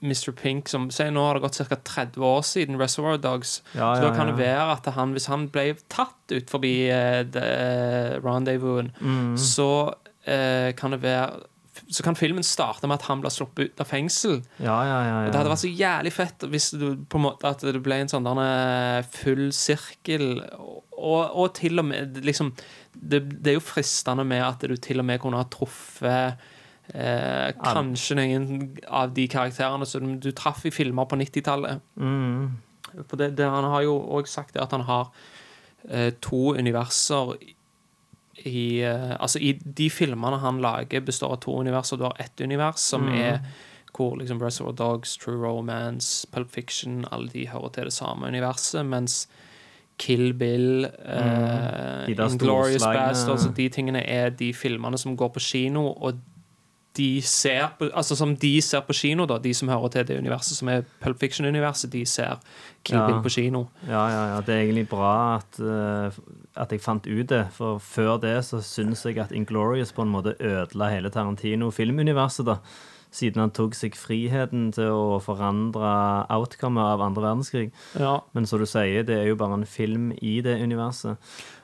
Mr. 0.00 0.30
Pink 0.32 0.68
som 0.70 0.86
Se, 0.94 1.08
nå 1.12 1.20
har 1.26 1.36
det 1.36 1.42
gått 1.44 1.58
ca. 1.68 1.76
30 1.76 2.22
år 2.24 2.44
siden 2.46 2.78
Reservoir 2.80 3.18
Dogs. 3.20 3.58
Ja, 3.74 3.90
så 3.96 4.06
da 4.06 4.12
kan 4.16 4.30
det 4.30 4.38
være 4.38 4.70
at 4.78 4.86
han, 4.96 5.12
hvis 5.12 5.26
han 5.28 5.48
ble 5.52 5.74
tatt 5.92 6.32
ut 6.32 6.48
forbi 6.50 6.74
uh, 6.88 7.22
rendezvousen, 8.24 8.92
Mm. 9.00 9.34
så 9.36 9.70
uh, 9.92 10.70
kan 10.78 10.94
det 10.96 11.02
være 11.02 11.44
Så 11.88 12.04
kan 12.06 12.18
filmen 12.18 12.44
starte 12.46 12.88
med 12.88 13.00
at 13.00 13.08
han 13.08 13.22
blir 13.22 13.32
sluppet 13.34 13.70
ut 13.70 13.82
av 13.82 13.88
fengsel. 13.90 14.40
ja, 14.58 14.78
ja, 14.86 14.98
ja, 15.06 15.16
ja. 15.24 15.30
Det 15.30 15.40
hadde 15.40 15.52
vært 15.52 15.64
så 15.64 15.72
jævlig 15.72 16.12
fett 16.14 16.46
hvis 16.52 16.70
du, 16.76 16.86
på 17.10 17.20
en 17.20 17.26
måte, 17.26 17.50
at 17.50 17.64
det 17.64 17.82
ble 17.84 18.02
en 18.02 18.12
sånn 18.12 18.28
der 18.28 19.06
full 19.14 19.48
sirkel. 19.56 20.40
Og, 21.00 21.22
og 21.24 21.52
til 21.56 21.80
og 21.80 21.88
med 21.88 22.20
liksom 22.26 22.52
det, 22.92 23.22
det 23.40 23.52
er 23.52 23.58
jo 23.58 23.64
fristende 23.64 24.24
med 24.26 24.42
at 24.44 24.64
du 24.66 24.76
til 24.76 25.00
og 25.00 25.06
med 25.08 25.20
kunne 25.22 25.40
ha 25.40 25.46
truffet 25.48 26.40
eh, 26.94 27.50
kanskje 27.60 28.18
noen 28.18 28.48
av 28.86 29.14
de 29.16 29.26
karakterene 29.30 29.86
som 29.88 30.16
du 30.20 30.30
traff 30.36 30.64
i 30.68 30.74
filmer 30.74 31.08
på 31.08 31.18
90-tallet. 31.20 31.84
Mm. 32.00 32.58
For 33.06 33.20
det, 33.20 33.32
det, 33.38 33.46
han 33.46 33.68
har 33.72 33.86
jo 33.86 33.96
òg 34.18 34.28
sagt 34.30 34.56
det 34.56 34.64
at 34.64 34.74
han 34.74 34.86
har 34.88 35.10
eh, 35.88 36.10
to 36.22 36.54
universer 36.58 37.36
i 38.46 38.82
eh, 38.82 39.16
Altså, 39.20 39.38
i 39.38 39.52
de 39.52 39.90
filmene 39.90 40.38
han 40.40 40.60
lager, 40.62 41.00
består 41.00 41.36
av 41.36 41.42
to 41.44 41.58
universer. 41.60 41.96
Du 41.96 42.06
har 42.08 42.16
ett 42.18 42.40
univers 42.40 42.80
som 42.80 43.08
er 43.08 43.40
hvor 43.96 44.16
liksom 44.16 44.40
Reservoir 44.42 44.74
Dogs, 44.78 45.16
True 45.16 45.36
Romance, 45.36 46.26
Pulp 46.32 46.50
Fiction 46.50 47.04
Alle 47.10 47.28
de 47.32 47.48
hører 47.48 47.68
til 47.74 47.88
det 47.90 47.92
samme 47.92 48.26
universet, 48.26 48.86
mens 48.86 49.24
Kill 50.00 50.32
Bill, 50.34 50.86
mm. 50.86 51.10
uh, 51.10 52.16
der 52.16 52.32
Inglorious 52.32 52.84
Bastards 52.84 53.28
altså 53.28 53.50
de 53.56 53.68
tingene 53.68 54.00
er 54.00 54.30
de 54.30 54.54
filmene 54.54 54.98
som 54.98 55.16
går 55.16 55.28
på 55.34 55.42
kino, 55.44 55.90
og 55.92 56.22
de 56.96 57.22
ser 57.22 57.68
på, 57.78 57.86
altså 57.94 58.16
som 58.18 58.32
de 58.36 58.50
ser 58.62 58.82
på 58.86 58.94
kino, 58.96 59.26
da, 59.26 59.38
de 59.38 59.52
som 59.54 59.68
hører 59.70 59.92
til 59.94 60.06
det 60.08 60.18
universet 60.18 60.58
som 60.58 60.68
er 60.72 60.82
Pulp 61.02 61.20
Fiction-universet, 61.22 61.92
de 61.92 62.04
ser 62.06 62.40
Kill 62.84 62.98
Ja. 62.98 63.20
På 63.22 63.28
kino. 63.28 63.66
Ja, 63.86 64.08
ja, 64.08 64.22
ja. 64.34 64.40
Det 64.40 64.54
er 64.54 64.62
egentlig 64.64 64.88
bra 64.88 65.36
at, 65.36 65.60
uh, 65.60 66.10
at 66.56 66.72
jeg 66.72 66.80
fant 66.80 67.06
ut 67.06 67.28
det. 67.28 67.42
For 67.52 67.78
før 67.78 68.16
det 68.20 68.38
så 68.44 68.62
syns 68.64 69.04
jeg 69.04 69.18
at 69.18 69.32
Inglorious 69.36 69.92
på 69.92 70.02
en 70.02 70.12
måte 70.12 70.34
ødela 70.40 70.88
hele 70.88 71.10
Tarantino-filmuniverset. 71.10 72.46
da. 72.46 72.56
Siden 73.10 73.40
han 73.42 73.50
tok 73.50 73.74
seg 73.74 73.96
friheten 73.98 74.68
til 74.72 74.86
å 74.94 75.16
forandre 75.18 76.26
outcomet 76.30 76.92
av 76.92 77.00
andre 77.02 77.24
verdenskrig. 77.24 77.72
Ja. 77.98 78.20
Men 78.36 78.46
som 78.46 78.60
du 78.62 78.66
sier, 78.70 79.02
det 79.02 79.16
er 79.18 79.26
jo 79.32 79.38
bare 79.40 79.56
en 79.58 79.66
film 79.66 80.12
i 80.22 80.36
det 80.46 80.60
universet. 80.62 81.16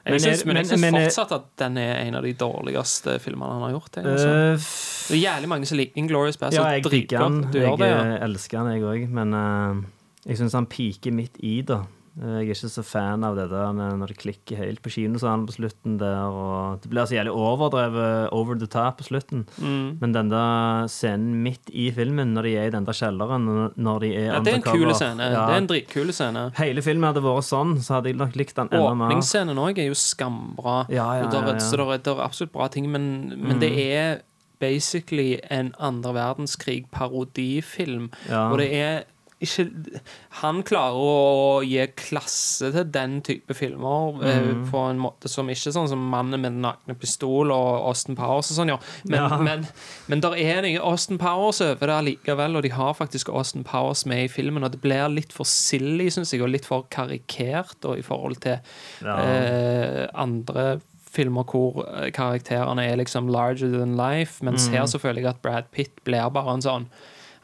Er- 0.07 0.11
men 0.47 0.57
jeg 0.57 0.67
syns 0.67 0.85
fortsatt 0.91 1.33
at 1.33 1.47
den 1.63 1.79
er 1.79 1.97
en 2.05 2.15
av 2.19 2.23
de 2.23 2.33
dårligste 2.35 3.19
filmene 3.23 3.53
han 3.53 3.63
har 3.63 3.73
gjort. 3.77 3.95
jeg, 3.97 4.05
Altså. 4.07 4.29
Eh, 4.29 4.67
Det 5.09 5.17
er 5.17 5.23
jævlig 5.31 5.49
mange 5.49 5.67
som 5.67 5.79
liker 5.79 5.97
Inglorious 5.97 6.37
Bastards. 6.37 6.65
ja, 6.65 6.73
jeg 6.75 6.85
digger 6.85 7.19
han. 7.23 7.43
Jeg 7.53 7.79
det, 7.79 7.89
ja. 7.89 8.01
eh, 8.03 8.25
elsker 8.27 8.59
han, 8.59 8.73
jeg 8.73 8.83
òg. 8.83 9.09
Men 9.09 9.35
uh, 9.35 9.83
jeg 10.27 10.39
syns 10.39 10.53
han 10.53 10.67
piker 10.67 11.13
midt 11.13 11.37
i, 11.39 11.61
da. 11.63 11.85
Eh, 12.17 12.39
Jeg 12.41 12.49
er 12.49 12.55
ikke 12.55 12.71
så 12.73 12.83
fan 12.83 13.25
av 13.29 13.35
det 13.37 13.51
der 13.51 13.73
når 13.77 14.07
det 14.09 14.17
klikker 14.17 14.57
helt 14.57 14.81
på 14.81 14.89
kinosalen 14.95 15.45
på 15.47 15.53
slutten 15.59 15.99
der. 16.01 16.17
Og 16.33 16.81
det 16.81 16.89
blir 16.89 17.05
så 17.05 17.17
jævlig 17.19 17.33
overdrevet 17.37 18.33
over 18.33 18.55
the 18.57 18.67
top 18.67 18.99
på 19.03 19.05
slutten. 19.11 19.45
Mm. 19.61 19.99
Men 20.01 20.13
den 20.15 20.29
der 20.33 20.87
scenen 20.89 21.43
midt 21.45 21.69
i 21.73 21.91
filmen, 21.93 22.33
når 22.33 22.43
de 22.49 22.55
er 22.57 22.67
i 22.69 22.71
den 22.71 22.85
der 22.89 22.93
kjelleren, 22.97 23.45
når- 23.77 24.01
de 24.01 24.15
er 24.17 24.25
ja. 24.33 24.41
Det 24.41 24.53
er 24.53 24.57
en 24.57 24.63
kule 24.63 24.85
kul 24.87 24.95
scene. 24.95 25.21
ja, 25.21 25.47
Det 25.47 25.55
er 25.55 25.61
en 25.61 25.67
dritkul 25.67 26.13
scene. 26.13 26.51
Hele 26.57 26.81
filmen 26.83 27.05
hadde 27.13 27.23
vært 27.23 27.45
sånn, 27.45 27.77
så 27.85 27.95
hadde 28.01 28.07
jeg 28.09 28.17
nok 28.17 28.35
likt 28.37 28.55
den 28.57 28.69
enda 28.73 28.95
mer. 28.95 29.09
Åpningsscenen 29.11 29.57
òg 29.57 29.79
er 29.79 29.87
jo 29.89 29.95
skambra. 29.95 30.87
Ja, 30.89 31.13
ja, 31.21 31.27
der 31.29 31.39
er- 31.43 31.47
ja, 31.47 31.53
ja. 31.53 31.59
Så 31.59 31.77
det 31.77 32.07
er, 32.07 32.21
absolutt 32.25 32.53
bra 32.53 32.69
ting, 32.69 32.91
men, 32.91 33.33
men 33.37 33.59
det 33.61 33.73
er 33.77 34.23
basically 34.59 35.39
en 35.51 35.75
andre 35.79 36.15
verdenskrig-parodifilm. 36.15 38.11
Ja. 38.29 38.51
Og 38.51 38.59
det 38.59 38.73
er 38.73 39.05
ikke 39.43 40.01
Han 40.43 40.63
klarer 40.65 40.97
å 40.97 41.61
gi 41.65 41.83
klasse 41.97 42.71
til 42.73 42.85
den 42.91 43.19
type 43.23 43.53
filmer 43.57 44.17
Mm. 44.17 44.63
på 44.71 44.81
en 44.91 44.99
måte 44.99 45.29
som 45.29 45.47
ikke 45.49 45.73
sånn 45.75 45.89
som 45.89 45.99
'Mannen 46.11 46.41
med 46.41 46.53
den 46.53 46.63
nakne 46.63 46.95
pistol' 46.97 47.53
og 47.53 47.87
Austin 47.89 48.17
Powers 48.17 48.51
og 48.51 48.57
sånn, 48.57 48.69
ja. 48.69 48.79
Men, 49.05 49.21
Ja. 49.31 49.37
men, 49.39 49.67
men 50.09 50.21
der 50.21 50.35
er 50.37 50.63
noe 50.63 50.81
Austin 50.91 51.19
Powers 51.19 51.61
over 51.61 51.87
det 51.87 52.05
likevel, 52.17 52.57
og 52.57 52.63
de 52.63 52.71
har 52.71 52.95
faktisk 52.95 53.29
Austin 53.29 53.63
Powers 53.65 54.07
med 54.07 54.25
i 54.25 54.29
filmen, 54.29 54.65
og 54.65 54.73
det 54.73 54.81
blir 54.81 55.09
litt 55.09 55.33
for 55.33 55.45
silly, 55.45 56.09
syns 56.09 56.33
jeg, 56.33 56.41
og 56.43 56.49
litt 56.51 56.65
for 56.65 56.85
karikert 56.91 57.85
og 57.85 57.99
i 57.99 58.03
forhold 58.03 58.41
til 58.41 58.59
Ja. 59.03 59.17
eh, 59.19 60.07
andre 60.15 60.81
filmer 61.11 61.45
hvor 61.45 61.85
eh, 61.89 62.11
karakterene 62.11 62.91
er 62.93 62.97
liksom 62.97 63.29
larger 63.31 63.71
than 63.71 63.97
life, 63.97 64.43
mens 64.43 64.69
her 64.69 64.85
så 64.85 64.99
føler 65.01 65.17
jeg 65.23 65.27
at 65.27 65.43
Brad 65.43 65.65
Pitt 65.73 66.05
blir 66.05 66.31
bare 66.31 66.53
en 66.55 66.61
sånn 66.63 66.87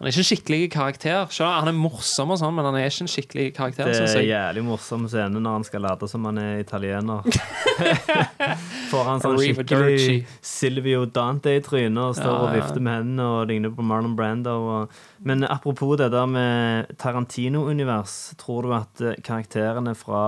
Han 0.02 0.08
er 0.08 0.16
ikke 0.16 0.22
en 0.24 0.26
skikkelig 0.26 0.64
karakter. 0.74 1.26
Selv 1.30 1.52
han 1.62 1.68
er 1.70 1.76
morsom, 1.78 2.32
og 2.34 2.38
sånn, 2.40 2.56
men 2.56 2.66
han 2.66 2.74
er 2.74 2.88
ikke 2.88 3.04
en 3.04 3.10
skikkelig 3.12 3.44
karakter. 3.54 3.86
Det 3.86 4.00
er 4.02 4.16
en 4.18 4.24
jævlig 4.26 4.64
morsom 4.66 5.04
scene 5.06 5.38
når 5.38 5.54
han 5.54 5.66
skal 5.68 5.84
late 5.86 6.08
som 6.10 6.26
han 6.26 6.40
er 6.42 6.56
italiener. 6.58 7.22
Får 8.90 9.06
han 9.06 9.22
sånn 9.22 9.38
skikkelig 9.38 10.16
Silvio 10.42 11.04
Dante 11.06 11.54
i 11.54 11.62
trynet 11.62 12.02
og 12.02 12.18
står 12.18 12.34
Ja, 12.34 12.40
og 12.40 12.56
vifter 12.56 12.82
med 12.82 12.98
hendene 12.98 13.28
og 13.30 13.46
ligner 13.52 13.76
på 13.78 13.86
Marlon 13.86 14.18
Brando. 14.18 14.56
Og... 14.72 14.98
Men 15.22 15.46
apropos 15.46 15.94
det 16.02 16.10
der 16.16 16.26
med 16.34 16.90
Tarantino-univers, 16.98 18.16
tror 18.42 18.66
du 18.66 18.74
at 18.74 19.06
eh, 19.06 19.22
karakterene 19.22 19.94
fra 19.94 20.24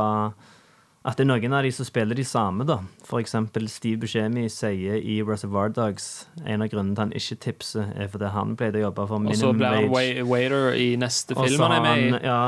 at 1.04 1.18
det 1.18 1.24
er 1.26 1.28
noen 1.28 1.52
av 1.52 1.62
de 1.66 1.70
som 1.76 1.84
spiller 1.84 2.16
de 2.16 2.24
samme, 2.24 2.64
da. 2.64 2.78
Eksempel 3.20 3.66
Steve 3.68 3.98
Buscemi 4.00 4.46
sier 4.48 4.96
i 5.04 5.18
Reservoir 5.22 5.68
Dogs 5.76 6.26
en 6.46 6.62
av 6.64 6.70
grunnene 6.72 6.94
til 6.96 7.04
han 7.04 7.12
ikke 7.12 7.36
tipser, 7.44 7.90
er 7.96 8.08
fordi 8.08 8.30
han 8.32 8.54
pleide 8.56 8.80
å 8.80 8.86
jobbe 8.88 9.04
for 9.10 9.18
minimum 9.20 9.28
wage. 9.28 9.44
Og 9.44 9.52
så 9.52 9.58
ble 9.58 9.74
han 9.74 9.92
wage. 9.92 10.24
waiter 10.30 10.72
i 10.80 10.88
neste 10.96 11.36
film 11.36 11.60
han 11.66 11.76
er 11.76 11.84
med 11.84 12.16
i. 12.22 12.24
Ja, 12.24 12.40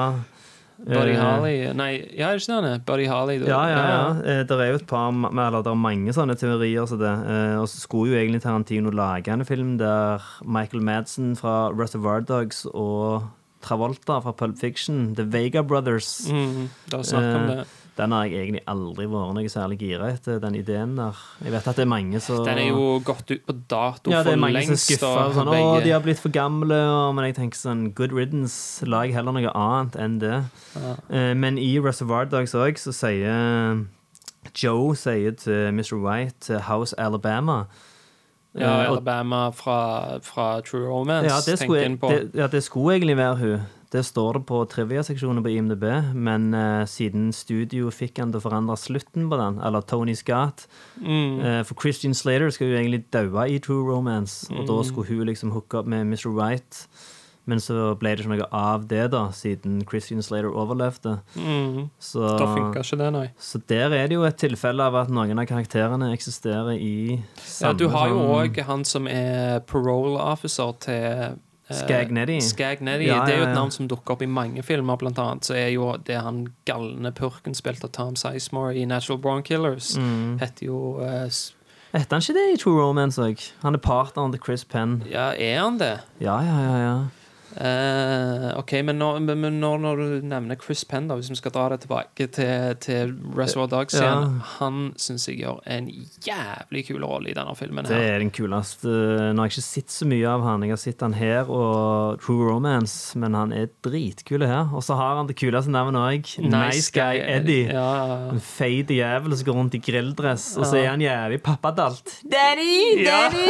Buddy 0.76 1.14
uh, 1.16 1.20
Holly 1.24 1.52
Nei, 1.72 1.92
ja, 2.18 2.28
er 2.28 2.36
det 2.36 2.42
ikke 2.42 2.52
det 2.61 2.70
han? 2.70 2.80
Buddy 2.84 3.07
Holly. 3.09 3.36
Ja, 3.48 3.61
ja, 3.70 3.78
ja. 3.88 4.00
Eh, 4.20 4.42
Det 4.44 4.59
er 4.61 4.72
jo 4.74 4.80
et 4.82 4.86
par 4.86 5.09
Eller 5.09 5.62
det 5.64 5.70
er 5.72 5.78
mange 5.80 6.12
sånne 6.12 6.36
teorier 6.36 6.84
som 6.90 6.98
det. 7.00 7.12
Eh, 7.32 7.54
Og 7.62 7.64
så 7.72 7.80
skulle 7.80 8.12
jo 8.12 8.18
egentlig 8.20 8.42
Tarantino 8.44 8.90
lage 8.92 9.32
en 9.32 9.44
film 9.48 9.78
der 9.80 10.20
Michael 10.44 10.82
Madsen 10.84 11.32
fra 11.36 11.70
Reservoir 11.72 12.20
Dogs 12.28 12.66
og 12.74 13.24
Travolta 13.64 14.20
fra 14.20 14.32
Pulp 14.36 14.59
Fiction, 14.61 15.14
The 15.16 15.24
Vega 15.24 15.62
Brothers 15.62 16.28
Mm, 16.30 16.68
det 16.90 16.98
er 17.00 17.09
snakk 17.09 17.34
om 17.34 17.50
Eh, 17.50 17.57
det. 17.57 17.66
Den 17.97 18.12
har 18.12 18.26
jeg 18.28 18.42
egentlig 18.42 18.61
aldri 18.68 19.07
vært 19.09 19.36
noe 19.38 19.49
særlig 19.49 19.78
gira 19.80 20.11
etter, 20.12 20.36
den 20.42 20.59
ideen 20.59 20.97
der. 20.99 21.16
Jeg 21.40 21.55
vet 21.55 21.68
at 21.70 21.78
det 21.78 21.84
er 21.86 21.88
mange 21.88 22.20
som 22.20 22.42
Den 22.44 22.61
er 22.61 22.68
jo 22.68 22.99
gått 23.05 23.30
ut 23.32 23.47
på 23.49 23.57
dato 23.70 24.12
ja, 24.12 24.20
det 24.26 24.34
for 24.34 24.42
mange 24.44 24.64
som 24.68 24.80
skuffer, 24.82 25.22
og 25.22 25.34
Sånn, 25.38 25.49
'Å, 25.49 25.82
de 25.84 25.94
har 25.94 26.05
blitt 26.05 26.20
for 26.20 26.34
gamle.' 26.34 26.76
Og, 26.76 27.14
men 27.16 27.30
jeg 27.30 27.38
tenker 27.40 27.57
sånn 27.57 27.94
Good 27.97 28.12
riddance. 28.12 28.84
Lag 28.84 29.12
heller 29.16 29.32
noe 29.32 29.53
annet 29.57 29.97
enn 29.97 30.18
det. 30.20 30.44
Eh, 31.09 31.32
men 31.34 31.57
i 31.59 31.78
Reservoir 31.80 32.28
Dogs 32.28 32.55
òg 32.55 32.76
så 32.76 32.92
sier 32.92 33.86
Joe 34.55 34.94
sier 34.94 35.32
til 35.32 35.72
Mr. 35.72 35.97
White 35.97 36.53
eh, 36.53 36.61
'House 36.68 36.94
Alabama'. 36.99 37.64
Ja, 38.57 38.80
Eh, 38.82 38.88
Alabama 38.88 39.51
fra, 39.53 40.18
fra 40.22 40.61
True 40.61 40.86
Romance, 40.88 41.28
ja, 41.28 41.57
tenker 41.57 41.76
en 41.76 41.99
på. 41.99 42.09
det, 42.09 42.30
ja, 42.34 42.47
det 42.47 42.62
skulle 42.64 42.94
egentlig 42.97 43.16
være 43.16 43.36
hun. 43.36 43.61
Det 43.93 44.03
står 44.05 44.32
det 44.34 44.47
på 44.49 44.64
trivia-seksjonen 44.66 45.43
på 45.45 45.53
IMDb, 45.55 45.84
men 46.14 46.49
uh, 46.55 46.84
siden 46.91 47.28
studio 47.32 47.91
fikk 47.95 48.18
han 48.18 48.32
til 48.32 48.41
å 48.41 48.45
forandre 48.49 48.74
slutten 48.76 49.28
på 49.30 49.39
den, 49.39 49.61
eller 49.62 49.80
Tony 49.87 50.14
Scott 50.18 50.66
Mm. 51.01 51.39
uh, 51.41 51.62
For 51.62 51.74
Christian 51.80 52.14
Slater 52.14 52.51
skal 52.51 52.68
jo 52.72 52.76
egentlig 52.80 53.05
daue 53.14 53.45
i 53.49 53.59
True 53.62 53.84
Romance, 53.87 54.49
og 54.51 54.64
Mm. 54.64 54.66
da 54.66 54.82
skulle 54.82 55.07
hun 55.07 55.26
liksom 55.28 55.53
hooke 55.53 55.78
opp 55.78 55.87
med 55.87 56.07
Mr. 56.07 56.32
Wright, 56.34 56.87
Men 57.49 57.59
så 57.62 57.95
ble 57.97 58.11
det 58.16 58.24
ikke 58.24 58.32
noe 58.41 58.49
av 58.51 58.89
det, 58.89 59.05
da, 59.12 59.28
siden 59.30 59.84
Christian 59.89 60.18
Slater 60.20 60.49
overlevde. 60.51 61.20
Mm. 61.39 61.91
Så, 62.01 62.24
Da 62.41 62.47
funka 62.57 62.80
ikke 62.82 62.99
det, 62.99 63.12
nei. 63.12 63.28
så 63.39 63.61
der 63.68 63.93
er 63.95 64.09
det 64.09 64.16
jo 64.16 64.24
et 64.24 64.37
tilfelle 64.37 64.82
av 64.82 64.97
at 64.97 65.09
noen 65.14 65.39
av 65.39 65.47
karakterene 65.47 66.09
eksisterer 66.12 66.74
i 66.74 67.22
Ja, 67.62 67.72
du 67.72 67.87
har 67.89 68.09
jo 68.09 68.18
òg 68.34 68.59
han 68.66 68.82
som 68.84 69.07
er 69.07 69.61
parole 69.61 70.18
officer 70.18 70.72
til 70.80 71.39
eh, 71.68 71.76
Skagnetti. 71.76 72.38
Skagnetti. 72.44 73.08
Ja, 73.08 73.24
Det 73.26 73.34
er 73.34 73.42
jo 73.42 73.48
et 73.48 73.56
navn 73.56 73.74
som 73.74 73.88
dukker 73.88 74.16
opp 74.16 74.22
i 74.22 74.30
mange 74.30 74.62
filmer, 74.62 74.96
blant 75.00 75.18
annet. 75.18 75.44
Så 75.48 75.56
er 75.58 75.68
jo 75.74 75.92
det 76.06 76.20
han 76.22 76.46
galne 76.68 77.12
purken 77.12 77.54
spilt 77.54 77.84
av 77.84 77.92
Tom 77.96 78.16
Sizemore 78.16 78.76
i 78.76 78.86
Natural 78.86 79.20
Born 79.20 79.42
Killers. 79.46 79.96
Mm. 79.96 80.38
Heter 80.42 80.66
jo 80.70 80.80
uh, 81.00 81.26
Heter 81.96 82.16
han 82.18 82.24
ikke 82.24 82.34
det 82.36 82.46
i 82.52 82.56
True 82.60 82.82
Romance 82.82 83.22
òg? 83.22 83.40
Han 83.62 83.74
er 83.78 83.80
partneren 83.80 84.34
til 84.34 84.42
Chris 84.44 84.64
Penn. 84.64 85.02
Ja, 85.10 85.30
er 85.32 85.62
han 85.62 85.78
det? 85.80 85.94
Ja, 86.20 86.40
ja, 86.44 86.58
ja. 86.60 86.76
ja. 86.82 86.96
Eh, 87.57 88.59
OK, 88.59 88.72
men, 88.84 88.98
når, 89.00 89.20
men 89.24 89.59
når, 89.61 89.78
når 89.80 90.00
du 90.00 90.26
nevner 90.28 90.59
Chris 90.61 90.84
Penn, 90.88 91.07
da, 91.09 91.16
hvis 91.16 91.30
vi 91.32 91.38
skal 91.38 91.54
dra 91.54 91.68
det 91.72 91.80
tilbake 91.86 92.26
til, 92.36 92.74
til 92.84 93.14
Reservoir 93.36 93.70
Dogs 93.72 93.96
igjen 93.96 94.04
Ja. 94.07 94.50
Han 94.59 94.82
syns 95.00 95.24
jeg 95.28 95.40
gjør 95.40 95.62
en 95.72 95.88
jævlig 96.26 96.82
kul 96.90 97.04
rolle 97.07 97.30
i 97.32 97.36
denne 97.36 97.54
filmen. 97.57 97.86
Det 97.88 97.96
her 97.96 98.16
er 98.16 98.24
den 98.24 98.32
kuleste. 98.34 98.90
Nå 98.90 99.40
har 99.40 99.48
jeg 99.48 99.57
ikke 99.57 99.66
sett 99.66 99.94
så 99.94 100.09
mye 100.09 100.28
av 100.28 100.44
han. 100.44 100.66
Jeg 100.66 100.74
har 100.76 100.82
sett 100.82 101.04
han 101.04 101.16
her 101.16 101.48
og 101.52 102.20
True 102.24 102.50
Romance, 102.50 103.16
men 103.18 103.36
han 103.38 103.54
er 103.57 103.70
dritkul 103.84 104.44
her. 104.46 104.72
Og 104.76 104.84
så 104.84 104.98
har 104.98 105.16
han 105.20 105.30
det 105.30 105.38
kuleste 105.40 105.72
navnet 105.72 106.00
òg. 106.02 106.32
Nice 106.52 106.92
Guy 106.94 107.22
Eddie. 107.24 107.70
Ja. 107.72 107.88
En 108.34 108.42
feit 108.42 108.90
jævel 108.92 109.36
som 109.36 109.48
går 109.48 109.59
rundt 109.62 109.78
i 109.78 109.82
grilldress, 109.82 110.52
og 110.61 110.68
så 110.68 110.80
er 110.82 110.90
han 110.92 111.04
jævlig 111.04 111.40
pappadalt. 111.46 112.18
Daddy! 112.28 113.04
Daddy! 113.07 113.46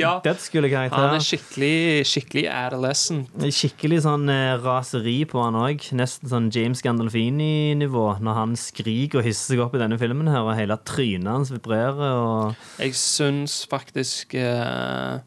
ja. 0.00 0.16
Dødskule 0.26 0.70
Han 0.72 0.86
er 0.86 0.94
karakter. 0.94 1.24
skikkelig, 1.28 2.06
skikkelig 2.08 2.48
adolescent. 2.50 3.33
Skikkelig 3.34 4.04
sånn 4.04 4.28
eh, 4.30 4.54
raseri 4.62 5.16
på 5.26 5.40
han 5.42 5.56
òg. 5.58 5.88
Nesten 5.98 6.30
sånn 6.30 6.50
James 6.54 6.84
Gandolfini-nivå 6.86 8.04
når 8.22 8.36
han 8.38 8.54
skriker 8.58 9.20
og 9.20 9.26
hisser 9.26 9.54
seg 9.54 9.62
opp 9.64 9.74
i 9.74 9.80
denne 9.82 9.98
filmen 9.98 10.30
her, 10.30 10.46
og 10.46 10.54
hele 10.54 10.76
trynet 10.86 11.32
hans 11.32 11.50
vibrerer. 11.50 11.98
og... 12.14 12.66
Jeg 12.78 12.94
syns 12.94 13.64
faktisk 13.70 14.36
eh, 14.38 15.18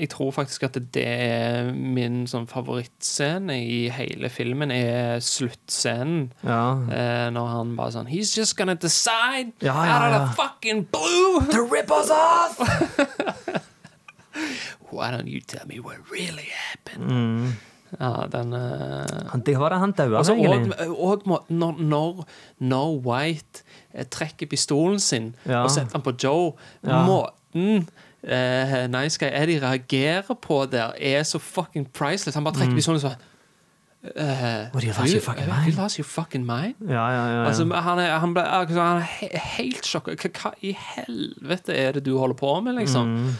Jeg 0.00 0.10
tror 0.10 0.32
faktisk 0.34 0.66
at 0.66 0.80
det 0.96 1.06
er 1.06 1.70
min 1.70 2.24
sånn 2.26 2.48
favorittscene 2.50 3.54
i 3.62 3.80
hele 3.94 4.32
filmen, 4.32 4.74
er 4.74 5.22
sluttscenen. 5.22 6.32
Ja. 6.42 6.64
Eh, 6.90 7.28
når 7.30 7.52
han 7.54 7.76
bare 7.78 7.94
sånn 8.00 8.10
He's 8.10 8.34
just 8.34 8.58
gonna 8.58 8.74
decide 8.74 9.54
Ja, 9.62 9.78
ja, 9.78 10.00
out 10.00 10.10
of 10.10 10.26
the 10.26 10.42
fucking 10.42 10.88
blue 10.90 11.46
To 11.54 11.62
rip 11.70 11.94
us 11.94 12.10
off! 12.10 12.58
Why 14.92 15.10
don't 15.12 15.26
you 15.28 15.40
tell 15.40 15.66
me 15.66 15.80
what 15.80 15.96
really 16.12 16.48
happened? 16.52 17.10
Mm. 17.10 17.52
Ja, 18.00 18.26
den 18.32 18.52
uh, 18.52 19.36
Det 19.46 19.58
var 19.58 19.68
det 19.70 19.78
han 19.78 19.92
daua 19.92 20.18
Altså, 20.18 20.34
egentlig. 20.34 20.74
og, 20.88 21.00
og 21.00 21.22
måten 21.26 21.58
når, 21.58 21.76
når, 21.78 22.24
når 22.58 22.96
White 23.06 23.62
eh, 23.94 24.04
trekker 24.04 24.46
pistolen 24.46 24.98
sin 25.00 25.34
Ja. 25.46 25.62
og 25.62 25.70
setter 25.70 25.92
den 25.98 26.02
på 26.02 26.12
Joe 26.22 26.52
Ja. 26.86 27.04
Måten 27.06 27.88
uh, 28.24 29.00
Nice 29.00 29.18
Guy 29.18 29.28
Eddie 29.32 29.60
reagerer 29.62 30.34
på 30.42 30.66
der, 30.72 30.92
er 30.98 31.22
så 31.22 31.38
fucking 31.38 31.86
priceless. 31.92 32.34
Han 32.34 32.44
bare 32.44 32.54
trekker 32.58 32.74
pistolen 32.74 33.00
sånn 33.00 33.14
uh, 34.16 34.70
What, 34.74 34.82
you 34.84 34.92
lost 34.92 35.12
your 35.14 35.20
fucking 35.22 35.46
mind? 35.46 35.66
You 35.70 35.82
lost 35.82 35.98
your 35.98 36.04
fucking 36.04 36.44
mind? 36.46 36.74
Ja, 36.88 37.06
ja, 37.10 37.26
ja. 37.36 37.44
Altså, 37.46 37.64
han 37.74 37.98
er, 37.98 38.18
han 38.18 38.34
ble, 38.34 38.42
altså, 38.42 38.80
han 38.82 38.96
er 39.02 39.06
he 39.20 39.30
helt 39.56 39.86
sjokka. 39.86 40.14
Hva 40.26 40.52
i 40.62 40.74
helvete 40.78 41.74
er 41.74 41.92
det 41.96 42.04
du 42.06 42.16
holder 42.18 42.34
på 42.38 42.60
med, 42.60 42.74
liksom? 42.80 43.06
Mm. 43.14 43.36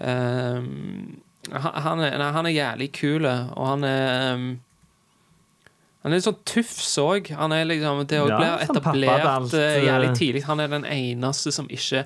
Um, 0.00 1.20
han, 1.52 2.00
er, 2.00 2.16
nei, 2.18 2.28
han 2.32 2.46
er 2.48 2.54
jævlig 2.54 2.92
kul, 2.96 3.26
og 3.26 3.66
han 3.66 3.84
er 3.84 4.34
um, 4.34 4.44
Han 6.02 6.10
er 6.12 6.16
litt 6.18 6.24
sånn 6.26 6.38
tufs 6.48 6.94
òg. 6.98 7.28
Han 7.38 7.52
er 7.54 7.66
liksom 7.68 8.00
Det 8.10 8.16
Ja, 8.18 8.24
blir 8.38 8.52
sånn 8.66 8.78
etablert 8.78 9.22
pappadalt, 9.22 9.54
eh, 9.54 9.84
jævlig 9.86 10.08
eh. 10.08 10.14
tidlig. 10.18 10.44
Han 10.48 10.60
er 10.64 10.68
den 10.72 10.84
eneste 10.88 11.52
som 11.54 11.68
ikke 11.70 12.00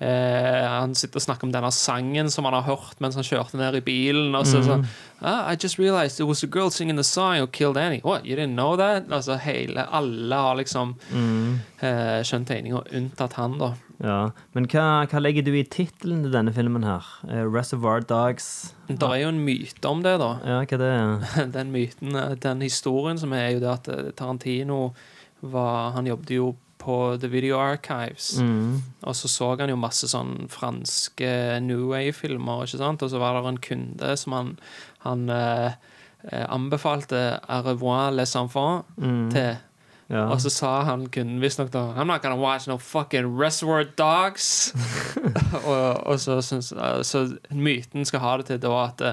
eh, 0.00 0.68
Han 0.70 0.94
sitter 0.94 1.18
og 1.18 1.24
snakker 1.24 1.48
om 1.48 1.52
denne 1.56 1.72
sangen 1.74 2.30
som 2.30 2.44
han 2.46 2.54
har 2.54 2.62
hørt 2.68 3.00
mens 3.02 3.16
han 3.18 3.26
kjørte 3.26 3.58
ned 3.58 3.74
i 3.80 3.80
bilen. 3.80 4.34
Og 4.38 4.46
så 4.46 4.60
Mm. 4.60 4.68
sånn 4.68 4.86
ah, 5.22 5.50
I 5.50 5.56
just 5.56 5.78
realized 5.78 6.20
it 6.20 6.28
was 6.30 6.44
a 6.44 6.46
girl 6.46 6.70
singing 6.70 6.96
the 6.96 7.02
song 7.04 7.38
who 7.40 7.46
killed 7.48 7.76
Annie. 7.76 8.00
What, 8.04 8.24
you 8.24 8.36
didn't 8.36 8.54
know 8.54 8.76
that? 8.76 9.08
Altså 9.10 9.36
hele 9.38 9.86
Alle 9.90 10.34
har 10.36 10.54
liksom 10.56 10.94
Mm. 11.12 11.58
eh, 11.82 12.20
skjønt 12.22 12.46
tegninga, 12.46 12.84
unntatt 12.92 13.32
han, 13.32 13.58
da. 13.58 13.72
Ja. 14.02 14.30
Men 14.56 14.66
hva, 14.72 14.84
hva 15.10 15.20
legger 15.20 15.44
du 15.46 15.52
i 15.58 15.64
tittelen 15.64 16.22
til 16.24 16.32
denne 16.32 16.52
filmen 16.56 16.84
her? 16.86 17.04
Eh, 17.28 17.44
Reservoir 17.44 18.00
Dogs. 18.00 18.74
Det 18.88 19.02
er 19.02 19.22
jo 19.22 19.28
en 19.34 19.44
myte 19.44 19.84
om 19.90 20.02
det, 20.02 20.16
da. 20.22 20.30
Ja, 20.44 20.58
hva 20.64 20.78
det 20.80 20.90
er? 20.96 21.46
den 21.58 21.70
myten, 21.74 22.16
eh, 22.16 22.34
den 22.40 22.60
historien 22.64 23.20
som 23.20 23.32
er, 23.36 23.50
jo 23.54 23.60
det 23.60 23.70
at 23.76 23.88
eh, 23.92 24.10
Tarantino 24.16 24.90
var 25.40 25.92
Han 25.94 26.06
jobbet 26.06 26.30
jo 26.36 26.50
på 26.80 27.16
The 27.20 27.28
Video 27.28 27.58
Archives. 27.60 28.38
Mm. 28.40 28.80
Og 29.04 29.14
så 29.16 29.28
så 29.28 29.50
han 29.60 29.68
jo 29.68 29.76
masse 29.76 30.08
sånn 30.08 30.46
franske 30.48 31.60
New 31.60 31.90
Way-filmer, 31.92 32.64
ikke 32.64 32.80
sant? 32.80 33.02
Og 33.04 33.10
så 33.12 33.20
var 33.20 33.36
det 33.36 33.48
en 33.50 33.58
kunde 33.64 34.14
som 34.16 34.32
han, 34.36 34.52
han 35.04 35.26
eh, 35.32 35.74
eh, 36.32 36.46
anbefalte 36.48 37.20
Au 37.48 37.62
revoir 37.68 38.10
les 38.16 38.32
enfants 38.36 38.84
Mm. 38.96 39.28
til. 39.32 39.56
Ja. 40.10 40.24
Og 40.26 40.40
så 40.42 40.50
sa 40.50 40.70
han 40.88 41.04
kun 41.14 41.36
visstnok 41.42 41.70
da 41.70 41.84
I'm 41.94 42.10
not 42.10 42.22
gonna 42.22 42.38
watch 42.38 42.66
no 42.66 42.78
fucking 42.78 43.28
Reservoir 43.38 43.84
Dogs. 43.96 44.74
og, 45.64 46.06
og 46.06 46.20
så, 46.20 46.40
eh, 46.42 47.02
så 47.06 47.26
myten 47.50 48.04
skal 48.04 48.24
ha 48.24 48.36
det 48.40 48.48
til 48.50 48.62
da 48.64 48.72
at 48.88 48.98
det, 48.98 49.12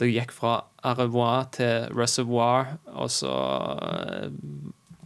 det 0.00 0.12
gikk 0.14 0.32
fra 0.32 0.62
Au 0.84 0.94
revoir 0.98 1.50
til 1.52 1.92
Reservoir, 1.96 2.76
og 2.92 3.10
så 3.10 3.34
eh, 3.88 4.30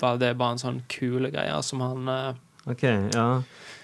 var 0.01 0.19
det 0.23 0.37
bare 0.39 0.57
en 0.57 0.63
sånn 0.63 0.81
kul 0.91 1.29
greie 1.31 1.59
som 1.67 1.83
han 1.83 2.09
eh, 2.15 2.39
OK, 2.71 2.85
ja. 3.15 3.29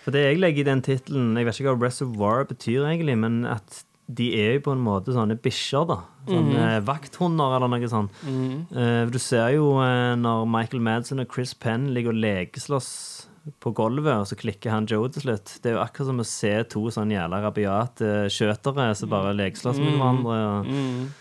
For 0.05 0.15
det 0.15 0.25
jeg 0.27 0.41
legger 0.43 0.65
i 0.65 0.69
den 0.69 0.83
tittelen 0.85 1.39
Jeg 1.39 1.47
vet 1.47 1.61
ikke 1.61 1.73
hva 1.73 1.87
reservoir 1.87 2.49
betyr 2.51 2.85
egentlig, 2.85 3.17
men 3.19 3.45
at 3.49 3.83
de 4.07 4.27
er 4.37 4.59
jo 4.59 4.65
på 4.67 4.75
en 4.75 4.83
måte 4.85 5.15
sånne 5.17 5.37
bikkjer, 5.41 5.87
da. 5.89 6.01
Sånne 6.29 6.53
mm 6.53 6.61
-hmm. 6.61 6.85
vakthunder 6.89 7.57
eller 7.57 7.69
noe 7.69 7.89
sånt. 7.89 8.11
mm, 8.23 9.11
du 9.11 9.19
ser 9.19 9.49
jo 9.57 9.81
eh, 9.81 10.15
når 10.17 10.45
Michael 10.47 10.83
Madsen 10.83 11.21
og 11.21 11.33
Chris 11.33 11.55
Penn 11.55 11.93
ligger 11.95 12.13
og 12.13 12.21
lekeslåss 12.21 13.29
på 13.61 13.73
gulvet, 13.77 14.15
og 14.15 14.27
så 14.27 14.37
klikker 14.37 14.71
han 14.71 14.87
Joe 14.87 15.09
til 15.09 15.23
slutt. 15.23 15.59
Det 15.63 15.71
er 15.71 15.77
jo 15.77 15.83
akkurat 15.83 16.07
som 16.07 16.21
å 16.21 16.25
se 16.25 16.53
to 16.65 16.91
sånn 16.91 17.13
jævla 17.13 17.43
rabiate 17.45 18.31
skjøtere 18.33 18.95
som 18.95 19.11
bare 19.13 19.35
lekeslåss 19.37 19.79
med 19.79 19.99
hverandre. 19.99 20.39
Og, 20.49 20.67
mm. 20.67 21.13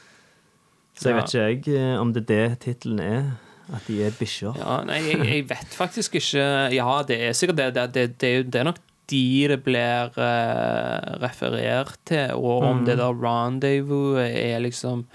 så 0.95 1.09
jeg 1.09 1.15
vet 1.15 1.33
ikke 1.33 1.73
jeg 1.73 1.81
eh, 1.81 1.99
om 1.99 2.13
det 2.13 2.23
er 2.23 2.31
det 2.31 2.59
tittelen 2.59 2.99
er. 2.99 3.33
At 3.73 3.85
de 3.87 4.01
er 4.03 4.11
bikkjer. 4.11 4.57
Ja, 4.59 4.81
nei, 4.83 4.99
jeg, 5.07 5.19
jeg 5.23 5.45
vet 5.49 5.75
faktisk 5.75 6.15
ikke 6.19 6.43
Ja, 6.75 7.01
det 7.07 7.15
er 7.23 7.31
sikkert 7.31 7.57
det. 7.57 7.75
Det, 7.75 7.93
det, 7.93 8.07
det, 8.19 8.31
det 8.53 8.59
er 8.59 8.63
nok 8.63 8.81
de 9.11 9.47
det 9.51 9.59
blir 9.65 10.11
uh, 10.17 11.17
referert 11.21 11.97
til, 12.07 12.31
og 12.37 12.63
om 12.63 12.77
Mm. 12.81 12.85
det 12.85 12.97
der 12.97 13.13
rendezvous 13.23 14.17
er 14.23 14.59
liksom 14.63 15.05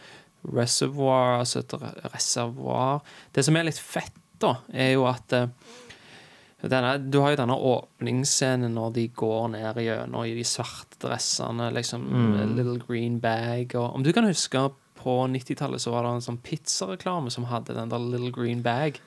reservoir, 0.55 1.39
altså 1.41 1.59
et 1.61 1.73
re- 1.81 2.13
reservoar 2.15 3.01
Det 3.35 3.45
som 3.45 3.57
er 3.57 3.65
litt 3.69 3.79
fett, 3.81 4.13
da, 4.39 4.55
er 4.73 4.93
jo 4.95 5.05
at 5.11 5.33
eh, 5.35 5.49
denne, 6.63 6.93
Du 7.11 7.21
har 7.23 7.31
jo 7.35 7.41
denne 7.41 7.57
åpningsscenen 7.59 8.75
når 8.75 8.93
de 8.95 9.07
går 9.09 9.49
ned 9.55 9.81
gjennom 9.83 10.25
i 10.27 10.35
de 10.35 10.45
svarte 10.47 10.99
dressene, 11.03 11.71
liksom. 11.75 12.03
Mm. 12.07 12.57
Little 12.57 12.79
green 12.87 13.19
bag. 13.23 13.75
Og, 13.79 13.95
om 13.95 14.03
du 14.03 14.13
kan 14.13 14.27
huske 14.27 14.65
på 14.99 15.15
90-tallet 15.31 15.81
så 15.81 15.93
var 15.95 16.03
det 16.03 16.11
en 16.17 16.25
sånn 16.25 16.41
pizzareklame 16.43 17.31
som 17.31 17.45
hadde 17.51 17.75
den 17.77 17.89
der 17.93 17.99
little 18.03 18.33
green 18.35 18.63
bag. 18.63 18.99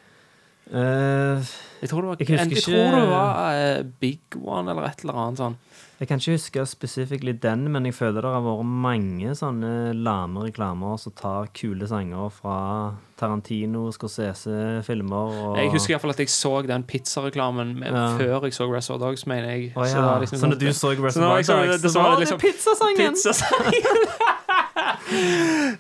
Eh, 0.72 1.42
Jeg 1.82 1.90
tror 1.90 2.02
det 2.02 2.08
var, 2.08 2.16
Jeg 2.20 2.28
husker 2.28 2.38
jeg 2.38 2.52
ikke- 2.52 2.62
tror 2.62 3.00
det 3.02 3.10
var 3.10 3.80
uh, 3.80 3.84
Big 4.00 4.20
One 4.44 4.70
eller 4.72 4.84
et 4.88 5.00
eller 5.04 5.14
annet 5.18 5.38
sånn. 5.40 5.56
jeg 6.00 6.08
kan 6.08 6.18
ikke 6.18 6.32
huske 6.34 6.64
spesifikt 6.66 7.42
den, 7.42 7.68
men 7.72 7.86
jeg 7.86 7.94
føler 7.94 8.22
det 8.22 8.32
har 8.34 8.42
vært 8.42 8.66
mange 8.66 9.34
sånne 9.38 9.94
lame 9.94 10.46
reklamer 10.48 10.98
som 10.98 11.12
tar 11.14 11.46
kule 11.54 11.86
sanger 11.88 12.30
fra 12.32 12.94
Tarantino, 13.18 13.92
Scorsese-filmer. 13.92 15.30
Og... 15.52 15.58
Jeg 15.58 15.70
husker 15.72 15.92
i 15.92 15.94
hvert 15.94 16.02
fall 16.02 16.16
at 16.16 16.18
jeg 16.24 16.28
så 16.34 16.54
den 16.66 16.84
pizzareklamen 16.84 17.84
Ja. 17.86 18.18
før 18.18 18.42
jeg 18.48 18.54
så 18.54 18.66
Reservoir 18.72 19.10
Dogs, 19.12 19.28
mener 19.28 19.50
jeg. 19.50 19.74
Så 19.76 19.86
ja. 19.86 19.94
det 19.94 20.02
var 20.10 20.20
liksom 20.22 20.40
så 20.40 20.48
når 20.48 20.56
sånn- 20.56 20.60
du 20.60 20.74
så 20.74 20.80
Så 20.80 20.90
Reservoir 21.06 21.44
så- 21.44 21.68
Dogs, 21.68 21.82
det 21.82 21.92
så 21.92 22.00
var 22.02 22.10
var 22.10 22.16
det 22.20 22.26
liksom- 22.26 22.40
pizzasangen! 22.40 23.14
Pizzasangen! 23.14 24.08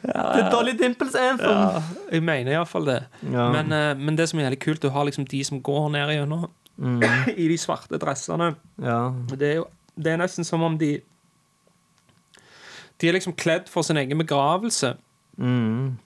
Det 0.01 0.15
er 0.15 0.49
Dolly 0.51 0.73
Dimples 0.79 1.15
anthem. 1.15 1.49
Ja, 1.51 1.81
jeg 2.11 2.23
mener 2.23 2.51
iallfall 2.55 2.85
det. 2.87 2.99
Ja. 3.31 3.47
Men, 3.53 3.71
eh, 3.75 3.93
men 3.97 4.15
det 4.19 4.29
som 4.29 4.39
er 4.39 4.47
jævlig 4.49 4.59
kult, 4.63 4.81
du 4.83 4.89
har 4.89 5.05
liksom 5.07 5.25
de 5.29 5.43
som 5.47 5.61
går 5.63 5.89
ned 5.97 6.15
gjennom 6.17 6.49
Mm. 6.81 7.01
i 7.37 7.45
de 7.51 7.57
svarte 7.59 7.97
dressene. 8.01 8.55
ja. 8.81 9.11
Det 9.29 9.41
er 9.51 9.55
jo 9.59 9.65
det 10.01 10.13
er 10.13 10.17
nesten 10.17 10.45
som 10.47 10.63
om 10.63 10.77
de 10.79 11.01
De 13.01 13.07
er 13.09 13.13
liksom 13.13 13.33
kledd 13.37 13.67
for 13.69 13.81
sin 13.83 13.97
egen 13.97 14.17
begravelse. 14.17 14.93
Mm. 15.37 15.97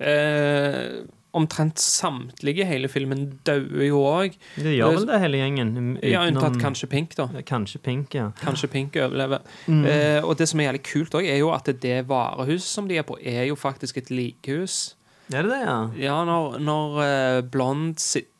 Eh, 0.00 1.02
omtrent 1.34 1.80
samtlige 1.82 2.66
hele 2.68 2.88
filmen 2.90 3.26
dauer 3.46 3.84
jo 3.86 4.02
òg. 4.06 4.36
Det 4.56 4.74
gjør 4.76 4.98
vel 4.98 5.06
det, 5.10 5.20
hele 5.24 5.40
gjengen. 5.40 5.72
Ja, 6.02 6.24
unntatt 6.28 6.58
kanskje 6.62 6.88
Pink, 6.92 7.16
da. 7.18 7.28
Kanskje 7.46 7.80
Pink, 7.84 8.14
ja. 8.16 8.28
Kanskje 8.42 8.70
Pink 8.72 8.98
overlever. 9.00 9.42
Mm. 9.66 9.82
Eh, 9.90 10.20
og 10.22 10.36
det 10.38 10.48
som 10.50 10.60
er 10.60 10.70
jævlig 10.70 10.84
kult 10.86 11.16
òg, 11.18 11.26
er 11.30 11.40
jo 11.42 11.50
at 11.54 11.70
det 11.82 11.96
varehuset 12.10 12.68
som 12.70 12.90
de 12.90 13.00
er 13.00 13.06
på, 13.08 13.18
er 13.20 13.48
jo 13.50 13.58
faktisk 13.58 13.98
et 14.02 14.12
likehus. 14.14 14.94
Er 15.32 15.42
det 15.42 15.54
det, 15.54 15.60
ja? 15.64 15.78
Ja, 15.98 16.16
når, 16.28 16.58
når 16.62 17.02
eh, 17.04 17.40
Blond 17.48 17.98
sitter 18.02 18.30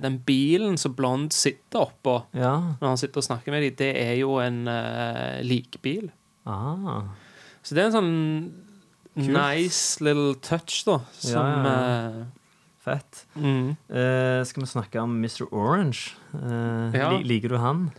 Den 0.00 0.14
bilen 0.24 0.78
som 0.80 0.94
Blond 0.96 1.34
sitter 1.36 1.82
oppå 1.82 2.14
Ja. 2.32 2.54
når 2.80 2.86
han 2.88 2.96
sitter 2.96 3.20
og 3.20 3.26
snakker 3.26 3.52
med 3.52 3.66
dem, 3.66 3.74
det 3.76 3.90
er 4.00 4.14
jo 4.16 4.38
en 4.40 4.62
uh, 4.64 5.42
likbil. 5.44 6.06
Ah. 6.48 7.02
Så 7.60 7.76
det 7.76 7.82
er 7.82 7.90
en 7.90 7.96
sånn 7.98 8.14
Kult. 9.14 9.28
nice 9.30 10.00
little 10.00 10.34
touch, 10.34 10.84
da, 10.84 10.98
som 11.18 11.32
Ja, 11.64 12.08
eh, 12.10 12.24
Fett. 12.84 13.26
mm. 13.36 13.76
Uh, 13.88 14.44
skal 14.44 14.62
vi 14.62 14.66
snakke 14.68 15.00
om 15.00 15.16
Mr. 15.22 15.46
Orange? 15.52 16.14
Uh, 16.34 16.92
Ja. 16.92 17.10
li 17.16 17.24
liker 17.24 17.48
du 17.48 17.58
han? 17.58 17.92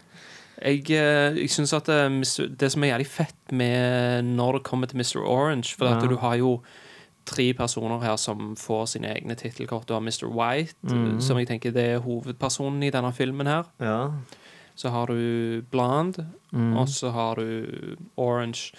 Jeg, 0.62 0.86
jeg 0.90 1.50
syns 1.50 1.74
at 1.74 1.90
eh, 1.90 2.10
det 2.56 2.72
som 2.72 2.84
er 2.84 2.94
jævlig 2.94 3.08
fett 3.08 3.52
med 3.52 4.24
når 4.26 4.54
det 4.60 4.64
kommer 4.64 4.88
til 4.88 4.98
Mr. 4.98 5.20
Orange 5.26 5.76
For 5.76 5.86
Ja. 5.86 6.00
du 6.00 6.16
har 6.18 6.36
jo 6.38 6.62
tre 7.26 7.54
personer 7.54 8.00
her 8.04 8.16
som 8.18 8.56
får 8.56 8.86
sine 8.88 9.08
egne 9.16 9.36
tittelkort. 9.36 9.88
Du 9.88 9.94
har 9.94 10.02
Mr. 10.02 10.28
White, 10.30 10.76
mm. 10.84 11.20
som 11.22 11.38
jeg 11.38 11.48
tenker 11.48 11.72
det 11.74 11.84
er 11.96 12.00
hovedpersonen 12.00 12.84
i 12.84 12.92
denne 12.92 13.12
filmen 13.14 13.48
her. 13.48 13.64
Ja. 13.82 14.12
Så 14.76 14.90
har 14.92 15.08
du 15.08 15.62
Blonde, 15.72 16.28
Mm. 16.54 16.78
og 16.78 16.88
så 16.88 17.10
har 17.12 17.36
du 17.36 17.96
Orange. 18.18 18.72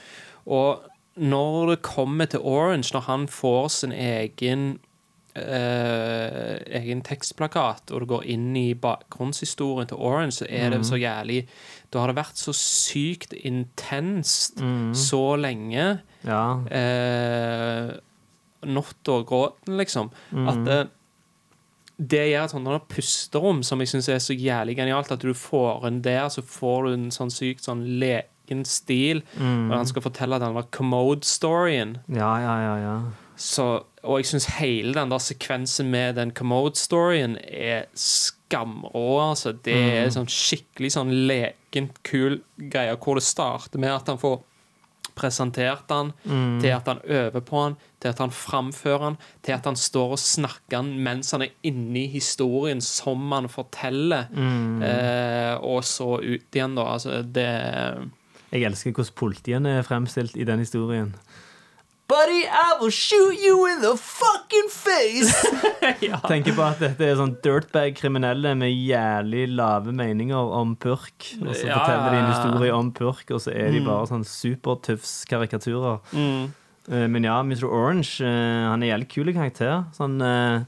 Og 0.46 0.80
når 1.16 1.70
det 1.70 1.82
kommer 1.82 2.26
til 2.28 2.40
Orange, 2.44 2.90
når 2.92 3.00
han 3.08 3.28
får 3.28 3.68
sin 3.68 3.92
egen 3.92 4.78
Uh, 5.36 6.56
egen 6.72 7.02
tekstplakat, 7.04 7.90
og 7.92 8.00
du 8.00 8.06
går 8.08 8.22
inn 8.32 8.54
i 8.56 8.70
bakgrunnshistorien 8.72 9.84
til 9.90 9.98
Orange, 10.00 10.32
så 10.38 10.46
er 10.48 10.70
det 10.72 10.78
så 10.88 10.96
jævlig 10.96 11.42
Da 11.92 12.00
har 12.00 12.08
det 12.08 12.16
vært 12.16 12.40
så 12.40 12.54
sykt 12.56 13.34
intenst 13.44 14.56
Mm. 14.62 14.94
så 14.94 15.36
lenge. 15.36 16.00
ja. 16.24 16.46
Uh, 16.72 17.98
Natt 18.66 19.08
og 19.12 19.26
gråten, 19.28 19.76
liksom. 19.76 20.08
Mm. 20.32 20.48
At 20.48 20.64
det, 20.64 20.88
det 21.98 22.24
gjør 22.30 22.44
et 22.44 22.50
sånt 22.50 22.88
pusterom 22.88 23.62
som 23.62 23.78
jeg 23.78 23.88
syns 23.88 24.08
er 24.08 24.18
så 24.18 24.32
jævlig 24.32 24.76
genialt. 24.76 25.12
At 25.12 25.20
du 25.20 25.34
får 25.34 25.86
en 25.86 26.00
der, 26.00 26.28
så 26.28 26.40
får 26.42 26.84
du 26.86 26.92
en 26.94 27.10
sånn 27.10 27.30
sykt 27.30 27.62
sånn 27.68 27.84
leken 28.46 28.64
stil. 28.64 29.22
Mm. 29.38 29.70
Og 29.70 29.78
han 29.78 29.86
skal 29.86 30.02
fortelle 30.02 30.38
den 30.38 30.62
commode-storyen. 30.70 31.98
ja, 32.08 32.38
ja, 32.38 32.56
ja, 32.60 32.76
ja. 32.76 32.98
Så, 33.36 33.84
og 34.02 34.18
jeg 34.18 34.26
syns 34.26 34.46
hele 34.56 34.94
den 34.94 35.10
der 35.10 35.18
sekvensen 35.18 35.90
med 35.90 36.14
den 36.16 36.32
commode-storyen 36.32 37.36
er 37.44 37.84
skamrå, 37.92 39.30
altså. 39.30 39.52
Det 39.52 39.76
er 39.76 40.10
sånn 40.10 40.28
skikkelig 40.30 40.94
sånn 40.94 41.12
lekent 41.28 42.00
kul 42.02 42.40
greie, 42.56 42.96
hvor 42.96 43.16
det 43.16 43.26
starter 43.26 43.78
med 43.78 43.92
at 43.92 44.08
han 44.08 44.18
får 44.18 44.40
presentert 45.16 45.88
han, 45.88 46.12
til 46.60 46.72
at 46.76 46.88
han 46.88 46.98
øver 47.04 47.40
på 47.40 47.60
han, 47.62 47.76
til 48.00 48.12
at 48.12 48.18
han 48.20 48.32
framfører 48.32 49.04
han, 49.04 49.16
til 49.44 49.52
at 49.56 49.64
han 49.64 49.76
står 49.80 50.12
og 50.16 50.20
snakker 50.20 50.76
han 50.76 50.90
mens 51.00 51.32
han 51.32 51.46
er 51.46 51.54
inne 51.64 52.02
i 52.02 52.10
historien 52.12 52.82
som 52.84 53.24
han 53.32 53.48
forteller, 53.48 54.28
eh, 54.84 55.54
og 55.64 55.84
så 55.88 56.18
ut 56.20 56.56
igjen, 56.56 56.76
da. 56.76 56.84
Altså, 56.96 57.22
det 57.22 57.48
Jeg 58.52 58.62
elsker 58.68 58.92
hvordan 58.94 59.14
politiene 59.18 59.78
er 59.78 59.82
fremstilt 59.86 60.36
i 60.36 60.44
den 60.46 60.58
historien. 60.62 61.14
Buddy, 62.08 62.44
I 62.46 62.76
will 62.80 62.92
shoot 62.94 63.34
you 63.42 63.64
in 63.66 63.80
the 63.82 63.96
fucking 63.98 64.68
face! 64.70 65.34
Tenker 66.30 66.54
på 66.54 66.62
at 66.62 66.78
dette 66.78 67.02
er 67.02 67.16
sånn 67.18 67.32
dirtbag-kriminelle 67.42 68.52
med 68.54 68.70
jævlig 68.70 69.48
lave 69.50 69.90
meninger 69.92 70.52
om 70.54 70.76
purk. 70.78 71.32
Og 71.42 71.50
så 71.58 71.66
Ja, 71.66 71.80
forteller 71.80 72.14
de 72.14 72.20
en 72.20 72.22
ja, 72.22 72.28
ja. 72.28 72.36
historie 72.36 72.76
om 72.76 72.92
purk, 72.94 73.24
og 73.34 73.42
så 73.42 73.50
er 73.58 73.74
de 73.74 73.82
bare 73.82 74.06
sånn 74.12 74.22
supertufs-karikaturer. 74.26 75.98
mm. 76.12 76.46
Eh, 76.88 77.08
Men 77.10 77.24
ja, 77.26 77.40
Mr. 77.42 77.64
Orange, 77.66 78.20
eh, 78.22 78.68
han 78.70 78.82
er 78.82 78.92
jævlig 78.94 79.08
kul 79.10 79.32
karakter. 79.34 79.84
Sånn 79.98 80.20
eh, 80.22 80.62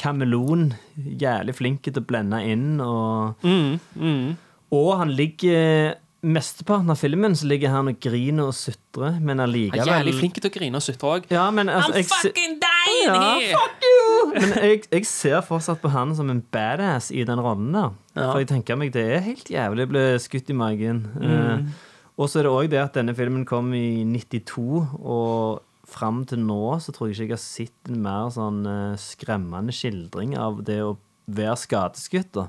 kameleon. 0.00 0.70
Jævlig 0.96 1.54
flink 1.54 1.82
til 1.84 2.00
å 2.00 2.06
blende 2.08 2.40
inn. 2.48 2.80
Og, 2.80 3.34
Mm, 3.44 3.78
mm. 3.94 4.36
og 4.72 4.98
han 4.98 5.10
ligger 5.12 5.96
Mesteparten 6.18 6.90
av 6.90 6.98
filmen 6.98 7.36
så 7.38 7.46
ligger 7.46 7.70
han 7.70 7.90
og 7.92 7.98
griner 8.02 8.48
og 8.50 8.54
sutrer, 8.58 9.20
men 9.20 9.38
Han 9.38 9.44
er 9.44 9.46
allikevel 9.46 9.90
jævlig 9.92 10.14
flink 10.18 10.40
til 10.40 10.48
å 10.48 10.54
grine 10.56 10.80
og 10.80 10.82
sutre 10.82 11.12
òg. 11.12 11.28
Ja, 11.30 11.44
men 11.54 11.70
altså, 11.70 11.94
jeg, 11.94 12.08
fucking 12.10 12.56
dying 12.64 13.04
Ja, 13.06 13.52
fuck 13.52 13.86
you! 13.86 14.32
Men 14.34 14.54
jeg, 14.64 14.80
jeg 14.90 15.06
ser 15.06 15.44
fortsatt 15.46 15.78
på 15.84 15.92
han 15.94 16.16
som 16.18 16.32
en 16.32 16.40
badass 16.42 17.12
i 17.14 17.22
den 17.28 17.38
rollen 17.38 17.70
der. 17.76 17.94
Ja. 18.16 18.32
For 18.32 18.42
jeg 18.42 18.50
tenker 18.50 18.80
meg 18.80 18.90
det 18.96 19.04
er 19.14 19.22
helt 19.28 19.52
jævlig 19.52 19.86
å 19.86 19.92
bli 19.92 20.04
skutt 20.24 20.50
i 20.50 20.58
magen. 20.58 21.04
Eh, 21.22 21.86
og 22.18 22.26
så 22.26 22.40
er 22.40 22.48
det 22.48 22.54
òg 22.56 22.72
det 22.72 22.82
at 22.82 22.98
denne 22.98 23.14
filmen 23.14 23.46
kom 23.46 23.70
i 23.78 24.02
92, 24.02 24.66
og 24.98 25.62
fram 25.88 26.24
til 26.28 26.42
nå 26.42 26.62
så 26.82 26.92
tror 26.92 27.08
jeg 27.08 27.14
ikke 27.14 27.28
jeg 27.28 27.36
har 27.36 27.44
sett 27.44 27.92
en 27.92 28.02
mer 28.04 28.32
sånn 28.34 28.60
uh, 28.66 28.98
skremmende 29.00 29.72
skildring 29.72 30.34
av 30.36 30.64
det 30.66 30.80
å 30.84 30.96
være 31.30 31.56
skadeskutt. 31.62 32.34
da. 32.34 32.48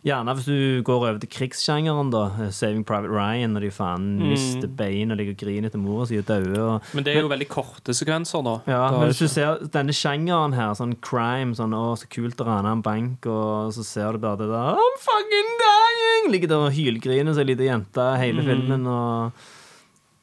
Gjerne 0.00 0.32
hvis 0.32 0.46
du 0.48 0.82
går 0.88 0.94
over 1.02 1.18
til 1.20 1.28
krigssjangeren, 1.28 2.08
da. 2.10 2.22
eh, 2.40 2.48
Saving 2.56 2.86
Private 2.88 3.10
Ryan, 3.12 3.52
når 3.52 3.60
de 3.66 3.70
faen 3.70 4.06
mister 4.30 4.66
bein 4.78 5.12
og 5.12 5.18
ligger 5.20 5.34
og 5.36 5.42
griner 5.42 5.68
etter 5.68 5.78
mora 5.82 6.06
si 6.08 6.16
og 6.16 6.24
dauer. 6.24 6.78
Men 6.96 7.04
det 7.04 7.12
er 7.14 7.20
jo 7.20 7.28
veldig 7.28 7.48
korte 7.52 7.92
sekvenser, 7.92 8.40
da. 8.46 8.54
ja, 8.66 8.78
Da- 8.90 8.98
men 8.98 9.10
hvis 9.10 9.18
du 9.20 9.28
ser 9.28 9.58
denne 9.68 9.92
sjangeren 9.92 10.54
her, 10.56 10.72
sånn 10.78 10.94
crime, 11.04 11.52
sånn 11.54 11.74
å, 11.76 11.98
så 12.00 12.08
kult 12.08 12.40
å 12.40 12.46
rane 12.48 12.72
en 12.72 12.80
bank, 12.80 13.26
og 13.26 13.74
så 13.76 13.84
ser 13.84 14.12
du 14.12 14.18
bare 14.24 14.38
det 14.40 14.48
der 14.48 14.80
I'm 14.80 14.96
fucking 15.04 15.50
dying! 15.66 16.32
Ligger 16.32 16.48
der 16.48 16.64
og 16.64 16.72
hylgriner 16.72 17.34
som 17.34 17.40
ei 17.44 17.50
lita 17.52 17.68
jente 17.68 18.06
hele 18.22 18.42
filmen, 18.42 18.86
og 18.86 19.32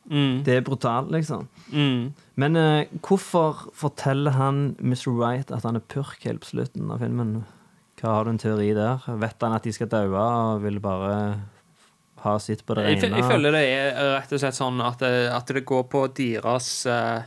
mm, 0.10 0.44
det 0.44 0.56
er 0.58 0.62
brutalt, 0.66 1.12
liksom. 1.14 1.48
mm. 1.72 2.14
Men 2.38 2.56
eh, 2.56 2.86
hvorfor 3.02 3.70
forteller 3.74 4.32
han 4.32 4.76
Mr. 4.80 5.10
Wright 5.14 5.52
at 5.52 5.64
han 5.66 5.76
er 5.76 5.86
purk 5.90 6.24
helt 6.26 6.42
på 6.42 6.52
slutten 6.56 6.90
av 6.94 7.00
filmen? 7.02 7.44
Hva 8.02 8.12
har 8.14 8.26
du 8.26 8.30
en 8.30 8.38
teori 8.38 8.74
der? 8.78 9.00
Vet 9.18 9.42
han 9.42 9.54
at 9.58 9.64
de 9.64 9.72
skal 9.74 9.88
daue, 9.90 10.14
og 10.18 10.62
vil 10.62 10.80
bare 10.80 11.40
ha 12.24 12.36
sitt 12.42 12.66
på 12.66 12.76
det 12.78 12.84
Jeg, 12.90 13.02
rene? 13.04 13.18
jeg 13.22 13.30
føler 13.32 13.52
det 13.52 13.64
er 13.74 14.14
rett 14.20 14.32
og 14.34 14.40
slett 14.42 14.58
sånn 14.58 14.82
at 14.86 15.00
det, 15.00 15.14
at 15.34 15.48
det 15.48 15.66
går 15.66 15.84
på 15.90 16.04
deres 16.18 16.86
eh, 16.86 17.22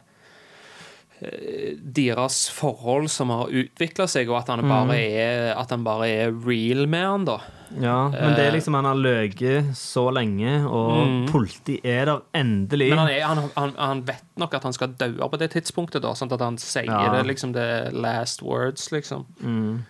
eh, 1.21 1.75
deres 1.83 2.49
forhold 2.55 3.09
som 3.12 3.31
har 3.35 3.51
utvikla 3.53 4.07
seg, 4.11 4.31
og 4.31 4.39
at 4.43 4.49
han 4.55 4.62
bare 4.68 4.87
Mm. 4.87 4.95
er 4.99 5.55
At 5.59 5.71
han 5.71 5.85
bare 5.85 6.07
er 6.09 6.33
real 6.47 6.87
med 6.87 7.05
han, 7.05 7.25
da. 7.25 7.39
Ja, 7.81 8.09
men 8.09 8.35
det 8.35 8.39
er 8.47 8.51
Eh. 8.51 8.55
liksom 8.59 8.75
Han 8.75 8.85
har 8.85 8.95
løyet 8.97 9.75
så 9.77 10.11
lenge, 10.12 10.66
og 10.66 11.07
Mm. 11.07 11.27
politi 11.31 11.81
er 11.85 12.05
der 12.07 12.21
endelig. 12.35 12.89
Men 12.91 12.99
han, 12.99 13.09
er, 13.09 13.21
han, 13.23 13.51
han, 13.57 13.75
han 13.79 14.03
vet 14.07 14.25
nok 14.37 14.55
at 14.55 14.62
han 14.64 14.73
skal 14.73 14.89
daue 14.99 15.29
på 15.31 15.39
det 15.39 15.51
tidspunktet, 15.53 16.03
da, 16.03 16.12
sånn 16.14 16.33
at 16.33 16.41
han 16.41 16.57
sier 16.59 16.85
Ja. 16.87 17.11
det 17.12 17.27
liksom 17.27 17.53
the 17.55 17.91
last 17.93 18.43
words, 18.43 18.91
liksom. 18.91 19.27
Mm. 19.43 19.85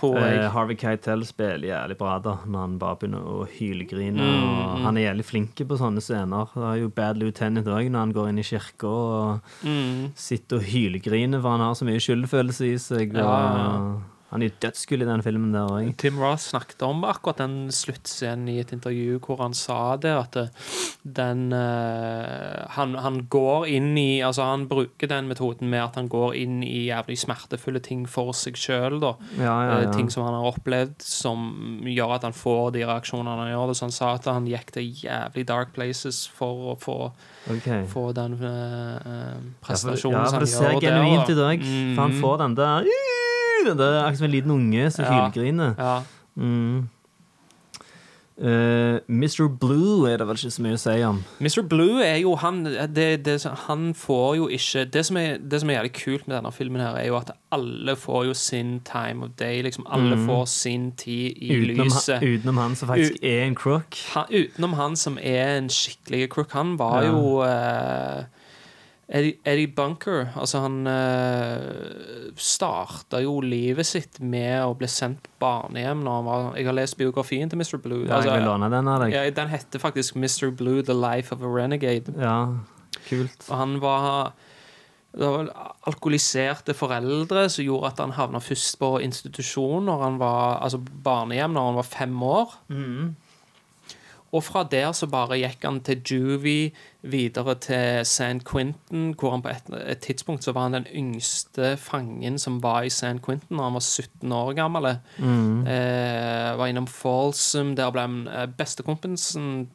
Tror 0.00 0.16
Eh, 0.16 0.36
jeg. 0.38 0.50
Harvey 0.54 0.76
Keitel 0.80 1.24
spiller 1.28 1.68
jævlig 1.68 1.96
bra 2.00 2.18
da 2.24 2.36
når 2.46 2.58
han 2.64 2.78
bare 2.80 2.96
begynner 2.96 3.20
å 3.28 3.46
hylgrine. 3.46 4.16
Mm, 4.16 4.46
mm. 4.48 4.82
Han 4.86 4.96
er 4.96 5.12
jævlig 5.12 5.24
flink 5.28 5.54
på 5.68 5.76
sånne 5.78 6.00
scener. 6.00 6.48
Det 6.54 6.62
er 6.70 6.78
jo 6.80 6.88
Bad 6.88 7.18
Lieutenant 7.20 7.66
òg, 7.68 7.90
når 7.90 7.98
han 8.06 8.12
går 8.16 8.28
inn 8.32 8.38
i 8.40 8.46
kirka 8.48 8.88
og 8.88 9.40
Mm. 9.62 10.12
sitter 10.16 10.56
og 10.56 10.62
hylgriner, 10.62 11.40
for 11.42 11.50
han 11.50 11.60
har 11.60 11.74
så 11.74 11.84
mye 11.84 12.00
skyldfølelse 12.00 12.72
i 12.72 12.78
seg. 12.78 13.12
Og, 13.14 13.20
Ja, 13.20 13.40
ja. 13.56 13.98
Han 14.30 14.42
er 14.42 14.48
jo 14.50 14.54
dødskul 14.62 15.02
i 15.02 15.06
den 15.08 15.22
filmen 15.26 15.50
der 15.52 15.66
òg. 15.66 15.88
Tim 15.98 16.18
Roth 16.22 16.44
snakket 16.52 16.82
om 16.86 17.02
akkurat 17.04 17.40
den 17.42 17.68
sluttscenen 17.74 18.48
i 18.48 18.60
et 18.60 18.70
intervju 18.72 19.18
hvor 19.24 19.40
han 19.42 19.54
sa 19.58 19.96
det, 19.98 20.12
at 20.14 20.36
den 21.02 21.52
uh, 21.52 22.66
han, 22.76 22.94
han 22.94 23.16
går 23.32 23.66
inn 23.72 23.88
i 23.98 24.20
Altså, 24.22 24.44
han 24.46 24.68
bruker 24.70 25.08
den 25.10 25.26
metoden 25.30 25.68
med 25.72 25.82
at 25.82 25.96
han 25.98 26.08
går 26.12 26.34
inn 26.38 26.60
i 26.62 26.86
jævlig 26.86 27.16
smertefulle 27.18 27.80
ting 27.82 28.04
for 28.08 28.30
seg 28.36 28.54
sjøl, 28.60 29.00
da. 29.02 29.14
Ja, 29.40 29.56
ja, 29.66 29.76
Eh, 29.80 29.84
ja. 29.88 29.92
Ting 29.96 30.10
som 30.12 30.24
han 30.26 30.34
har 30.38 30.46
opplevd 30.52 31.02
som 31.02 31.82
gjør 31.86 32.14
at 32.18 32.22
han 32.28 32.32
får 32.36 32.70
de 32.76 32.84
reaksjonene 32.86 33.36
han 33.44 33.50
gjør. 33.52 33.66
det 33.72 33.76
Så 33.80 33.86
han 33.88 33.96
sa 33.98 34.12
at 34.14 34.24
han 34.30 34.46
gikk 34.46 34.70
til 34.76 34.92
jævlig 35.04 35.46
dark 35.48 35.72
places 35.74 36.22
for 36.28 36.74
å 36.74 36.78
få, 36.78 36.98
okay. 37.50 37.82
få 37.90 38.12
den 38.14 38.38
Prestasjonen 38.38 39.96
som 39.96 40.12
Ja, 40.12 40.20
for, 40.20 40.20
prestasjonen 40.20 40.20
ja, 40.20 40.30
for 40.30 40.40
det 40.40 40.48
ser 40.52 40.70
han 40.70 40.80
gjør 40.80 40.86
genuint 40.86 41.26
der. 41.26 41.34
ut 41.34 41.44
òg. 41.50 41.66
For 41.96 42.02
han 42.02 42.12
Mhm. 42.14 42.20
får 42.22 42.38
den 42.44 42.54
der 42.54 42.84
Den 43.66 43.80
er 43.80 44.00
Akkurat 44.04 44.18
som 44.18 44.24
en 44.24 44.30
liten 44.30 44.50
unge 44.50 44.90
som 44.90 45.04
Ja. 45.04 45.28
hylgriner. 45.28 45.74
Ja. 45.78 46.02
Mm. 46.36 46.88
Uh, 48.40 48.96
Mr. 49.06 49.48
Blue 49.60 50.08
er 50.08 50.16
det 50.16 50.24
vel 50.26 50.38
ikke 50.38 50.50
så 50.54 50.62
mye 50.64 50.76
å 50.78 50.80
si 50.80 50.94
om. 51.04 51.18
Mr. 51.44 51.60
Blue 51.68 52.00
er 52.00 52.22
jo 52.22 52.30
han 52.40 52.62
det, 52.64 53.08
det, 53.26 53.34
Han 53.66 53.90
får 53.92 54.36
jo 54.38 54.46
ikke 54.48 54.86
det 54.94 55.02
som, 55.04 55.18
er, 55.20 55.34
det 55.36 55.60
som 55.60 55.68
er 55.68 55.76
jævlig 55.76 55.92
kult 55.98 56.24
med 56.28 56.38
denne 56.38 56.52
filmen, 56.56 56.80
her 56.80 56.96
er 56.96 57.10
jo 57.10 57.18
at 57.18 57.34
alle 57.52 57.96
får 58.00 58.24
jo 58.30 58.34
sin 58.40 58.78
time 58.88 59.26
of 59.26 59.34
day. 59.36 59.60
Liksom 59.60 59.84
Alle 59.92 60.16
mm. 60.16 60.24
får 60.30 60.44
sin 60.54 60.92
tid 60.96 61.36
i 61.36 61.52
Utenom, 61.58 61.90
lyset. 61.90 62.22
utenom 62.24 62.56
han 62.62 62.76
som 62.80 62.88
faktisk 62.88 63.20
er 63.22 63.44
en 63.44 63.54
crook. 63.60 64.00
utenom 64.32 64.72
han 64.80 64.96
som 64.96 65.18
er 65.20 65.58
en 65.58 65.68
skikkelig 65.68 66.30
crook. 66.32 66.52
Han 66.56 66.78
var 66.80 67.02
Ja. 67.02 67.10
jo 67.12 67.42
eh, 67.44 68.24
Eddie, 69.10 69.40
Eddie 69.42 69.66
Bunker. 69.74 70.28
Altså, 70.38 70.60
han 70.62 70.86
uh, 70.86 72.30
starta 72.38 73.18
jo 73.24 73.40
livet 73.42 73.88
sitt 73.88 74.20
med 74.22 74.60
å 74.62 74.76
bli 74.78 74.86
sendt 74.90 75.26
barnehjem 75.42 76.04
når 76.06 76.18
han 76.20 76.28
var 76.28 76.44
Jeg 76.60 76.68
har 76.68 76.76
lest 76.78 76.98
biografien 77.00 77.50
til 77.50 77.58
Mr. 77.58 77.80
Blue. 77.82 78.04
Ja, 78.06 78.20
jeg 78.20 78.28
vil 78.28 78.36
Altså, 78.36 78.44
låne 78.46 78.68
den 78.70 78.90
av 78.92 79.02
deg. 79.02 79.16
ja, 79.16 79.24
den 79.34 79.50
heter 79.50 79.82
faktisk 79.82 80.14
Mr. 80.14 80.52
Blue 80.54 80.84
The 80.86 80.94
Life 80.94 81.34
of 81.34 81.42
a 81.42 81.50
Renegade. 81.50 82.14
Ja, 82.22 82.36
kult. 83.08 83.48
Og 83.48 83.56
han 83.58 83.80
var 83.82 84.32
det 85.10 85.26
var 85.26 85.48
alkoholiserte 85.90 86.70
foreldre 86.78 87.48
som 87.50 87.64
gjorde 87.66 87.88
at 87.88 87.98
han 87.98 88.12
havna 88.14 88.38
først 88.38 88.76
på 88.78 88.92
institusjon 89.02 89.88
når 89.90 90.04
han 90.04 90.20
var, 90.20 90.60
altså 90.62 90.78
barnehjem 90.78 91.50
når 91.56 91.66
han 91.66 91.78
var 91.80 91.88
fem 91.88 92.22
år. 92.22 92.52
Og 94.32 94.44
fra 94.46 94.62
der 94.70 94.92
så 94.94 95.08
bare 95.10 95.40
gikk 95.40 95.64
han 95.66 95.80
til 95.82 96.02
Juvie, 96.06 96.70
videre 97.02 97.54
til 97.58 98.04
San 98.06 98.38
Quentin, 98.46 99.08
hvor 99.18 99.32
han 99.34 99.42
på 99.42 99.48
et, 99.50 99.70
et 99.90 99.98
tidspunkt 100.04 100.44
så 100.46 100.52
var 100.54 100.68
han 100.68 100.76
den 100.76 100.86
yngste 100.94 101.72
fangen 101.80 102.36
som 102.38 102.60
var 102.62 102.84
i 102.86 102.92
San 102.94 103.18
Quentin 103.18 103.56
når 103.56 103.64
han 103.64 103.78
var 103.78 103.80
17 103.86 104.32
år 104.36 104.52
gammel. 104.54 104.86
Eh, 105.66 106.58
var 106.60 106.66
innom 106.70 106.86
Folsom, 106.86 107.74
der 107.76 107.90
ble 107.90 108.00
han 108.06 108.20
eh, 108.28 108.46
bestekompisen 108.46 109.68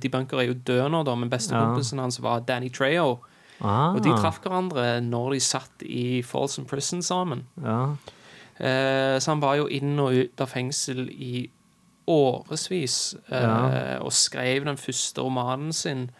De 0.00 0.08
Bunker 0.12 0.40
er 0.40 0.48
jo 0.52 0.54
død 0.66 0.88
nå, 0.94 1.02
da, 1.06 1.14
men 1.18 1.28
bestekompisen 1.32 1.98
hans 2.00 2.20
var 2.22 2.40
Danny 2.48 2.70
Trejo. 2.72 3.18
Ah, 3.62 3.92
Og 3.94 4.00
de 4.02 4.10
traff 4.18 4.40
hverandre 4.42 5.00
når 5.04 5.34
de 5.36 5.40
satt 5.40 5.84
i 5.86 6.22
Folsom 6.26 6.64
Prison 6.66 7.02
sammen. 7.02 7.44
Ja. 7.62 7.94
Eh, 8.58 9.18
så 9.20 9.30
han 9.34 9.42
var 9.42 9.56
jo 9.60 9.68
inn 9.68 9.98
og 10.02 10.12
ut 10.16 10.40
av 10.40 10.48
fengsel 10.50 11.08
i 11.12 11.48
årevis 12.10 13.14
eh, 13.30 13.42
Ja. 13.42 13.98
og 14.02 14.12
skrev 14.12 14.64
den 14.66 14.76
første 14.80 15.22
romanen 15.22 15.72
sin 15.72 16.10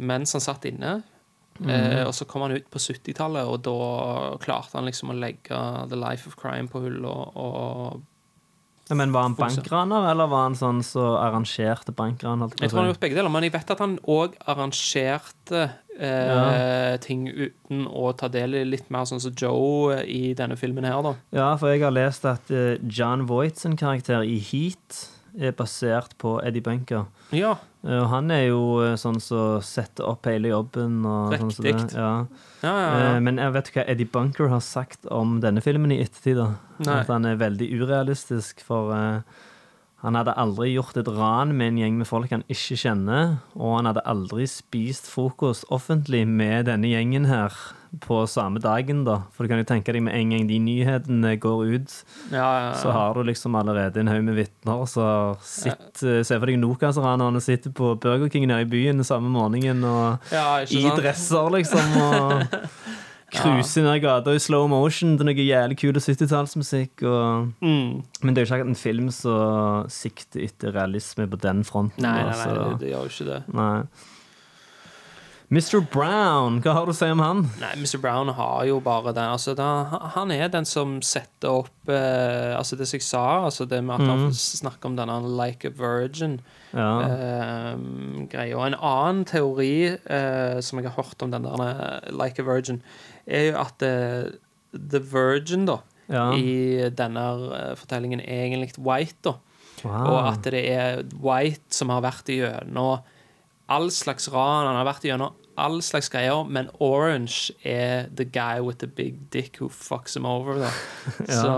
mens 0.00 0.32
han 0.32 0.40
satt 0.40 0.64
inne. 0.64 1.02
Mm. 1.60 1.68
Eh, 1.68 2.06
og 2.06 2.14
så 2.16 2.24
kom 2.24 2.46
han 2.46 2.54
ut 2.56 2.70
på 2.72 2.80
70-tallet, 2.80 3.44
og 3.44 3.60
da 3.66 4.36
klarte 4.40 4.78
han 4.78 4.86
liksom 4.88 5.12
å 5.12 5.16
legge 5.18 5.58
The 5.90 5.98
Life 5.98 6.30
of 6.30 6.38
Crime 6.40 6.70
på 6.72 6.80
hull 6.86 7.04
og, 7.04 7.36
og 7.36 8.00
Ja, 8.88 8.96
Men 8.96 9.12
var 9.12 9.22
han 9.28 9.36
bankraner, 9.38 10.08
eller 10.10 10.26
var 10.26 10.48
han 10.48 10.56
sånn 10.58 10.80
som 10.82 11.18
arrangerte 11.20 11.92
bankran? 11.92 12.46
Jeg 12.58 12.70
tror 12.72 12.80
han 12.80 12.88
har 12.88 12.94
gjort 12.94 13.04
begge 13.04 13.18
deler, 13.20 13.30
men 13.30 13.44
jeg 13.46 13.52
vet 13.54 13.70
at 13.76 13.78
han 13.84 13.98
òg 14.08 14.34
arrangerte 14.50 15.68
eh, 16.00 16.26
Ja. 16.30 16.96
ting 17.04 17.28
uten 17.28 17.86
å 17.86 18.10
ta 18.16 18.28
del 18.28 18.54
i 18.54 18.64
litt 18.64 18.90
mer 18.90 19.04
sånn 19.06 19.20
som 19.20 19.32
Joe 19.36 19.92
eh, 20.00 20.04
i 20.08 20.34
denne 20.34 20.56
filmen 20.56 20.84
her, 20.88 21.02
da. 21.04 21.14
Ja, 21.36 21.54
for 21.60 21.68
jeg 21.70 21.82
har 21.84 21.92
lest 21.94 22.24
at 22.24 22.50
eh, 22.50 22.78
John 22.88 23.26
Voight 23.28 23.56
sin 23.60 23.76
karakter 23.76 24.24
i 24.24 24.38
Heat 24.40 25.06
er 25.38 25.52
basert 25.54 26.16
på 26.18 26.40
Eddie 26.42 26.60
Bunker. 26.64 27.04
Ja. 27.30 27.52
Eh, 27.86 28.00
Og 28.02 28.08
han 28.10 28.30
er 28.34 28.48
jo 28.48 28.80
eh, 28.82 28.96
sånn 28.98 29.20
som 29.22 29.60
setter 29.62 30.08
opp 30.10 30.26
hele 30.26 30.50
jobben. 30.50 31.04
Og 31.06 31.36
sånn 31.38 31.52
så 31.54 31.62
det. 31.62 31.76
Ja. 31.94 32.26
Ja, 32.64 32.72
ja. 32.74 33.14
Eh, 33.14 33.20
Men 33.20 33.38
jeg 33.38 33.52
vet 33.54 33.70
hva 33.76 33.84
Eddie 33.86 34.08
Bunker 34.10 34.48
har 34.50 34.60
sagt 34.60 35.06
om 35.06 35.38
denne 35.40 35.62
filmen 35.62 35.92
i 35.94 36.00
ettertid. 36.02 36.40
At 36.88 37.06
han 37.12 37.24
er 37.30 37.36
veldig 37.40 37.70
urealistisk, 37.78 38.60
for 38.66 38.90
eh, 38.96 39.20
han 40.00 40.16
hadde 40.16 40.32
aldri 40.40 40.70
gjort 40.72 40.96
et 40.96 41.08
ran 41.12 41.52
med 41.56 41.74
en 41.74 41.80
gjeng 41.82 41.98
med 42.00 42.08
folk 42.08 42.30
han 42.32 42.46
ikke 42.48 42.78
kjenner, 42.80 43.34
og 43.52 43.76
han 43.76 43.90
hadde 43.90 44.06
aldri 44.08 44.46
spist 44.48 45.10
frokost 45.12 45.66
offentlig 45.68 46.22
med 46.28 46.70
denne 46.70 46.88
gjengen 46.88 47.28
her 47.28 47.52
på 48.00 48.22
samme 48.30 48.62
dagen, 48.62 49.02
da. 49.04 49.16
For 49.34 49.44
du 49.44 49.50
kan 49.50 49.60
jo 49.60 49.66
tenke 49.66 49.92
deg 49.92 50.04
med 50.06 50.14
en 50.14 50.32
gang 50.32 50.46
de 50.48 50.60
nyhetene 50.62 51.34
går 51.42 51.74
ut, 51.74 51.96
ja, 52.30 52.38
ja, 52.38 52.62
ja. 52.70 52.72
så 52.80 52.94
har 52.94 53.18
du 53.18 53.24
liksom 53.28 53.58
allerede 53.58 54.00
en 54.00 54.08
haug 54.08 54.22
med 54.24 54.38
vitner 54.38 54.86
Så 54.88 55.04
sitter 55.44 56.22
Se 56.24 56.38
for 56.38 56.48
deg 56.48 56.60
Nokas-ranerne 56.62 57.42
sitter 57.44 57.74
på 57.74 57.92
Burger 58.00 58.30
King 58.32 58.46
nede 58.48 58.64
i 58.64 58.70
byen 58.70 59.04
samme 59.04 59.28
morgenen 59.32 59.84
og 59.84 60.32
i 60.70 60.84
dresser, 60.96 61.50
liksom, 61.58 61.98
og 62.00 62.46
cruiser 63.34 63.86
ned 63.86 64.02
gata 64.04 64.34
i 64.36 64.42
slow 64.42 64.68
motion 64.70 65.16
til 65.18 65.28
noe 65.28 65.46
jævlig 65.46 65.78
kul 65.80 65.96
70-tallsmusikk. 65.96 67.04
Og... 67.08 67.50
Mm. 67.64 68.00
Men 68.22 68.34
det 68.34 68.42
er 68.42 68.46
jo 68.46 68.50
ikke 68.50 68.60
akkurat 68.60 68.72
en 68.74 68.80
film 68.84 69.10
som 69.14 69.90
sikter 69.92 70.46
etter 70.46 70.74
realisme 70.76 71.28
på 71.30 71.40
den 71.40 71.64
fronten. 71.68 72.02
Nei, 72.04 72.22
nei, 72.22 72.32
nei, 72.32 72.46
nei, 72.46 72.56
det, 72.58 72.80
det 72.84 72.94
gjør 72.94 73.06
jo 73.06 73.14
ikke 73.14 73.30
det. 73.32 73.42
nei. 73.60 73.76
Mr. 75.50 75.80
Brown, 75.82 76.60
hva 76.62 76.76
har 76.76 76.84
du 76.86 76.92
å 76.92 76.94
si 76.94 77.08
om 77.10 77.18
han? 77.24 77.40
Nei, 77.58 77.72
Mr. 77.82 77.98
Brown 77.98 78.28
har 78.38 78.68
jo 78.68 78.76
bare 78.86 79.10
den 79.10 79.32
altså, 79.32 79.56
da, 79.58 79.98
Han 80.14 80.30
er 80.30 80.46
den 80.52 80.68
som 80.68 81.00
setter 81.02 81.64
opp 81.64 81.90
eh, 81.90 82.54
Altså 82.54 82.78
det 82.78 82.86
som 82.86 83.00
jeg 83.00 83.06
sa, 83.08 83.24
altså 83.48 83.66
det 83.66 83.80
med 83.82 83.96
at 83.96 84.04
mm. 84.04 84.12
han 84.12 84.36
snakker 84.36 84.92
om 84.92 84.94
denne 85.00 85.16
'like 85.26 85.66
a 85.66 85.74
virgin'. 85.74 86.38
Ja. 86.70 87.02
eh, 87.02 87.74
greia. 88.30 88.54
Og 88.54 88.68
en 88.68 88.78
annen 88.78 89.24
teori 89.26 89.90
eh, 89.90 90.60
som 90.62 90.78
jeg 90.78 90.86
har 90.86 91.02
hørt 91.02 91.18
om 91.26 91.34
den 91.34 91.42
der 91.42 91.66
eh, 91.66 92.12
'like 92.14 92.38
a 92.38 92.46
virgin', 92.46 92.78
er 93.30 93.46
jo 93.50 93.60
at 93.62 93.86
eh, 93.86 94.32
The 94.74 95.00
Virgin, 95.12 95.66
da, 95.68 95.80
ja. 96.10 96.26
i 96.36 96.90
denne 96.96 97.26
eh, 97.56 97.72
fortellingen 97.78 98.22
er 98.24 98.46
egentlig 98.48 98.74
White, 98.78 99.20
da. 99.26 99.36
Wow. 99.80 100.10
Og 100.12 100.18
at 100.34 100.44
det 100.52 100.64
er 100.68 101.04
White 101.24 101.72
som 101.72 101.92
har 101.94 102.02
vært 102.04 102.28
gjennom 102.28 103.00
all 103.70 103.88
slags 103.94 104.26
ran. 104.28 104.66
Han 104.68 104.76
har 104.76 104.88
vært 104.88 105.06
gjennom 105.08 105.36
all 105.60 105.80
slags 105.84 106.08
greier, 106.12 106.44
men 106.48 106.70
Orange 106.80 107.52
er 107.66 108.08
the 108.16 108.24
guy 108.24 108.60
with 108.64 108.80
the 108.80 108.86
big 108.86 109.30
dick 109.32 109.60
who 109.60 109.68
fucks 109.68 110.16
him 110.16 110.26
over. 110.26 110.58
Da. 110.62 110.70
Så 111.40 111.54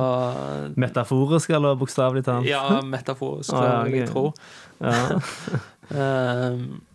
Metaforisk 0.77 1.51
eller 1.51 1.77
bokstavelig 1.79 2.25
talt? 2.27 2.49
Ja, 2.49 2.81
metaforisk, 2.83 3.53
Ah, 3.57 3.65
ja, 3.65 3.83
vil 3.87 4.01
jeg 4.03 4.11
tro. 4.13 4.33
Ja. 4.83 5.21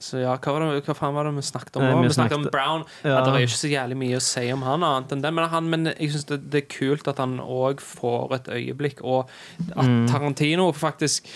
Så 0.00 0.22
ja, 0.22 0.32
hva, 0.40 0.54
det, 0.62 0.82
hva 0.86 0.94
faen 0.96 1.12
var 1.14 1.28
det 1.28 1.34
vi 1.36 1.42
snakket 1.44 1.76
om 1.76 1.84
Nei, 1.84 1.92
vi 2.00 2.08
Vi 2.08 2.16
snakket 2.16 2.38
om 2.38 2.48
Brown. 2.50 2.84
Ja. 3.04 3.18
At 3.20 3.28
det 3.28 3.34
er 3.36 3.46
ikke 3.46 3.60
så 3.60 3.68
jævlig 3.72 3.98
mye 4.00 4.16
å 4.16 4.24
si 4.24 4.46
om 4.54 4.62
han 4.64 4.86
annet 4.86 5.12
enn 5.12 5.24
det. 5.26 5.32
Men, 5.36 5.48
han, 5.52 5.68
men 5.72 5.90
jeg 5.92 6.14
syns 6.14 6.28
det, 6.30 6.38
det 6.54 6.62
er 6.64 6.68
kult 6.72 7.10
at 7.12 7.20
han 7.20 7.36
òg 7.44 7.84
får 7.84 8.36
et 8.40 8.52
øyeblikk, 8.58 9.04
og 9.04 9.28
at 9.76 9.84
Mm. 9.90 10.06
Tarantino 10.08 10.70
faktisk 10.76 11.26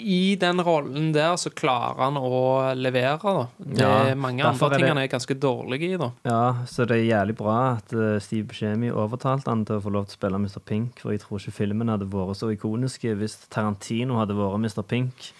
i 0.00 0.36
den 0.40 0.60
rollen 0.64 1.10
der 1.12 1.34
så 1.36 1.50
klarer 1.52 1.98
han 2.06 2.16
å 2.16 2.72
levere, 2.78 3.18
da. 3.20 3.46
Det 3.58 3.82
Ja, 3.82 4.14
mange 4.16 4.44
andre 4.46 4.68
ting 4.78 4.86
han 4.88 5.00
er 5.02 5.08
ganske 5.12 5.34
dårlig 5.36 5.82
i, 5.90 5.96
da. 6.00 6.10
Ja, 6.24 6.42
så 6.70 6.86
det 6.88 6.96
er 7.02 7.08
jævlig 7.10 7.36
bra 7.36 7.56
at 7.74 7.92
eh, 7.92 8.16
Steve 8.22 8.46
Buscemi 8.48 8.88
overtalte 8.94 9.50
han 9.52 9.66
til 9.68 9.76
å 9.76 9.84
få 9.84 9.92
lov 9.92 10.06
til 10.08 10.14
å 10.16 10.20
spille 10.20 10.40
Mr. 10.40 10.60
Pink, 10.64 11.02
for 11.02 11.12
jeg 11.12 11.20
tror 11.24 11.42
ikke 11.42 11.52
filmen 11.58 11.92
hadde 11.92 12.08
vært 12.08 12.38
så 12.40 12.48
ikonisk 12.54 13.04
hvis 13.10 13.36
Tarantino 13.52 14.16
hadde 14.22 14.38
vært 14.38 14.62
Mr. 14.62 14.82
Pink. 14.88 15.32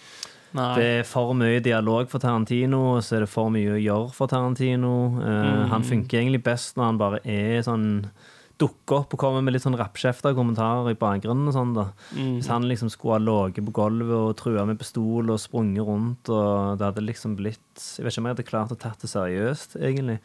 Nei. 0.57 0.67
Det 0.75 0.85
er 0.97 1.07
for 1.07 1.31
mye 1.37 1.61
dialog 1.63 2.09
for 2.11 2.19
Tarantino, 2.19 2.97
og 2.97 3.05
så 3.05 3.15
er 3.17 3.23
det 3.25 3.31
for 3.31 3.51
mye 3.53 3.77
å 3.77 3.79
gjøre 3.79 4.11
for 4.17 4.31
Tarantino. 4.31 4.93
Uh, 5.21 5.39
Mm. 5.61 5.65
Han 5.71 5.83
funker 5.87 6.19
egentlig 6.19 6.43
best 6.43 6.75
når 6.77 6.85
han 6.89 6.99
bare 6.99 7.19
er 7.23 7.61
sånn 7.65 7.87
dukker 8.61 8.99
opp 8.99 9.15
og 9.15 9.19
kommer 9.19 9.41
med 9.41 9.55
litt 9.55 9.63
sånn 9.63 9.77
rappkjefta 9.79 10.35
kommentarer 10.37 10.91
i 10.91 10.97
bakgrunnen 10.99 11.49
og 11.49 11.55
sånn, 11.55 11.71
da. 11.73 11.87
Mm. 12.13 12.35
Hvis 12.35 12.49
han 12.51 12.67
liksom 12.69 12.91
skulle 12.93 13.17
ha 13.17 13.23
ligget 13.23 13.65
på 13.65 13.73
gulvet 13.73 14.13
og 14.19 14.35
trua 14.37 14.67
med 14.69 14.77
pistol 14.77 15.31
og 15.33 15.39
sprunget 15.41 15.87
rundt, 15.87 16.29
og 16.29 16.77
det 16.77 16.85
hadde 16.85 17.05
liksom 17.07 17.33
blitt 17.39 17.57
Jeg 17.97 18.05
vet 18.05 18.13
ikke 18.13 18.21
om 18.21 18.29
jeg 18.29 18.35
hadde 18.35 18.49
klart 18.51 18.75
å 18.75 18.77
tatt 18.77 19.01
det 19.01 19.09
seriøst, 19.09 19.79
egentlig. 19.81 20.19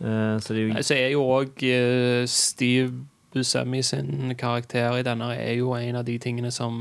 Uh, 0.00 0.38
så 0.40 0.54
det 0.56 0.62
er 0.62 0.68
jo 0.70 0.82
Så 0.88 0.96
er 0.96 1.10
jo 1.12 1.26
òg 1.36 1.66
Steve 2.32 2.94
Buscemi 3.32 3.82
sin 3.86 4.34
karakter 4.38 4.96
i 4.98 5.04
denne 5.06 5.28
er 5.36 5.54
jo 5.54 5.72
en 5.76 6.00
av 6.00 6.04
de 6.08 6.16
tingene 6.18 6.50
som 6.50 6.74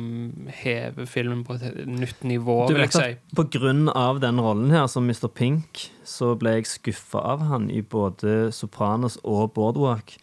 hever 0.62 1.06
filmen 1.10 1.44
på 1.46 1.58
et 1.60 1.86
nytt 1.86 2.24
nivå, 2.26 2.68
Du 2.70 2.74
vet 2.74 2.90
jeg 2.90 2.92
si. 2.94 3.18
at 3.18 3.36
På 3.38 3.46
grunn 3.54 3.90
av 3.94 4.20
den 4.24 4.42
rollen 4.42 4.72
her 4.74 4.88
som 4.88 5.06
Mr. 5.06 5.28
Pink, 5.28 5.90
så 6.04 6.34
ble 6.40 6.58
jeg 6.58 6.66
skuffa 6.72 7.22
av 7.36 7.46
han 7.52 7.70
i 7.70 7.82
både 7.82 8.52
Sopranos 8.56 9.20
og 9.24 9.54
Boardwalk. 9.54 10.18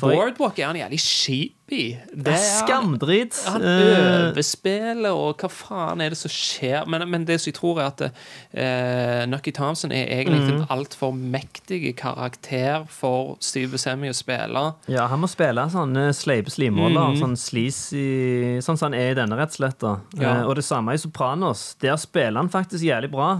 Boardwalk 0.00 0.58
er 0.58 0.70
han 0.70 0.78
jævlig 0.78 0.98
kjip 1.02 1.72
i. 1.72 1.82
Det 2.12 2.32
er 2.32 2.40
Skamdrit. 2.40 3.36
han-. 3.46 3.62
Han 3.62 3.82
Eh, 3.82 4.30
overspiller, 4.32 5.12
og 5.12 5.40
hva 5.40 5.50
faen 5.52 6.00
er 6.00 6.12
det 6.12 6.18
som 6.20 6.32
skjer? 6.32 6.86
Men, 6.88 7.04
men 7.10 7.26
det 7.28 7.40
som 7.40 7.50
jeg 7.50 7.56
tror, 7.58 7.80
er 7.80 7.90
at 7.90 8.02
uh, 8.08 9.24
Nucky 9.30 9.52
Thompson 9.52 9.92
er 9.92 10.08
egentlig 10.08 10.40
mm. 10.42 10.52
en 10.54 10.66
altfor 10.72 11.12
mektig 11.16 11.94
karakter 11.98 12.86
for 12.88 13.36
Steve 13.40 13.72
Buscemi 13.72 14.12
å 14.12 14.16
spille. 14.16 14.64
Ja, 14.92 15.08
han 15.12 15.22
må 15.22 15.30
spille 15.30 15.66
sånne 15.72 16.08
sleipe 16.16 16.52
slimåler, 16.52 17.12
mm. 17.12 17.20
Sånn 17.22 17.36
sleazy 17.38 18.60
Sånn 18.64 18.78
som 18.78 18.90
han 18.90 18.98
er 18.98 19.12
i 19.12 19.18
denne, 19.18 19.36
rett 19.38 19.52
og 19.54 19.60
slett. 19.60 19.84
Ja. 20.20 20.38
Uh, 20.42 20.46
og 20.48 20.56
det 20.58 20.64
samme 20.66 20.96
i 20.96 21.00
Sopranos. 21.00 21.72
Der 21.82 21.98
spiller 22.00 22.40
han 22.40 22.52
faktisk 22.52 22.84
jævlig 22.86 23.12
bra. 23.12 23.36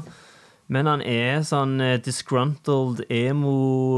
Men 0.73 0.89
han 0.89 1.03
er 1.05 1.43
sånn 1.45 1.75
eh, 1.83 1.97
disgruntled, 2.01 3.03
emo, 3.13 3.57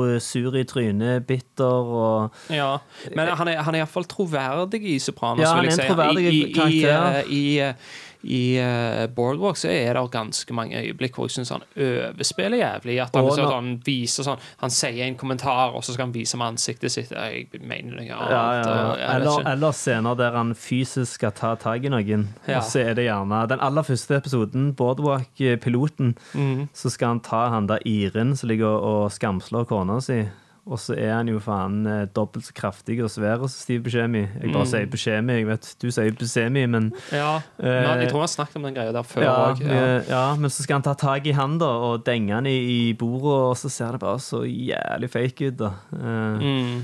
eh, 0.09 0.17
sur 0.23 0.57
i 0.59 0.65
trynet, 0.67 1.27
bitter 1.29 1.91
og 2.01 2.55
Ja, 2.55 2.79
Men 3.15 3.35
han 3.37 3.51
er, 3.53 3.61
han 3.67 3.77
er 3.77 3.85
iallfall 3.85 4.09
troverdig 4.11 4.81
i 4.95 4.97
Sopranos. 5.03 5.45
Ja, 5.45 5.53
han 5.55 5.63
vil 5.63 5.71
jeg 5.71 5.77
er 5.77 5.83
en 5.83 5.85
si. 5.85 5.91
troverdig 5.93 6.25
I, 6.25 6.41
i. 6.41 6.81
I, 7.29 7.39
i, 7.39 8.03
i, 8.25 8.57
eh, 8.59 9.07
Boardwalk 9.15 9.59
så 9.61 9.69
er 9.69 9.95
det 9.95 10.05
ganske 10.13 10.57
mange 10.57 10.81
øyeblikk 10.81 11.17
hvor 11.17 11.29
jeg 11.29 11.37
syns 11.39 11.53
han 11.55 11.65
overspiller 11.77 12.59
jævlig. 12.59 12.99
At 13.05 13.17
han, 13.17 13.31
sånn, 13.37 13.71
viser 13.85 14.27
sånn 14.27 14.43
Han 14.63 14.73
sier 14.73 15.05
en 15.07 15.19
kommentar, 15.21 15.75
og 15.77 15.85
så 15.85 15.95
skal 15.95 16.09
han 16.09 16.15
vise 16.15 16.39
med 16.41 16.55
ansiktet 16.55 16.93
sitt 16.93 17.13
Jeg 17.13 17.49
mener 17.61 17.99
noe 17.99 18.07
annet. 18.09 18.31
ja, 18.33 18.45
ja, 18.59 18.77
ja. 18.99 19.11
Eller, 19.17 19.49
eller 19.53 19.77
scener 19.77 20.19
der 20.19 20.39
han 20.39 20.55
fysisk 20.55 21.19
skal 21.19 21.35
ta 21.37 21.55
tak 21.61 21.85
i 21.85 21.93
noen. 21.93 22.29
Og 22.49 22.63
så 22.67 22.85
er 22.85 22.95
det 22.99 23.09
gjerne 23.09 23.45
Den 23.51 23.63
aller 23.65 23.87
første 23.87 24.17
episoden, 24.19 24.73
Boardwalk-piloten, 24.75 26.15
mm. 26.35 26.69
så 26.75 26.91
skal 26.91 27.15
han 27.15 27.21
ta 27.25 27.49
han 27.53 27.69
der 27.71 27.85
Iren 27.87 28.35
som 28.37 28.49
ligger 28.51 28.81
og 28.81 29.13
skamslår 29.13 29.69
kona 29.69 30.01
si. 30.05 30.25
Og 30.67 30.79
så 30.81 30.95
er 30.97 31.11
han 31.13 31.29
jo 31.29 31.39
faen 31.45 31.83
eh, 31.87 32.07
dobbelt 32.17 32.47
så 32.47 32.55
kraftig 32.57 32.97
og 33.05 33.11
svær 33.13 33.37
som 33.43 33.49
Steve 33.53 33.83
Buscemi. 33.85 34.23
Jeg 34.41 34.53
bare 34.55 34.65
Mm. 34.65 34.71
sier 34.71 34.87
Buscemi, 34.89 35.33
jeg 35.37 35.47
vet 35.47 35.75
du 35.83 35.91
sier 35.93 36.11
Buscemi, 36.17 36.63
men 36.67 36.87
Ja, 37.13 37.41
men 37.61 38.01
jeg 38.01 38.09
tror 38.09 38.23
han 38.23 38.29
har 38.29 38.33
snakket 38.33 38.57
om 38.57 38.63
den 38.63 38.75
greia 38.75 38.93
der 38.97 39.03
før 39.05 39.29
òg. 39.29 39.61
ja, 39.61 39.75
ja. 39.75 40.01
ja, 40.09 40.25
men 40.41 40.49
så 40.51 40.63
skal 40.65 40.77
han 40.81 40.83
ta 40.83 40.95
tak 40.95 41.27
i 41.27 41.33
han 41.37 41.59
da 41.59 41.67
og 41.67 42.05
denge 42.07 42.33
han 42.33 42.47
i, 42.47 42.57
i 42.89 42.93
bordet, 42.95 43.37
og 43.51 43.57
så 43.61 43.69
ser 43.69 43.93
det 43.93 44.01
bare 44.01 44.19
så 44.25 44.41
jævlig 44.49 45.11
fake 45.13 45.49
ut. 45.53 45.57
da. 45.59 45.73
Uh, 45.93 46.41
Mm. 46.41 46.83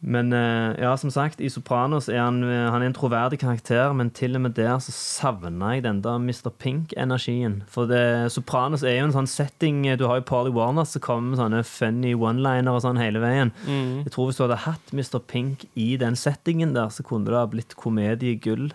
Men 0.00 0.32
eh, 0.32 0.80
ja, 0.80 0.94
som 0.96 1.10
sagt, 1.12 1.42
i 1.44 1.50
Sopranos 1.52 2.06
er 2.08 2.22
han, 2.22 2.40
eh, 2.46 2.70
han 2.72 2.80
er 2.80 2.88
en 2.88 2.96
troverdig 2.96 3.42
karakter, 3.42 3.92
men 3.92 4.08
til 4.16 4.38
og 4.38 4.46
med 4.46 4.54
der 4.56 4.78
så 4.80 4.94
savner 4.96 5.74
jeg 5.76 5.84
den 5.84 6.00
der 6.00 6.16
Mr. 6.16 6.48
Pink-energien. 6.56 7.58
For 7.68 7.90
det, 7.90 8.32
Sopranos 8.32 8.80
er 8.80 8.96
jo 8.96 9.10
en 9.10 9.14
sånn 9.18 9.28
setting 9.28 9.84
eh, 9.84 9.98
Du 10.00 10.06
har 10.08 10.22
jo 10.22 10.26
Polly 10.30 10.54
Warner 10.56 10.88
som 10.88 11.04
kommer 11.04 11.34
med 11.34 11.42
sånne 11.42 11.60
funny 11.68 12.14
one-liner 12.16 12.72
og 12.72 12.80
sånn 12.86 13.00
hele 13.00 13.20
veien. 13.20 13.52
Mm. 13.68 14.06
Jeg 14.06 14.16
tror 14.16 14.30
Hvis 14.30 14.40
du 14.40 14.46
hadde 14.46 14.62
hatt 14.64 14.96
Mr. 14.96 15.20
Pink 15.20 15.68
i 15.76 15.92
den 16.00 16.16
settingen 16.16 16.72
der, 16.78 16.88
så 16.88 17.04
kunne 17.04 17.28
det 17.28 17.36
ha 17.36 17.44
blitt 17.52 17.76
komediegull. 17.76 18.70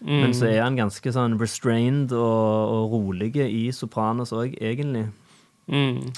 Mm. 0.00 0.18
Men 0.22 0.34
så 0.38 0.46
er 0.48 0.62
han 0.62 0.78
ganske 0.78 1.12
sånn 1.12 1.34
restrained 1.40 2.14
og, 2.14 2.76
og 2.76 2.94
rolig 2.94 3.34
i 3.42 3.66
Sopranos 3.74 4.30
òg, 4.32 4.54
egentlig. 4.62 5.08
Mm. 5.66 6.14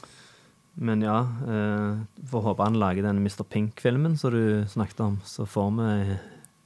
Men 0.74 1.02
ja, 1.04 1.18
eh, 1.44 1.98
får 2.30 2.42
håpe 2.46 2.64
han 2.64 2.78
lager 2.80 3.02
den 3.04 3.18
Mr. 3.20 3.42
Pink-filmen 3.44 4.14
som 4.18 4.32
du 4.32 4.64
snakket 4.72 5.00
om. 5.04 5.18
Så 5.24 5.44
får 5.46 5.70
vi 5.76 6.16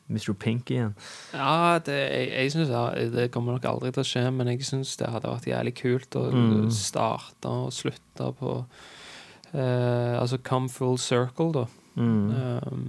Mr. 0.08 0.32
Pink 0.38 0.70
igjen. 0.70 0.92
Ja, 1.34 1.80
det, 1.82 1.96
jeg, 2.12 2.28
jeg 2.30 2.52
synes 2.54 2.68
det, 2.70 3.08
det 3.16 3.24
kommer 3.34 3.56
nok 3.56 3.64
aldri 3.66 3.90
til 3.92 4.04
å 4.04 4.06
skje, 4.06 4.22
men 4.30 4.46
jeg 4.52 4.62
syns 4.68 4.92
det 5.00 5.08
hadde 5.10 5.32
vært 5.32 5.48
jævlig 5.50 5.74
kult 5.80 6.14
å 6.20 6.28
Mm. 6.30 6.70
starte 6.70 7.50
og 7.50 7.72
slutte 7.74 8.30
på 8.38 8.52
eh, 9.54 10.14
Altså 10.20 10.38
come 10.42 10.68
full 10.70 10.98
circle, 10.98 11.50
da. 11.52 11.66
Mm. 11.96 12.30
Um, 12.70 12.86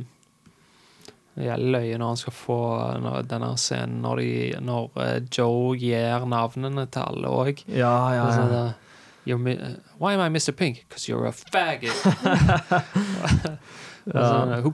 det 1.38 1.46
gjelder 1.46 1.74
løye 1.78 1.98
når 2.02 2.08
han 2.14 2.18
skal 2.18 2.34
få 2.34 2.56
denne 3.30 3.50
scenen 3.62 4.00
når, 4.02 4.22
de, 4.22 4.32
når 4.66 4.88
eh, 5.04 5.20
Joe 5.32 5.76
gir 5.78 6.26
navnene 6.30 6.88
til 6.92 7.02
alle 7.06 7.30
òg. 7.30 7.62
Ja, 7.70 7.94
ja, 8.16 8.28
ja. 8.34 8.64
You're 9.28 9.38
mi 9.44 9.56
Why 10.00 10.14
am 10.14 10.22
I 10.22 10.30
Mr. 10.30 10.56
Pink? 10.56 10.86
Because 10.88 11.08
you're 11.12 11.28
a 11.28 11.32
faggot. 11.32 11.92
Altså, 14.16 14.62
who 14.62 14.70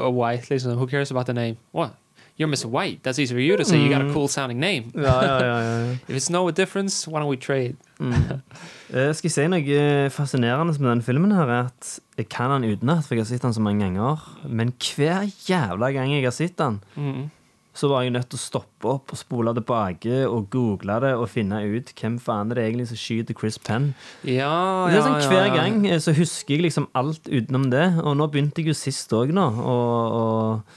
uh, 0.00 0.10
white, 0.10 0.48
liksom. 0.50 0.78
Who 0.78 0.86
cares 0.86 1.10
about 1.10 1.26
the 1.26 1.34
name? 1.34 1.56
What? 1.72 1.90
You're 2.38 2.48
Mr. 2.48 2.64
White. 2.64 3.02
That's 3.02 3.18
easy 3.18 3.34
for 3.34 3.40
you 3.40 3.56
to 3.58 3.64
say. 3.64 3.76
You 3.76 3.90
got 3.90 4.00
a 4.00 4.12
cool 4.14 4.26
sounding 4.26 4.58
name. 4.58 4.90
ja, 4.94 5.22
ja, 5.22 5.60
ja. 5.60 5.92
If 6.08 6.16
it's 6.16 6.30
no 6.30 6.50
difference, 6.50 7.06
why 7.06 7.20
don't 7.20 7.28
we 7.28 7.36
trade? 7.36 7.76
Eh, 8.00 9.12
skal 9.12 9.28
jeg 9.28 9.32
si 9.34 9.44
noe 9.52 10.08
fascinerende 10.10 10.72
med 10.80 10.88
denne 10.90 11.02
filmen? 11.04 11.34
her 11.36 11.44
er 11.52 11.66
at 11.66 11.98
Jeg 12.16 12.28
kan 12.28 12.50
den 12.50 12.72
utenat, 12.72 13.04
for 13.04 13.14
jeg 13.14 13.20
har 13.20 13.28
sett 13.28 13.42
den 13.42 13.52
så 13.52 13.60
mange 13.60 13.84
ganger. 13.84 14.16
Men 14.48 14.72
hver 14.96 15.28
jævla 15.48 15.92
gang 15.92 16.14
jeg 16.14 16.24
har 16.24 16.30
sett 16.30 16.56
den, 16.58 16.80
Mm. 16.96 17.30
Så 17.72 17.88
var 17.88 18.02
jeg 18.02 18.10
nødt 18.16 18.26
til 18.32 18.36
å 18.36 18.42
stoppe 18.42 18.88
opp 18.90 19.12
og 19.14 19.18
spole 19.20 19.52
tilbake 19.54 20.24
og 20.26 20.48
google 20.50 20.96
det 21.04 21.12
og 21.14 21.28
finne 21.30 21.60
ut 21.70 21.92
hvem 21.94 22.16
faen 22.18 22.50
er 22.50 22.58
det 22.58 22.64
egentlig 22.66 22.88
som 22.90 22.98
skyter 22.98 23.36
Chris 23.38 23.58
Penn. 23.62 23.92
Ja, 24.26 24.88
Det 24.90 24.98
er 24.98 25.06
sånn 25.06 25.30
Hver 25.30 25.46
ja. 25.46 25.54
gang 25.54 25.86
eh, 25.86 26.00
så 26.02 26.12
husker 26.16 26.56
jeg 26.56 26.64
liksom 26.66 26.88
alt 26.98 27.30
utenom 27.30 27.70
det. 27.70 27.86
Og 28.02 28.16
nå 28.18 28.26
begynte 28.32 28.60
jeg 28.64 28.72
jo 28.72 28.76
sist 28.80 29.12
òg, 29.14 29.30
nå. 29.36 29.46
Og, 29.62 30.18
og, 30.18 30.76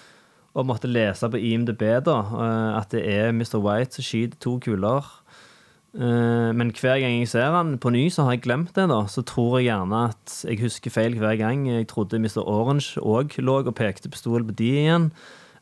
og 0.53 0.69
måtte 0.69 0.87
lese 0.91 1.25
på 1.33 1.41
IMDb 1.41 1.81
da, 2.05 2.19
eh, 2.45 2.77
at 2.83 2.93
det 2.93 3.03
er 3.09 3.33
Mr. 3.33 3.57
White 3.65 3.97
som 3.97 4.05
skyter 4.05 4.37
to 4.45 4.59
kuler. 4.61 5.09
Eh, 5.97 6.49
Men 6.53 6.71
hver 6.77 7.01
gang 7.01 7.19
jeg 7.19 7.29
ser 7.33 7.51
han 7.53 7.75
på 7.81 7.89
ny, 7.93 8.07
så 8.13 8.23
har 8.25 8.37
jeg 8.37 8.45
glemt 8.45 8.73
det. 8.77 8.87
da 8.89 9.03
Så 9.09 9.25
tror 9.25 9.59
jeg 9.59 9.71
gjerne 9.73 10.05
at 10.13 10.39
jeg 10.45 10.61
husker 10.61 10.93
feil 10.93 11.17
hver 11.17 11.37
gang. 11.41 11.65
Jeg 11.69 11.87
trodde 11.89 12.21
Mr. 12.21 12.41
Orange 12.45 13.01
òg 13.01 13.33
lå 13.41 13.59
og 13.65 13.75
pekte 13.75 14.09
pistol 14.13 14.45
på 14.45 14.55
de 14.61 14.71
igjen. 14.85 15.11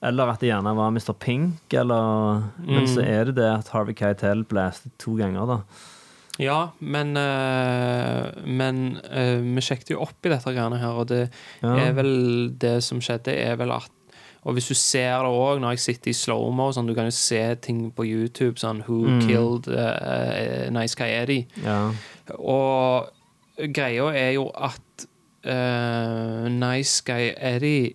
Eller 0.03 0.31
at 0.33 0.39
det 0.41 0.49
gjerne 0.49 0.71
var 0.75 0.89
Mr. 0.91 1.13
Pink. 1.13 1.73
Eller, 1.77 2.43
Men 2.65 2.87
så 2.89 3.03
er 3.05 3.25
det 3.29 3.35
det 3.37 3.49
at 3.59 3.67
Harvey 3.69 3.93
Keitel 3.93 4.43
blæste 4.49 4.89
to 4.97 5.13
ganger, 5.19 5.45
da. 5.45 5.57
Ja, 6.39 6.69
men 6.79 7.11
eh, 7.19 8.31
Men 8.47 8.97
eh, 9.11 9.37
vi 9.43 9.61
sjekket 9.61 9.91
jo 9.93 9.99
opp 10.01 10.25
i 10.25 10.31
dette 10.31 10.53
greiene 10.55 10.79
her, 10.81 10.95
og 11.03 11.07
det 11.11 11.29
Ja. 11.61 11.75
er 11.87 11.91
vel 11.93 12.49
Det 12.57 12.79
som 12.83 12.99
skjedde, 13.03 13.35
er 13.35 13.55
vel 13.59 13.71
at 13.75 13.91
Og 14.43 14.55
hvis 14.55 14.69
du 14.69 14.73
ser 14.73 15.19
det 15.21 15.29
òg 15.29 15.59
når 15.61 15.75
jeg 15.75 15.79
sitter 15.83 16.09
i 16.09 16.13
slow-mo, 16.17 16.71
sånn, 16.73 16.87
du 16.87 16.95
kan 16.97 17.05
jo 17.05 17.11
se 17.13 17.55
ting 17.61 17.91
på 17.93 18.01
YouTube, 18.07 18.57
sånn 18.57 18.81
Who 18.87 19.03
Mm. 19.05 19.21
killed 19.27 19.67
uh, 19.67 20.69
Nice 20.71 20.95
Guy 20.97 21.11
Eddie? 21.13 21.45
Ja. 21.63 21.91
Og 22.39 23.11
greia 23.69 24.07
er 24.17 24.31
jo 24.39 24.47
at 24.55 25.05
uh, 25.45 26.47
Nice 26.49 27.03
Guy 27.05 27.33
Eddie 27.37 27.93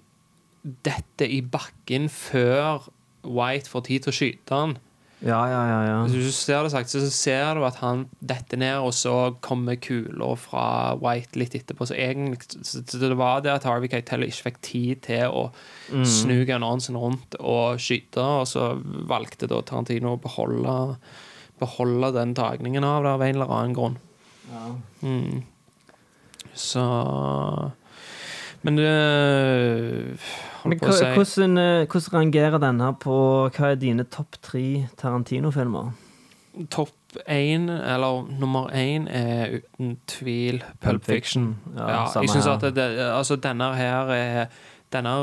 detter 0.87 1.31
i 1.31 1.43
bakken 1.43 2.11
før 2.13 2.89
White 3.27 3.71
får 3.71 3.87
tid 3.89 4.05
til 4.05 4.13
å 4.13 4.17
skyte 4.17 4.61
han. 4.61 4.77
Ja, 5.25 5.39
ja, 5.49 5.61
ja, 5.65 5.77
ja. 5.87 6.01
Hvis 6.05 6.29
du 6.29 6.35
ser 6.37 6.67
det 6.67 6.75
sagt, 6.75 6.91
så 6.93 7.01
ser 7.09 7.57
du 7.57 7.63
at 7.65 7.79
han 7.81 8.05
detter 8.21 8.61
ned, 8.61 8.83
og 8.85 8.93
så 8.95 9.33
kommer 9.45 9.79
kula 9.81 10.35
fra 10.39 10.67
White 11.01 11.41
litt 11.41 11.57
etterpå. 11.57 11.89
Så 11.89 11.97
egentlig 11.97 12.45
så 12.69 13.01
det 13.01 13.17
var 13.17 13.41
det 13.45 13.55
at 13.55 13.65
Harvey 13.65 13.89
Keitel 13.91 14.27
ikke 14.27 14.51
fikk 14.51 14.61
tid 14.67 15.03
til 15.09 15.33
å 15.33 15.47
snu 16.05 16.43
gunneren 16.45 17.01
rundt 17.01 17.39
og 17.41 17.81
skyte, 17.81 18.21
og 18.21 18.45
så 18.51 18.75
valgte 19.09 19.49
da 19.51 19.63
Tarantino 19.65 20.15
å 20.15 20.21
beholde, 20.21 20.77
beholde 21.63 22.13
den 22.19 22.37
tagningen 22.37 22.85
av 22.85 23.07
det 23.07 23.17
av 23.17 23.25
en 23.25 23.41
eller 23.41 23.57
annen 23.57 23.77
grunn. 23.79 23.99
Mm. 25.01 25.43
Så 26.57 26.85
Men 28.67 28.81
Men 28.81 30.19
Holdt 30.67 30.81
på 30.83 30.91
å 30.91 30.97
si 30.99 31.07
hvordan, 31.15 31.59
eh, 31.63 31.85
hvordan 31.87 32.17
rangerer 32.19 32.59
denne 32.63 32.89
på 32.99 33.17
Hva 33.55 33.71
er 33.73 33.79
dine 33.79 34.05
topp 34.11 34.39
tre 34.43 34.65
Tarantino-filmer? 34.99 35.93
Topp 36.73 37.19
én, 37.31 37.69
eller 37.71 38.27
nummer 38.41 38.71
én, 38.75 39.07
er 39.09 39.59
uten 39.61 39.97
tvil 40.11 40.63
Pulp 40.83 41.05
Fiction. 41.07 41.53
Ja, 41.77 41.87
Ja, 41.89 42.07
samme 42.11 42.25
jeg 42.27 42.31
synes 42.35 42.47
her. 42.49 42.53
at 42.59 42.75
det, 42.75 42.87
altså, 43.07 43.37
denne 43.41 43.75
her 43.77 44.11
er 44.17 44.47
Denne 44.93 45.15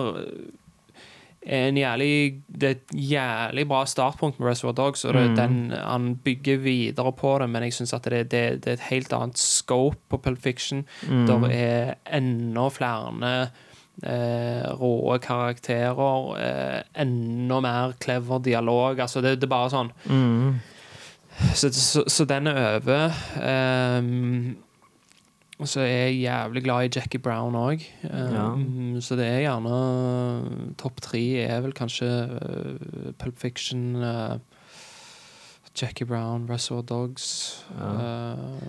en 1.46 1.76
jævlig 1.78 2.42
Det 2.48 2.64
er 2.64 2.72
et 2.78 2.94
jævlig 3.12 3.68
bra 3.68 3.86
startpunkt 3.86 4.40
med 4.40 4.48
Reservoir 4.50 4.74
Dogs, 4.74 5.06
og 5.06 5.14
det, 5.14 5.30
Mm. 5.30 5.36
den, 5.36 5.72
han 5.72 6.16
bygger 6.16 6.58
videre 6.58 7.12
på 7.12 7.38
det, 7.40 7.50
men 7.50 7.64
jeg 7.64 7.74
syns 7.74 7.94
at 7.94 8.04
det, 8.04 8.32
det, 8.32 8.64
det 8.64 8.68
er 8.68 8.74
et 8.74 8.90
helt 8.90 9.14
annet 9.14 9.38
scope 9.38 9.98
på 10.10 10.18
Pulp 10.18 10.42
Fiction. 10.42 10.86
Mm. 11.10 11.26
Det 11.28 11.52
er 11.56 11.94
enda 12.14 12.70
flere 12.70 13.50
eh, 14.04 14.70
råe 14.80 15.20
karakterer, 15.20 16.38
eh, 16.40 16.82
enda 17.02 17.60
mer 17.62 17.94
clever 18.02 18.40
dialog. 18.40 19.00
Altså, 19.00 19.22
det, 19.22 19.44
er 19.44 19.48
bare 19.48 19.70
sånn 19.70 19.92
Mm. 20.10 20.60
så, 21.54 21.70
så, 21.74 22.04
så 22.08 22.26
den 22.26 22.48
er 22.48 22.80
over. 22.80 23.12
Ehm, 23.42 24.56
Og 25.62 25.70
så 25.70 25.84
er 25.86 26.08
jeg 26.08 26.24
jævlig 26.24 26.64
glad 26.66 26.88
i 26.88 26.90
Jackie 26.96 27.22
Brown 27.22 27.56
òg. 27.56 27.84
Ja. 28.04 28.48
Så 29.06 29.18
det 29.20 29.28
er 29.28 29.44
gjerne 29.46 29.76
Topp 30.82 31.02
tre 31.06 31.22
er 31.44 31.62
vel 31.62 31.76
kanskje 31.78 32.10
uh, 32.10 33.12
Pulp 33.22 33.38
Fiction, 33.38 34.02
uh, 34.02 34.40
Jackie 35.78 36.06
Brown, 36.10 36.48
Russell 36.50 36.82
Dogs. 36.82 37.28
Ja. 37.78 37.92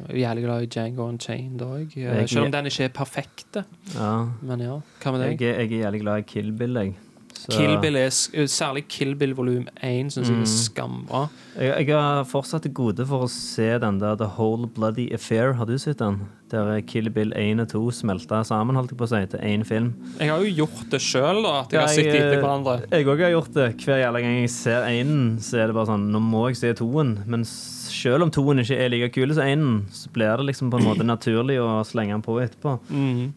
er 0.08 0.20
jævlig 0.20 0.44
glad 0.44 0.66
i 0.66 0.70
Django 0.76 1.08
Unchained 1.08 1.64
òg. 1.64 1.96
Uh, 1.96 2.26
selv 2.28 2.50
om 2.50 2.52
den 2.52 2.68
ikke 2.68 2.90
er 2.90 2.94
perfekt. 3.00 3.62
Ja. 3.96 4.12
Men 4.42 4.60
ja, 4.68 4.78
hva 5.00 5.16
med 5.16 5.24
deg? 5.24 5.40
Jeg, 5.40 5.56
jeg 5.56 5.72
er 5.72 5.84
jævlig 5.86 6.04
glad 6.04 6.24
i 6.24 6.28
Kill 6.34 6.52
Bill, 6.52 6.80
jeg. 6.82 6.96
Så- 7.36 7.52
Kill 7.58 7.76
Bill 7.80 7.96
er, 7.96 8.08
særlig 8.48 8.86
Kill 8.88 9.14
Bill 9.14 9.34
volum 9.34 9.66
1 9.82 10.06
syns 10.14 10.28
jeg 10.28 10.36
Mm. 10.36 10.42
er 10.42 10.46
skambra. 10.46 11.28
Jeg, 11.60 11.86
jeg 11.88 11.94
har 11.96 12.24
fortsatt 12.24 12.62
til 12.62 12.72
gode 12.72 13.04
for 13.06 13.24
å 13.26 13.28
se 13.28 13.78
den 13.78 13.98
der 13.98 14.14
The 14.16 14.24
Whole 14.38 14.66
Bloody 14.66 15.12
Affair. 15.12 15.52
Har 15.54 15.66
du 15.66 15.76
sett 15.78 15.98
den? 15.98 16.22
Der 16.50 16.80
Kill 16.80 17.10
Bill 17.10 17.32
1 17.36 17.60
og 17.60 17.68
2 17.68 17.90
smelta 17.92 18.40
sammen, 18.46 18.76
holdt 18.76 18.90
jeg 18.92 18.98
på 18.98 19.04
å 19.04 19.08
si, 19.08 19.26
til 19.26 19.40
én 19.40 19.64
film. 19.66 19.92
Jeg 20.20 20.30
har 20.30 20.38
jo 20.40 20.54
gjort 20.64 20.88
det 20.90 21.00
sjøl, 21.00 21.44
at 21.44 21.70
jeg 21.70 21.80
Ja, 21.80 21.80
har 21.80 21.88
sett 21.88 22.06
etter 22.06 22.32
eh, 22.32 22.40
hverandre. 22.42 22.90
Jeg 22.90 23.06
òg 23.06 23.20
har 23.20 23.30
gjort 23.34 23.52
det. 23.52 23.76
Hver 23.76 24.00
jævla 24.00 24.20
gang 24.22 24.40
jeg 24.40 24.50
ser 24.50 24.82
énen, 24.88 25.38
så 25.40 25.58
er 25.58 25.66
det 25.66 25.74
bare 25.74 25.86
sånn 25.86 26.10
Nå 26.10 26.20
må 26.22 26.46
jeg 26.48 26.56
se 26.56 26.72
toen. 26.74 27.24
Men 27.26 27.44
selv 27.44 28.22
om 28.22 28.30
toen 28.30 28.58
ikke 28.58 28.78
er 28.78 28.88
like 28.88 29.12
kul 29.12 29.34
som 29.34 29.42
énen, 29.44 29.82
så 29.90 30.08
blir 30.12 30.36
det 30.38 30.46
liksom 30.46 30.70
på 30.70 30.78
en 30.80 30.84
måte 30.86 31.04
naturlig 31.04 31.58
å 31.60 31.84
slenge 31.84 32.12
den 32.14 32.22
på 32.22 32.40
etterpå. 32.40 32.78
Mhm. 32.88 33.32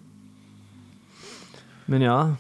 Men 1.88 2.02
ja. 2.02 2.36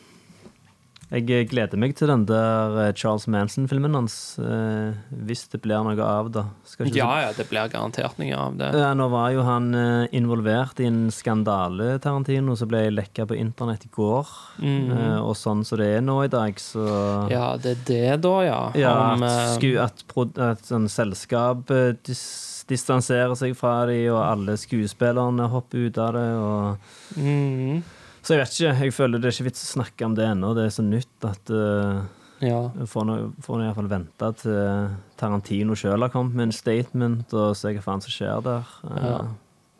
Jeg 1.08 1.24
eh, 1.32 1.45
gleder 1.47 1.80
meg 1.80 1.93
til 1.95 2.10
den 2.12 2.26
der 2.28 2.74
eh, 2.82 2.93
Charles 2.97 3.30
Manson-filmen 3.32 3.95
hans. 3.95 4.16
eh, 4.43 4.97
hvis 5.28 5.45
det 5.53 5.62
blir 5.64 5.86
noe 5.86 5.95
av, 6.03 6.28
ikke 6.28 6.89
Ja, 6.91 7.08
ja, 7.24 7.30
det 7.36 7.47
blir 7.47 7.70
garantert 7.72 8.20
noe 8.20 8.36
av 8.36 8.58
det. 8.60 8.72
Nå 8.99 9.08
var 9.14 9.32
jo 9.32 9.45
han 9.47 9.70
involvert 10.16 10.82
i 10.84 10.89
en 10.89 11.08
skandale, 11.14 11.95
Tarantino, 12.03 12.58
som 12.60 12.68
ble 12.72 12.88
lekka 12.91 13.28
på 13.30 13.38
internett 13.39 13.88
i 13.88 13.91
går. 13.93 14.34
Mm. 14.60 14.91
Og 15.24 15.34
sånn 15.39 15.64
som 15.68 15.80
det 15.80 15.89
er 15.97 16.03
nå 16.03 16.20
i 16.26 16.32
dag, 16.32 16.60
så 16.60 16.84
Ja, 17.32 17.55
det 17.62 17.78
er 17.78 17.84
det, 17.88 18.03
da, 18.26 18.36
ja. 18.43 18.60
Ja, 18.76 18.95
Om, 19.14 19.24
at, 19.28 19.55
sku, 19.55 19.70
at, 19.80 20.03
at 20.43 20.68
sånn 20.68 20.89
selskap 20.91 21.72
dis, 22.08 22.24
distanserer 22.68 23.36
seg 23.39 23.55
fra 23.60 23.86
dem, 23.88 24.10
og 24.12 24.24
alle 24.26 24.58
skuespillerne 24.60 25.47
hopper 25.53 25.88
ut 25.88 26.01
av 26.03 26.18
det. 26.18 26.32
Og... 26.41 26.89
mhm. 27.16 27.86
Så 28.28 28.36
jeg 28.36 28.43
vet 28.43 28.55
ikke. 28.57 28.71
Jeg 28.84 28.93
føler 28.93 29.21
det 29.23 29.30
er 29.30 29.36
ikke 29.38 29.47
vits 29.47 29.63
å 29.63 29.73
snakke 29.78 30.03
om 30.03 30.15
det 30.17 30.25
ennå. 30.28 30.51
Det 30.57 30.65
er 30.67 30.73
så 30.75 30.84
nytt 30.84 31.28
at 31.28 31.51
uh, 31.53 32.03
Ja. 32.43 32.59
får 32.91 33.05
nå 33.07 33.15
iallfall 33.63 33.88
vente 33.88 34.32
til 34.41 34.89
Tarantino 35.17 35.78
sjøl 35.80 36.03
har 36.03 36.11
kommet 36.11 36.36
med 36.36 36.49
en 36.49 36.55
statement, 36.55 37.32
og 37.32 37.55
se 37.55 37.71
hva 37.71 37.86
faen 37.86 38.03
som 38.03 38.11
skjer 38.11 38.43
der. 38.43 38.73
Uh, 38.84 38.97
Ja. 39.07 39.19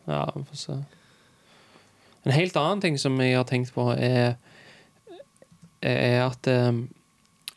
Ja, 0.08 0.22
vi 0.32 0.46
får 0.48 0.56
se. 0.62 0.78
En 2.24 2.32
helt 2.32 2.56
annen 2.56 2.80
ting 2.80 2.96
som 2.96 3.20
jeg 3.20 3.36
har 3.36 3.44
tenkt 3.44 3.74
på, 3.74 3.90
er, 3.92 4.38
er 5.84 6.22
at 6.24 6.48
eh, 6.48 6.80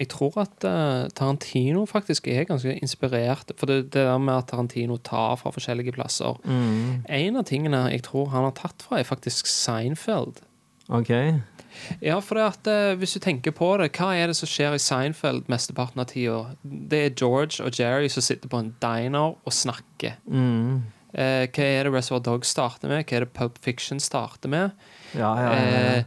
jeg 0.01 0.09
tror 0.11 0.35
at 0.43 0.67
uh, 0.67 1.07
Tarantino 1.15 1.85
faktisk 1.87 2.27
er 2.27 2.43
ganske 2.49 2.75
inspirert. 2.83 3.55
For 3.55 3.71
det, 3.71 3.93
det 3.95 4.03
der 4.03 4.19
med 4.19 4.35
at 4.35 4.51
Tarantino 4.51 4.99
tar 4.99 5.39
fra 5.39 5.55
forskjellige 5.55 5.95
plasser 5.95 6.35
mm, 6.43 7.07
En 7.07 7.39
av 7.39 7.47
tingene 7.47 7.85
jeg 7.95 8.03
tror 8.09 8.33
han 8.35 8.49
har 8.49 8.55
tatt 8.59 8.83
fra, 8.83 8.99
er 8.99 9.07
faktisk 9.07 9.47
Seinfeld. 9.47 10.43
OK. 10.91 11.11
Ja, 12.03 12.17
for 12.19 12.37
det 12.37 12.45
at 12.45 12.69
eh, 12.69 12.93
hvis 12.99 13.15
du 13.15 13.21
tenker 13.23 13.53
på 13.55 13.69
det, 13.79 13.91
hva 13.95 14.11
er 14.17 14.29
det 14.29 14.37
som 14.37 14.49
skjer 14.49 14.75
i 14.75 14.81
Seinfeld 14.81 15.47
mesteparten 15.51 16.03
av 16.03 16.09
tida? 16.11 16.39
Det 16.63 16.99
er 17.05 17.15
George 17.15 17.63
og 17.63 17.77
Jerry 17.79 18.09
som 18.11 18.25
sitter 18.25 18.51
på 18.51 18.59
en 18.59 18.73
diner 18.83 19.37
og 19.39 19.55
snakker. 19.55 20.19
Mm. 20.27 20.83
Eh, 21.13 21.45
hva 21.47 21.67
er 21.67 21.87
det 21.87 21.93
Reservoir 21.95 22.25
Dogs 22.27 22.51
starter 22.51 22.91
med? 22.91 23.05
Hva 23.05 23.21
er 23.21 23.25
det 23.25 23.33
Pulp 23.37 23.59
Fiction 23.63 24.03
starter 24.03 24.51
med? 24.51 24.75
Ja, 25.17 25.35
ja, 25.35 25.53
ja. 25.53 25.97
Eh, 25.97 26.03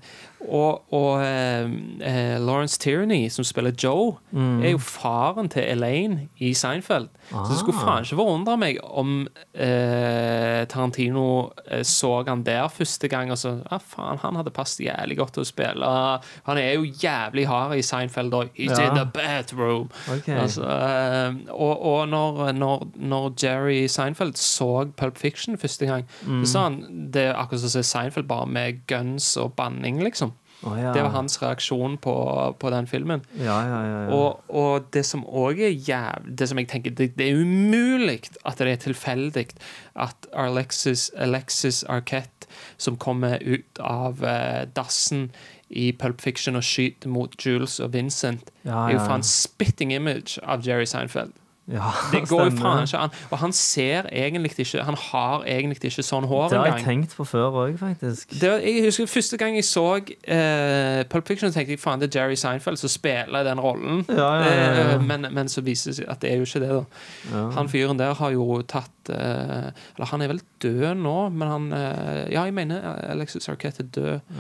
og 0.49 0.83
og 0.93 1.23
eh, 1.25 1.65
eh, 2.05 2.39
Lawrence 2.39 2.79
Tierney, 2.79 3.29
som 3.31 3.45
spiller 3.45 3.73
Joe, 3.83 4.17
Mm. 4.33 4.63
er 4.65 4.71
jo 4.71 4.79
faren 4.79 5.49
til 5.49 5.63
Elaine 5.63 6.29
i 6.39 6.53
Seinfeld. 6.55 7.09
Så 7.31 7.49
det 7.49 7.59
skulle 7.59 7.79
Ah. 7.79 7.85
faen 7.87 8.05
ikke 8.05 8.17
forundre 8.17 8.57
meg 8.59 8.79
om 8.85 9.27
eh, 9.55 10.65
Tarantino 10.67 11.51
så 11.83 12.11
han 12.27 12.43
der 12.45 12.69
første 12.69 13.09
gang 13.09 13.31
og 13.31 13.39
så 13.39 13.55
Ja, 13.71 13.79
faen, 13.79 14.19
han 14.23 14.37
hadde 14.37 14.51
passet 14.51 14.85
jævlig 14.87 15.17
godt 15.17 15.33
til 15.37 15.43
å 15.45 15.47
spille. 15.49 16.21
Han 16.47 16.59
er 16.59 16.75
jo 16.75 16.85
jævlig 16.85 17.47
hard 17.49 17.77
i 17.79 17.83
Seinfeld 17.83 18.33
òg. 18.35 18.51
He's 18.57 18.79
in 18.79 18.95
the 18.97 19.07
bathroom. 19.15 19.89
Okay. 20.11 20.35
Altså, 20.35 20.63
eh, 20.65 21.33
og 21.53 21.85
og 21.85 22.09
når, 22.09 22.53
når, 22.53 22.87
når 22.97 23.33
Jerry 23.43 23.87
Seinfeld 23.87 24.35
så 24.37 24.85
Pulp 24.97 25.17
Fiction 25.19 25.57
første 25.57 25.87
gang, 25.87 26.05
Mm. 26.27 26.43
så 26.45 26.47
sa 26.53 26.63
han 26.65 27.11
det 27.13 27.23
er 27.31 27.35
akkurat 27.35 27.61
som 27.61 27.69
å 27.69 27.71
se 27.71 27.83
Seinfeld 27.83 28.27
bare 28.29 28.47
med 28.47 28.87
guns 28.95 29.35
og 29.41 29.53
banning, 29.59 30.01
liksom. 30.05 30.33
Oh, 30.65 30.81
ja. 30.81 30.93
Det 30.95 31.03
var 31.03 31.11
hans 31.13 31.43
reaksjon 31.43 31.99
på, 31.99 32.15
på 32.59 32.71
den 32.71 32.87
filmen. 32.87 33.21
Ja, 33.37 33.59
ja, 33.69 33.81
ja, 33.85 33.99
ja. 34.07 34.15
Og, 34.17 34.45
og 34.49 34.87
det 34.97 35.03
som 35.05 35.25
òg 35.29 35.61
er 35.61 35.75
jævlig 35.75 36.39
Det 36.39 36.49
som 36.49 36.61
jeg 36.61 36.69
tenker 36.71 36.95
Det, 36.97 37.11
det 37.19 37.27
er 37.27 37.43
umulig 37.43 38.31
at 38.45 38.63
det 38.63 38.71
er 38.71 38.81
tilfeldig 38.81 39.47
at 39.95 40.29
Alexis, 40.33 41.11
Alexis 41.17 41.83
Arquette, 41.85 42.49
som 42.79 42.97
kommer 42.97 43.39
ut 43.45 43.79
av 43.81 44.23
uh, 44.25 44.65
dassen 44.77 45.31
i 45.69 45.93
Pulp 45.93 46.21
Fiction 46.21 46.57
og 46.57 46.65
skyter 46.65 47.09
mot 47.11 47.35
Jules 47.39 47.79
og 47.81 47.93
Vincent, 47.93 48.51
er 48.65 48.95
jo 48.95 49.05
faen 49.05 49.25
spitting 49.27 49.93
image 49.95 50.39
av 50.43 50.67
Jerry 50.67 50.87
Seinfeld. 50.87 51.33
Ja, 51.73 51.91
Det 52.13 52.21
går 52.29 52.43
jo 52.45 52.51
faen 52.59 52.83
ikke 52.85 52.99
an. 53.07 53.13
Og 53.33 53.39
han 53.41 53.53
ser 53.57 54.05
egentlig 54.13 54.51
ikke 54.61 54.83
Han 54.85 54.97
har 55.01 55.45
egentlig 55.49 55.79
ikke 55.89 56.03
sånn 56.05 56.27
hår 56.29 56.51
Det 56.53 56.59
har 56.59 56.67
jeg 56.67 56.75
engang. 56.75 56.85
tenkt 57.07 57.15
på 57.17 57.25
før 57.25 57.57
òg, 57.63 57.79
faktisk. 57.81 58.35
Det, 58.41 58.51
jeg 58.67 58.83
husker 58.85 59.09
Første 59.09 59.39
gang 59.41 59.57
jeg 59.57 59.65
så 59.65 59.85
uh, 59.97 61.01
Pulp 61.09 61.27
Fiction, 61.31 61.53
tenkte 61.55 61.73
jeg 61.73 61.81
faen 61.81 62.03
det 62.05 62.11
er 62.11 62.21
Jerry 62.21 62.37
Seinfeld 62.37 62.77
som 62.83 62.93
spiller 62.93 63.47
den 63.49 63.63
rollen. 63.65 64.05
Ja, 64.13 64.29
ja. 64.45 64.53
Eh, 64.95 65.03
Men, 65.09 65.27
men 65.33 65.49
så 65.49 65.65
viser 65.65 65.91
det 65.95 65.97
seg 66.03 66.13
at 66.13 66.21
det 66.21 66.35
er 66.35 66.43
jo 66.43 66.49
ikke 66.51 66.61
det. 66.67 66.71
da. 66.77 67.45
Han 67.57 67.69
fyren 67.73 67.99
der 68.01 68.13
har 68.21 68.37
jo 68.37 68.61
tatt 68.69 69.13
uh, 69.15 69.73
Eller 69.97 70.13
han 70.13 70.23
er 70.23 70.35
vel 70.35 70.41
død 70.61 71.01
nå, 71.01 71.19
men 71.33 71.49
han 71.49 71.71
Ja, 71.75 72.45
jeg 72.45 72.55
mener 72.55 72.85
Alexis 73.11 73.49
Arquette 73.49 73.85
er 73.87 73.93
død. 73.95 74.35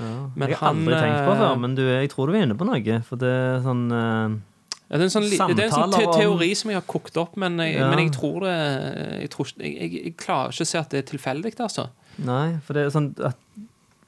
Jeg 0.45 0.57
har 0.61 0.69
aldri 0.75 0.95
tenkt 1.01 1.25
på 1.25 1.31
det 1.33 1.41
før, 1.41 1.55
men 1.65 1.75
du, 1.79 1.87
jeg 1.89 2.11
tror 2.13 2.29
du 2.29 2.37
er 2.37 2.45
inne 2.45 2.57
på 2.59 2.69
noe. 2.69 3.01
For 3.09 3.17
det 3.21 3.33
er 3.33 3.63
sånn 3.65 3.87
Ja, 4.91 4.99
det 4.99 5.01
er 5.01 5.09
en 5.09 5.15
sånn, 5.15 5.29
det 5.57 5.59
er 5.65 5.71
en 5.71 5.73
sånn 5.73 5.93
te 5.97 6.05
teori 6.13 6.51
som 6.55 6.71
jeg 6.71 6.77
har 6.77 6.87
kokt 6.87 7.17
opp, 7.17 7.37
men 7.41 7.57
jeg, 7.59 7.75
Ja. 7.79 7.89
men 7.91 7.99
jeg 8.05 8.13
tror 8.13 8.41
det 8.45 8.57
jeg, 9.23 9.31
tror, 9.31 9.47
jeg, 9.59 10.17
klarer 10.21 10.53
ikke 10.53 10.67
å 10.67 10.67
se 10.67 10.79
at 10.79 10.91
det 10.91 10.99
er 10.99 11.09
tilfeldig, 11.17 11.55
altså. 11.65 11.89
Nei, 12.19 12.59
for 12.63 12.75
det 12.75 12.85
er 12.85 12.91
sånn 12.95 13.15
at 13.25 13.37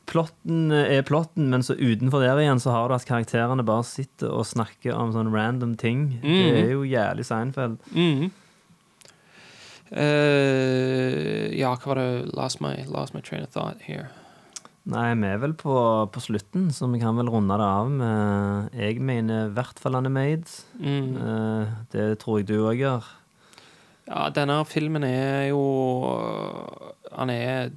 plotten 0.07 0.71
er 0.71 1.03
plotten, 1.03 1.49
men 1.51 1.63
så 1.67 1.75
utenfor 1.75 2.21
der 2.23 2.39
igjen 2.39 2.61
så 2.63 2.71
har 2.71 2.89
du 2.89 2.95
at 2.95 3.07
karakterene 3.09 3.65
bare 3.67 3.83
sitter 3.89 4.31
og 4.31 4.45
snakker 4.47 4.95
om 4.95 5.11
sånn 5.17 5.33
random 5.33 5.77
ting. 5.77 6.21
Det 6.23 6.29
Mhm. 6.29 6.61
er 6.63 6.71
jo 6.71 6.83
jævlig 6.85 7.25
Seinfeld. 7.27 7.79
Mm. 7.93 8.31
Uh, 9.93 11.51
ja, 11.57 11.75
hva 11.77 11.87
var 11.93 11.95
det 12.01 12.35
Last 12.35 12.61
my, 12.61 12.85
lost 12.87 13.15
my 13.15 13.21
train 13.21 13.43
of 13.43 13.51
thought 13.51 13.81
here. 13.83 14.11
Nei, 14.87 15.09
vi 15.19 15.27
er 15.27 15.41
vel 15.43 15.57
på, 15.59 15.75
på 16.15 16.23
slutten, 16.23 16.69
så 16.71 16.87
vi 16.93 17.01
kan 17.03 17.19
vel 17.19 17.31
runde 17.33 17.57
det 17.59 17.67
av 17.67 17.89
med 17.91 18.77
Jeg 18.79 19.01
mener 19.03 19.49
i 19.49 19.55
hvert 19.57 19.81
fall 19.83 19.99
han 19.99 20.07
er 20.07 20.15
made. 20.15 20.53
Mm. 20.79 21.17
Eh, 21.19 21.73
det 21.91 22.07
tror 22.23 22.39
jeg 22.39 22.49
du 22.53 22.61
òg 22.61 22.79
gjør. 22.85 23.09
Ja, 24.07 24.29
denne 24.31 24.61
filmen 24.71 25.03
er 25.03 25.49
jo 25.51 25.63
Han 27.17 27.33
er 27.35 27.73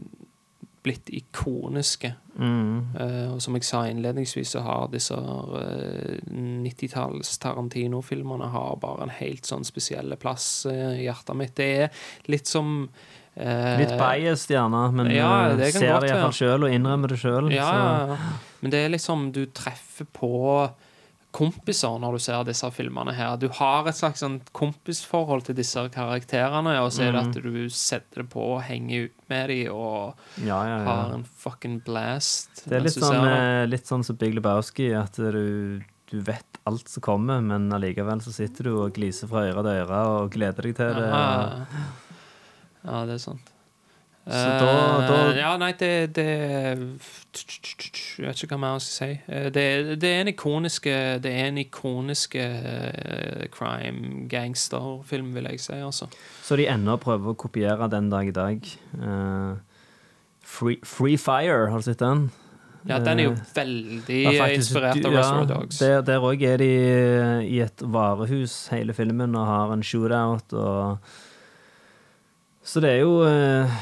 blitt 0.86 1.10
ikoniske. 1.12 2.14
Mm. 2.40 2.94
Uh, 2.96 3.34
og 3.34 3.42
som 3.44 3.58
jeg 3.58 3.66
sa 3.68 3.82
innledningsvis, 3.90 4.54
så 4.56 4.62
har 4.64 4.92
disse 4.94 5.16
uh, 5.18 6.20
90-talls 6.32 7.34
Tarantino-filmene 7.44 8.48
har 8.54 8.78
bare 8.80 9.08
en 9.08 9.16
helt 9.18 9.50
sånn 9.50 9.68
spesiell 9.68 10.16
plass 10.22 10.66
eh, 10.70 11.02
i 11.02 11.08
hjertet 11.08 11.36
mitt. 11.36 11.58
Det 11.60 11.70
er 11.84 12.06
litt 12.32 12.48
som 12.48 12.86
eh, 12.86 13.19
Litt 13.36 13.94
biased, 13.96 14.52
gjerne, 14.52 14.84
men 14.92 15.10
ja, 15.14 15.30
eh, 15.48 15.56
det 15.60 15.72
ser 15.76 15.94
godt 15.94 16.04
det 16.04 16.12
iallfall 16.12 16.36
sjøl 16.36 16.68
og 16.68 16.76
innrømmer 16.76 17.14
det 17.14 17.20
sjøl. 17.22 17.52
Ja, 17.54 17.70
ja, 17.72 18.16
ja. 18.16 18.38
Men 18.60 18.74
det 18.74 18.82
er 18.84 18.92
liksom 18.92 19.30
Du 19.32 19.46
treffer 19.56 20.08
på 20.12 20.32
kompiser 21.36 22.00
når 22.02 22.18
du 22.18 22.24
ser 22.24 22.46
disse 22.48 22.66
filmene 22.74 23.14
her. 23.14 23.36
Du 23.38 23.46
har 23.54 23.86
et 23.88 23.98
slags 23.98 24.24
sånn 24.24 24.40
kompisforhold 24.58 25.46
til 25.46 25.58
disse 25.60 25.84
karakterene, 25.94 26.74
og 26.82 26.90
så 26.96 27.06
er 27.06 27.14
det 27.14 27.22
at 27.28 27.38
du 27.38 27.70
setter 27.70 28.24
det 28.24 28.32
på 28.34 28.48
og 28.56 28.64
henger 28.66 29.06
ut 29.06 29.30
med 29.30 29.54
dem 29.54 29.76
og 29.76 30.42
Ja, 30.42 30.58
ja, 30.66 30.80
har 30.88 31.14
en 31.14 31.24
fucking 31.24 31.80
blast. 31.86 32.66
Det 32.66 32.80
er 32.80 32.86
litt 32.88 32.98
sånn, 32.98 33.22
eh, 33.30 33.68
litt 33.70 33.86
sånn 33.90 34.04
som 34.06 34.18
Big 34.20 34.34
Lebowski, 34.34 34.90
at 34.98 35.22
du, 35.22 35.86
du 36.10 36.18
vet 36.26 36.62
alt 36.70 36.90
som 36.90 37.06
kommer, 37.06 37.46
men 37.46 37.70
allikevel 37.78 38.26
så 38.26 38.34
sitter 38.34 38.72
du 38.72 38.76
og 38.80 38.98
gliser 38.98 39.30
fra 39.30 39.46
øre 39.52 39.62
til 39.62 39.84
øre 39.86 40.04
og 40.18 40.34
gleder 40.34 40.66
deg 40.66 40.80
til 40.82 40.98
det. 40.98 41.10
Ja, 41.14 41.90
ja, 42.86 43.06
det 43.06 43.14
er 43.16 43.24
sant. 43.24 43.56
Så 44.30 44.46
da- 44.60 45.08
da- 45.08 45.30
Eh, 45.32 45.38
Ja, 45.40 45.58
nei, 45.58 45.72
det, 45.74 46.14
det 46.14 46.26
Jeg 46.28 48.26
vet 48.28 48.44
ikke 48.44 48.50
hva 48.54 48.60
mer 48.60 48.74
jeg 48.76 48.82
skal 48.82 49.08
si. 49.08 49.22
Eh, 49.28 49.50
Det, 49.50 50.00
det 50.00 50.10
er 50.10 50.20
en 50.22 50.28
ikoniske 50.28 50.94
Det 51.24 51.32
er 51.32 51.48
en 51.48 51.58
ikoniske 51.58 52.38
eh, 52.44 53.48
crime 53.50 54.28
gangsterfilm, 54.30 55.34
vil 55.34 55.48
jeg 55.50 55.60
si, 55.60 55.74
altså. 55.74 56.10
Så 56.44 56.58
de 56.58 56.68
ennå 56.68 56.98
prøver 57.02 57.34
å 57.34 57.38
kopiere 57.38 57.90
den 57.90 58.10
dag 58.12 58.28
i 58.28 58.36
dag. 58.36 58.70
Free, 60.44 60.78
Free 60.84 61.18
Fire, 61.18 61.70
har 61.72 61.78
du 61.80 61.84
sett 61.90 62.00
den? 62.02 62.30
Ja, 62.88 62.98
den 63.04 63.20
er 63.20 63.24
jo 63.28 63.34
veldig 63.54 64.20
Ja, 64.24 64.32
faktisk, 64.46 64.72
inspirert 64.72 65.06
av 65.06 65.14
ja, 65.14 65.46
Dogs. 65.46 65.80
Der, 65.82 66.02
der 66.02 66.20
òg 66.24 66.42
er 66.48 66.58
de 66.62 66.70
i 67.50 67.60
et 67.62 67.82
varehus 67.84 68.70
hele 68.72 68.94
filmen 68.96 69.36
og 69.36 69.46
har 69.50 69.74
en 69.76 69.84
shootout 69.84 70.54
og 70.54 70.98
Så 72.70 72.82
det 72.84 72.90
er 72.94 73.00
jo 73.02 73.16
eh, 73.26 73.80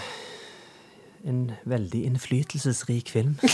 en 1.27 1.41
veldig 1.67 2.05
innflytelsesrik 2.07 3.09
film. 3.11 3.33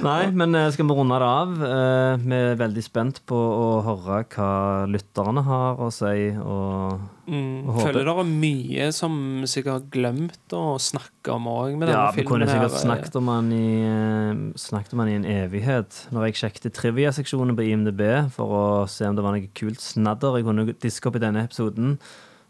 Nei, 0.00 0.30
men 0.36 0.54
eh, 0.56 0.66
skal 0.74 0.86
vi 0.88 0.94
runde 0.96 1.16
det 1.20 1.28
av? 1.28 1.52
Eh, 1.64 2.14
Vi 2.24 2.36
er 2.36 2.58
veldig 2.60 2.82
spent 2.84 3.20
på 3.28 3.36
å 3.38 3.66
høre 3.86 4.20
hva 4.34 4.48
lytterne 4.90 5.42
har 5.46 5.80
å 5.80 5.88
si. 5.94 6.30
Og 6.36 7.00
Mm, 7.30 7.60
og 7.68 7.76
håper- 7.76 7.92
føler 7.92 8.04
det 8.08 8.12
er 8.18 8.30
mye 8.42 8.86
som 8.92 9.12
vi 9.40 9.46
sikkert 9.46 9.72
har 9.76 9.84
glemt 9.94 10.50
å 10.56 10.74
snakke 10.82 11.30
om 11.36 11.44
òg 11.46 11.76
med 11.78 11.86
denne 11.86 11.94
ja, 11.94 12.10
vi 12.10 12.24
filmen. 12.24 12.30
kunne 12.32 12.48
sikkert 12.50 12.80
snakket 12.82 13.16
om 13.20 13.26
den 13.30 13.52
i, 13.54 13.68
eh, 13.86 14.58
snakket 14.58 14.92
om 14.96 14.98
den 15.04 15.08
i 15.12 15.14
en 15.20 15.28
evighet. 15.46 16.00
Når 16.10 16.26
jeg 16.26 16.34
sjekket 16.40 16.74
trivia-seksjonen 16.74 17.54
på 17.54 17.62
IMDb 17.70 18.02
for 18.34 18.46
å 18.50 18.88
se 18.90 19.06
om 19.06 19.14
det 19.14 19.22
var 19.22 19.36
noe 19.38 19.46
kult 19.54 19.78
snadder 19.80 20.36
jeg 20.40 20.44
kunne 20.48 20.66
diske 20.74 21.06
opp 21.06 21.16
i 21.20 21.22
denne 21.22 21.44
episoden, 21.46 22.00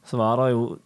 så 0.07 0.17
var 0.19 0.37
det 0.43 0.53
jo 0.55 0.79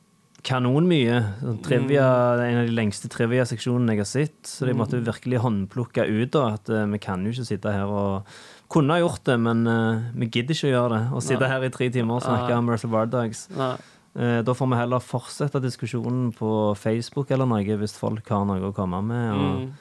kanonmye. 0.45 1.21
Sånn 1.41 1.63
Trivia, 1.65 2.09
Mm. 2.37 2.41
en 2.45 2.59
av 2.61 2.67
de 2.67 2.75
lengste 2.77 3.09
trivia-seksjonene 3.09 3.95
jeg 3.95 3.99
har 3.99 4.05
sett. 4.11 4.43
Så 4.45 4.67
de 4.67 4.75
måtte 4.75 4.99
jo 4.99 5.05
virkelig 5.07 5.41
håndplukke 5.41 6.05
ut 6.07 6.31
da, 6.33 6.55
at 6.55 6.69
uh, 6.69 6.85
vi 6.87 6.99
kan 6.99 7.25
jo 7.25 7.31
ikke 7.33 7.47
sitte 7.47 7.73
her 7.73 7.87
og 7.87 8.27
Kunne 8.75 8.95
ha 8.97 8.99
gjort 9.01 9.23
det, 9.25 9.39
men 9.39 9.67
uh, 9.69 10.01
vi 10.17 10.27
gidder 10.27 10.55
ikke 10.57 10.69
å 10.69 10.73
gjøre 10.75 10.91
det. 10.99 11.03
Å 11.15 11.21
sitte 11.23 11.49
her 11.49 11.63
i 11.63 11.69
tre 11.71 11.91
timer 11.93 12.17
og 12.17 12.23
snakke 12.25 12.57
om 12.57 12.69
Reservoir 12.73 13.07
Bardags. 13.07 13.49
Nei. 13.55 13.77
Eh, 14.17 14.43
Da 14.43 14.53
får 14.55 14.69
vi 14.71 14.77
heller 14.79 15.01
fortsette 15.05 15.61
diskusjonen 15.61 16.33
på 16.35 16.75
Facebook 16.77 17.31
eller 17.31 17.47
noe, 17.47 17.77
hvis 17.79 17.97
folk 17.99 18.27
har 18.29 18.45
noe 18.47 18.61
å 18.71 18.75
komme 18.75 19.03
med. 19.05 19.33
Og 19.35 19.61
Mm. 19.61 19.73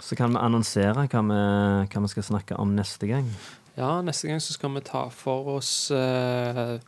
Så 0.00 0.14
kan 0.16 0.30
vi 0.30 0.38
annonsere 0.38 1.08
hva 1.08 1.22
vi, 1.26 1.88
hva 1.90 2.00
vi 2.04 2.08
skal 2.12 2.22
snakke 2.22 2.58
om 2.58 2.76
neste 2.76 3.08
gang. 3.08 3.26
Ja, 3.76 4.00
neste 4.02 4.28
gang 4.28 4.38
så 4.40 4.52
skal 4.54 4.70
vi 4.74 4.80
ta 4.86 5.08
for 5.10 5.56
oss 5.56 5.90
eh, 5.90 6.78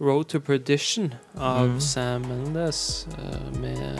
Road 0.00 0.28
to 0.28 0.40
Perdition 0.40 1.14
av 1.38 1.66
Mm. 1.68 1.80
Sam 1.80 2.22
Mendes 2.28 3.06
uh, 3.18 3.60
med 3.60 3.98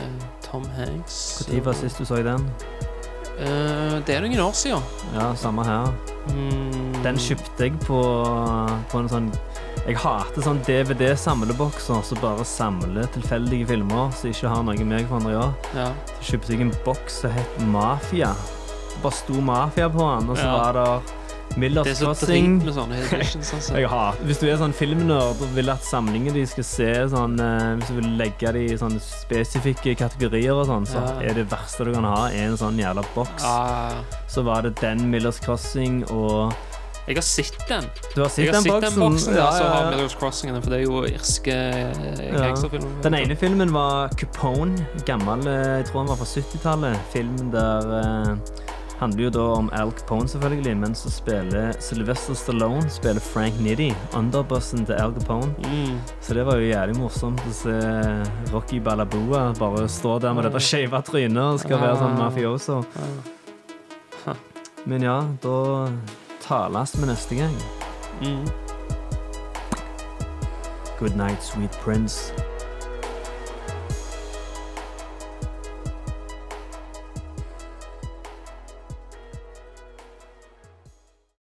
Tom 0.51 0.63
Hanks. 0.77 1.45
Når 1.51 1.61
var 1.65 1.73
sist 1.77 1.97
du 2.01 2.05
så 2.05 2.15
den? 2.25 2.47
Uh, 3.41 4.01
det 4.05 4.15
er 4.15 4.21
noen 4.25 4.39
år 4.43 4.53
siden. 4.57 4.81
Ja, 5.15 5.31
samme 5.35 5.63
her. 5.65 5.91
Mm. 6.33 6.93
Den 7.03 7.17
kjøpte 7.17 7.65
jeg 7.67 7.77
på, 7.85 7.99
på 8.91 8.99
en 9.01 9.07
sånn 9.09 9.31
Jeg 9.87 9.95
hater 9.97 10.43
sånn 10.45 10.59
DVD-samlebokser 10.67 12.03
som 12.05 12.19
bare 12.21 12.43
samler 12.45 13.07
tilfeldige 13.15 13.65
filmer 13.71 14.11
som 14.13 14.29
ikke 14.29 14.51
har 14.51 14.61
noe 14.67 14.85
med 14.85 15.07
hverandre 15.09 15.31
å 15.31 15.37
gjøre. 15.37 15.71
Ja. 15.79 15.87
Så 16.19 16.33
kjøpte 16.35 16.53
jeg 16.53 16.61
en 16.67 16.73
boks 16.85 17.21
som 17.23 17.33
het 17.33 17.55
Mafia. 17.73 18.33
Det 18.91 19.01
bare 19.01 19.17
sto 19.17 19.41
Mafia 19.41 19.87
på 19.89 20.05
den, 20.05 20.29
og 20.29 20.37
så 20.37 20.45
Ja. 20.45 20.57
var 20.59 20.73
det 20.77 21.15
Det 21.59 21.87
er 21.87 21.93
så 21.99 22.05
Crossing. 22.05 22.59
drit 22.59 22.65
med 22.65 22.73
sånne 22.77 22.97
editions. 23.01 23.51
Altså. 23.53 23.75
Jeg 23.81 23.89
har, 23.91 24.15
hvis 24.23 24.39
du 24.39 24.47
er 24.49 24.57
sånn 24.61 24.73
filmnerd 24.73 25.41
og 25.43 25.55
vil 25.55 25.69
at 25.73 25.83
samlingene 25.83 26.33
de 26.39 26.45
skal 26.47 26.63
se 26.63 26.89
sånn 27.11 27.35
eh, 27.43 27.75
Hvis 27.81 27.91
du 27.91 27.95
vil 27.99 28.09
legge 28.21 28.53
det 28.55 28.63
i 28.71 28.77
sånne 28.79 29.01
spesifikke 29.03 29.95
kategorier 29.99 30.53
og 30.55 30.65
sånn, 30.71 30.87
så 30.87 31.01
Ja. 31.03 31.19
er 31.31 31.33
det 31.41 31.47
verste 31.51 31.85
du 31.85 31.93
kan 31.93 32.07
ha, 32.07 32.27
er 32.31 32.47
en 32.51 32.57
sånn 32.57 32.79
jævla 32.79 33.03
boks. 33.15 33.43
Ja, 33.43 34.03
Så 34.31 34.43
var 34.47 34.61
det 34.63 34.75
den 34.81 35.09
Millers 35.11 35.39
Crossing 35.43 36.03
og 36.11 36.53
jeg 37.07 37.15
har 37.17 37.23
sett 37.25 37.55
den. 37.67 37.83
Du 38.13 38.21
har 38.21 38.29
sett 38.29 38.45
Jeg 38.45 38.53
har 38.53 38.53
den 38.53 38.61
sett 38.61 38.71
boksen? 38.71 38.91
den 38.93 38.99
boksen 39.01 39.33
der 39.33 39.39
Ja, 39.41 39.51
som 39.57 39.67
har. 39.73 39.87
Miller's 39.91 40.13
Crossing, 40.19 40.51
for 40.61 40.69
det 40.69 40.77
er 40.79 40.83
jo 40.83 40.99
irske 41.09 41.51
eh, 41.51 42.27
Ja. 42.29 42.43
gangsterfilmer. 42.45 43.01
Den 43.01 43.15
ene 43.17 43.35
filmen 43.35 43.73
var 43.73 44.09
Capone, 44.15 44.85
gammel, 45.07 45.41
eh, 45.49 45.81
jeg 45.81 45.87
tror 45.89 46.05
han 46.05 46.07
var 46.13 46.19
fra 46.21 46.25
70-tallet. 46.29 46.99
Filmen 47.11 47.49
der 47.51 47.89
eh, 47.97 48.35
handler 49.01 49.23
jo 49.23 49.29
da 49.33 49.43
om 49.57 49.69
Al 49.73 49.91
Capone, 49.97 50.29
selvfølgelig, 50.29 50.77
men 50.77 50.95
så 50.95 51.09
spiller 51.09 51.73
Sylvester 51.81 52.37
Stallone 52.37 52.89
spiller 52.89 53.21
Frank 53.21 53.57
Nitty, 53.59 53.89
underbussen 54.17 54.85
til 54.85 54.93
Al 54.93 55.13
Capone. 55.19 55.55
Mm. 55.65 55.97
Så 56.21 56.37
det 56.37 56.45
var 56.45 56.61
jo 56.61 56.69
jævlig 56.69 56.97
morsomt 56.99 57.41
å 57.49 57.53
se 57.55 57.75
Rocky 58.53 58.79
Balaboa 58.83 59.47
bare 59.57 59.87
stå 59.89 60.19
der 60.21 60.37
med 60.37 60.45
dette 60.45 60.61
skeive 60.61 61.01
trynet 61.07 61.41
og 61.41 61.61
skal 61.63 61.81
være 61.81 61.97
sånn 62.03 62.19
mafioso. 62.19 62.81
Men 64.85 65.03
ja, 65.05 65.17
da 65.41 65.57
tales 66.41 66.95
vi 66.97 67.09
neste 67.09 67.41
gang. 67.41 67.57
Mm. 68.21 68.45
Good 71.01 71.17
night, 71.17 71.41
sweet 71.41 71.73
prince. 71.81 72.33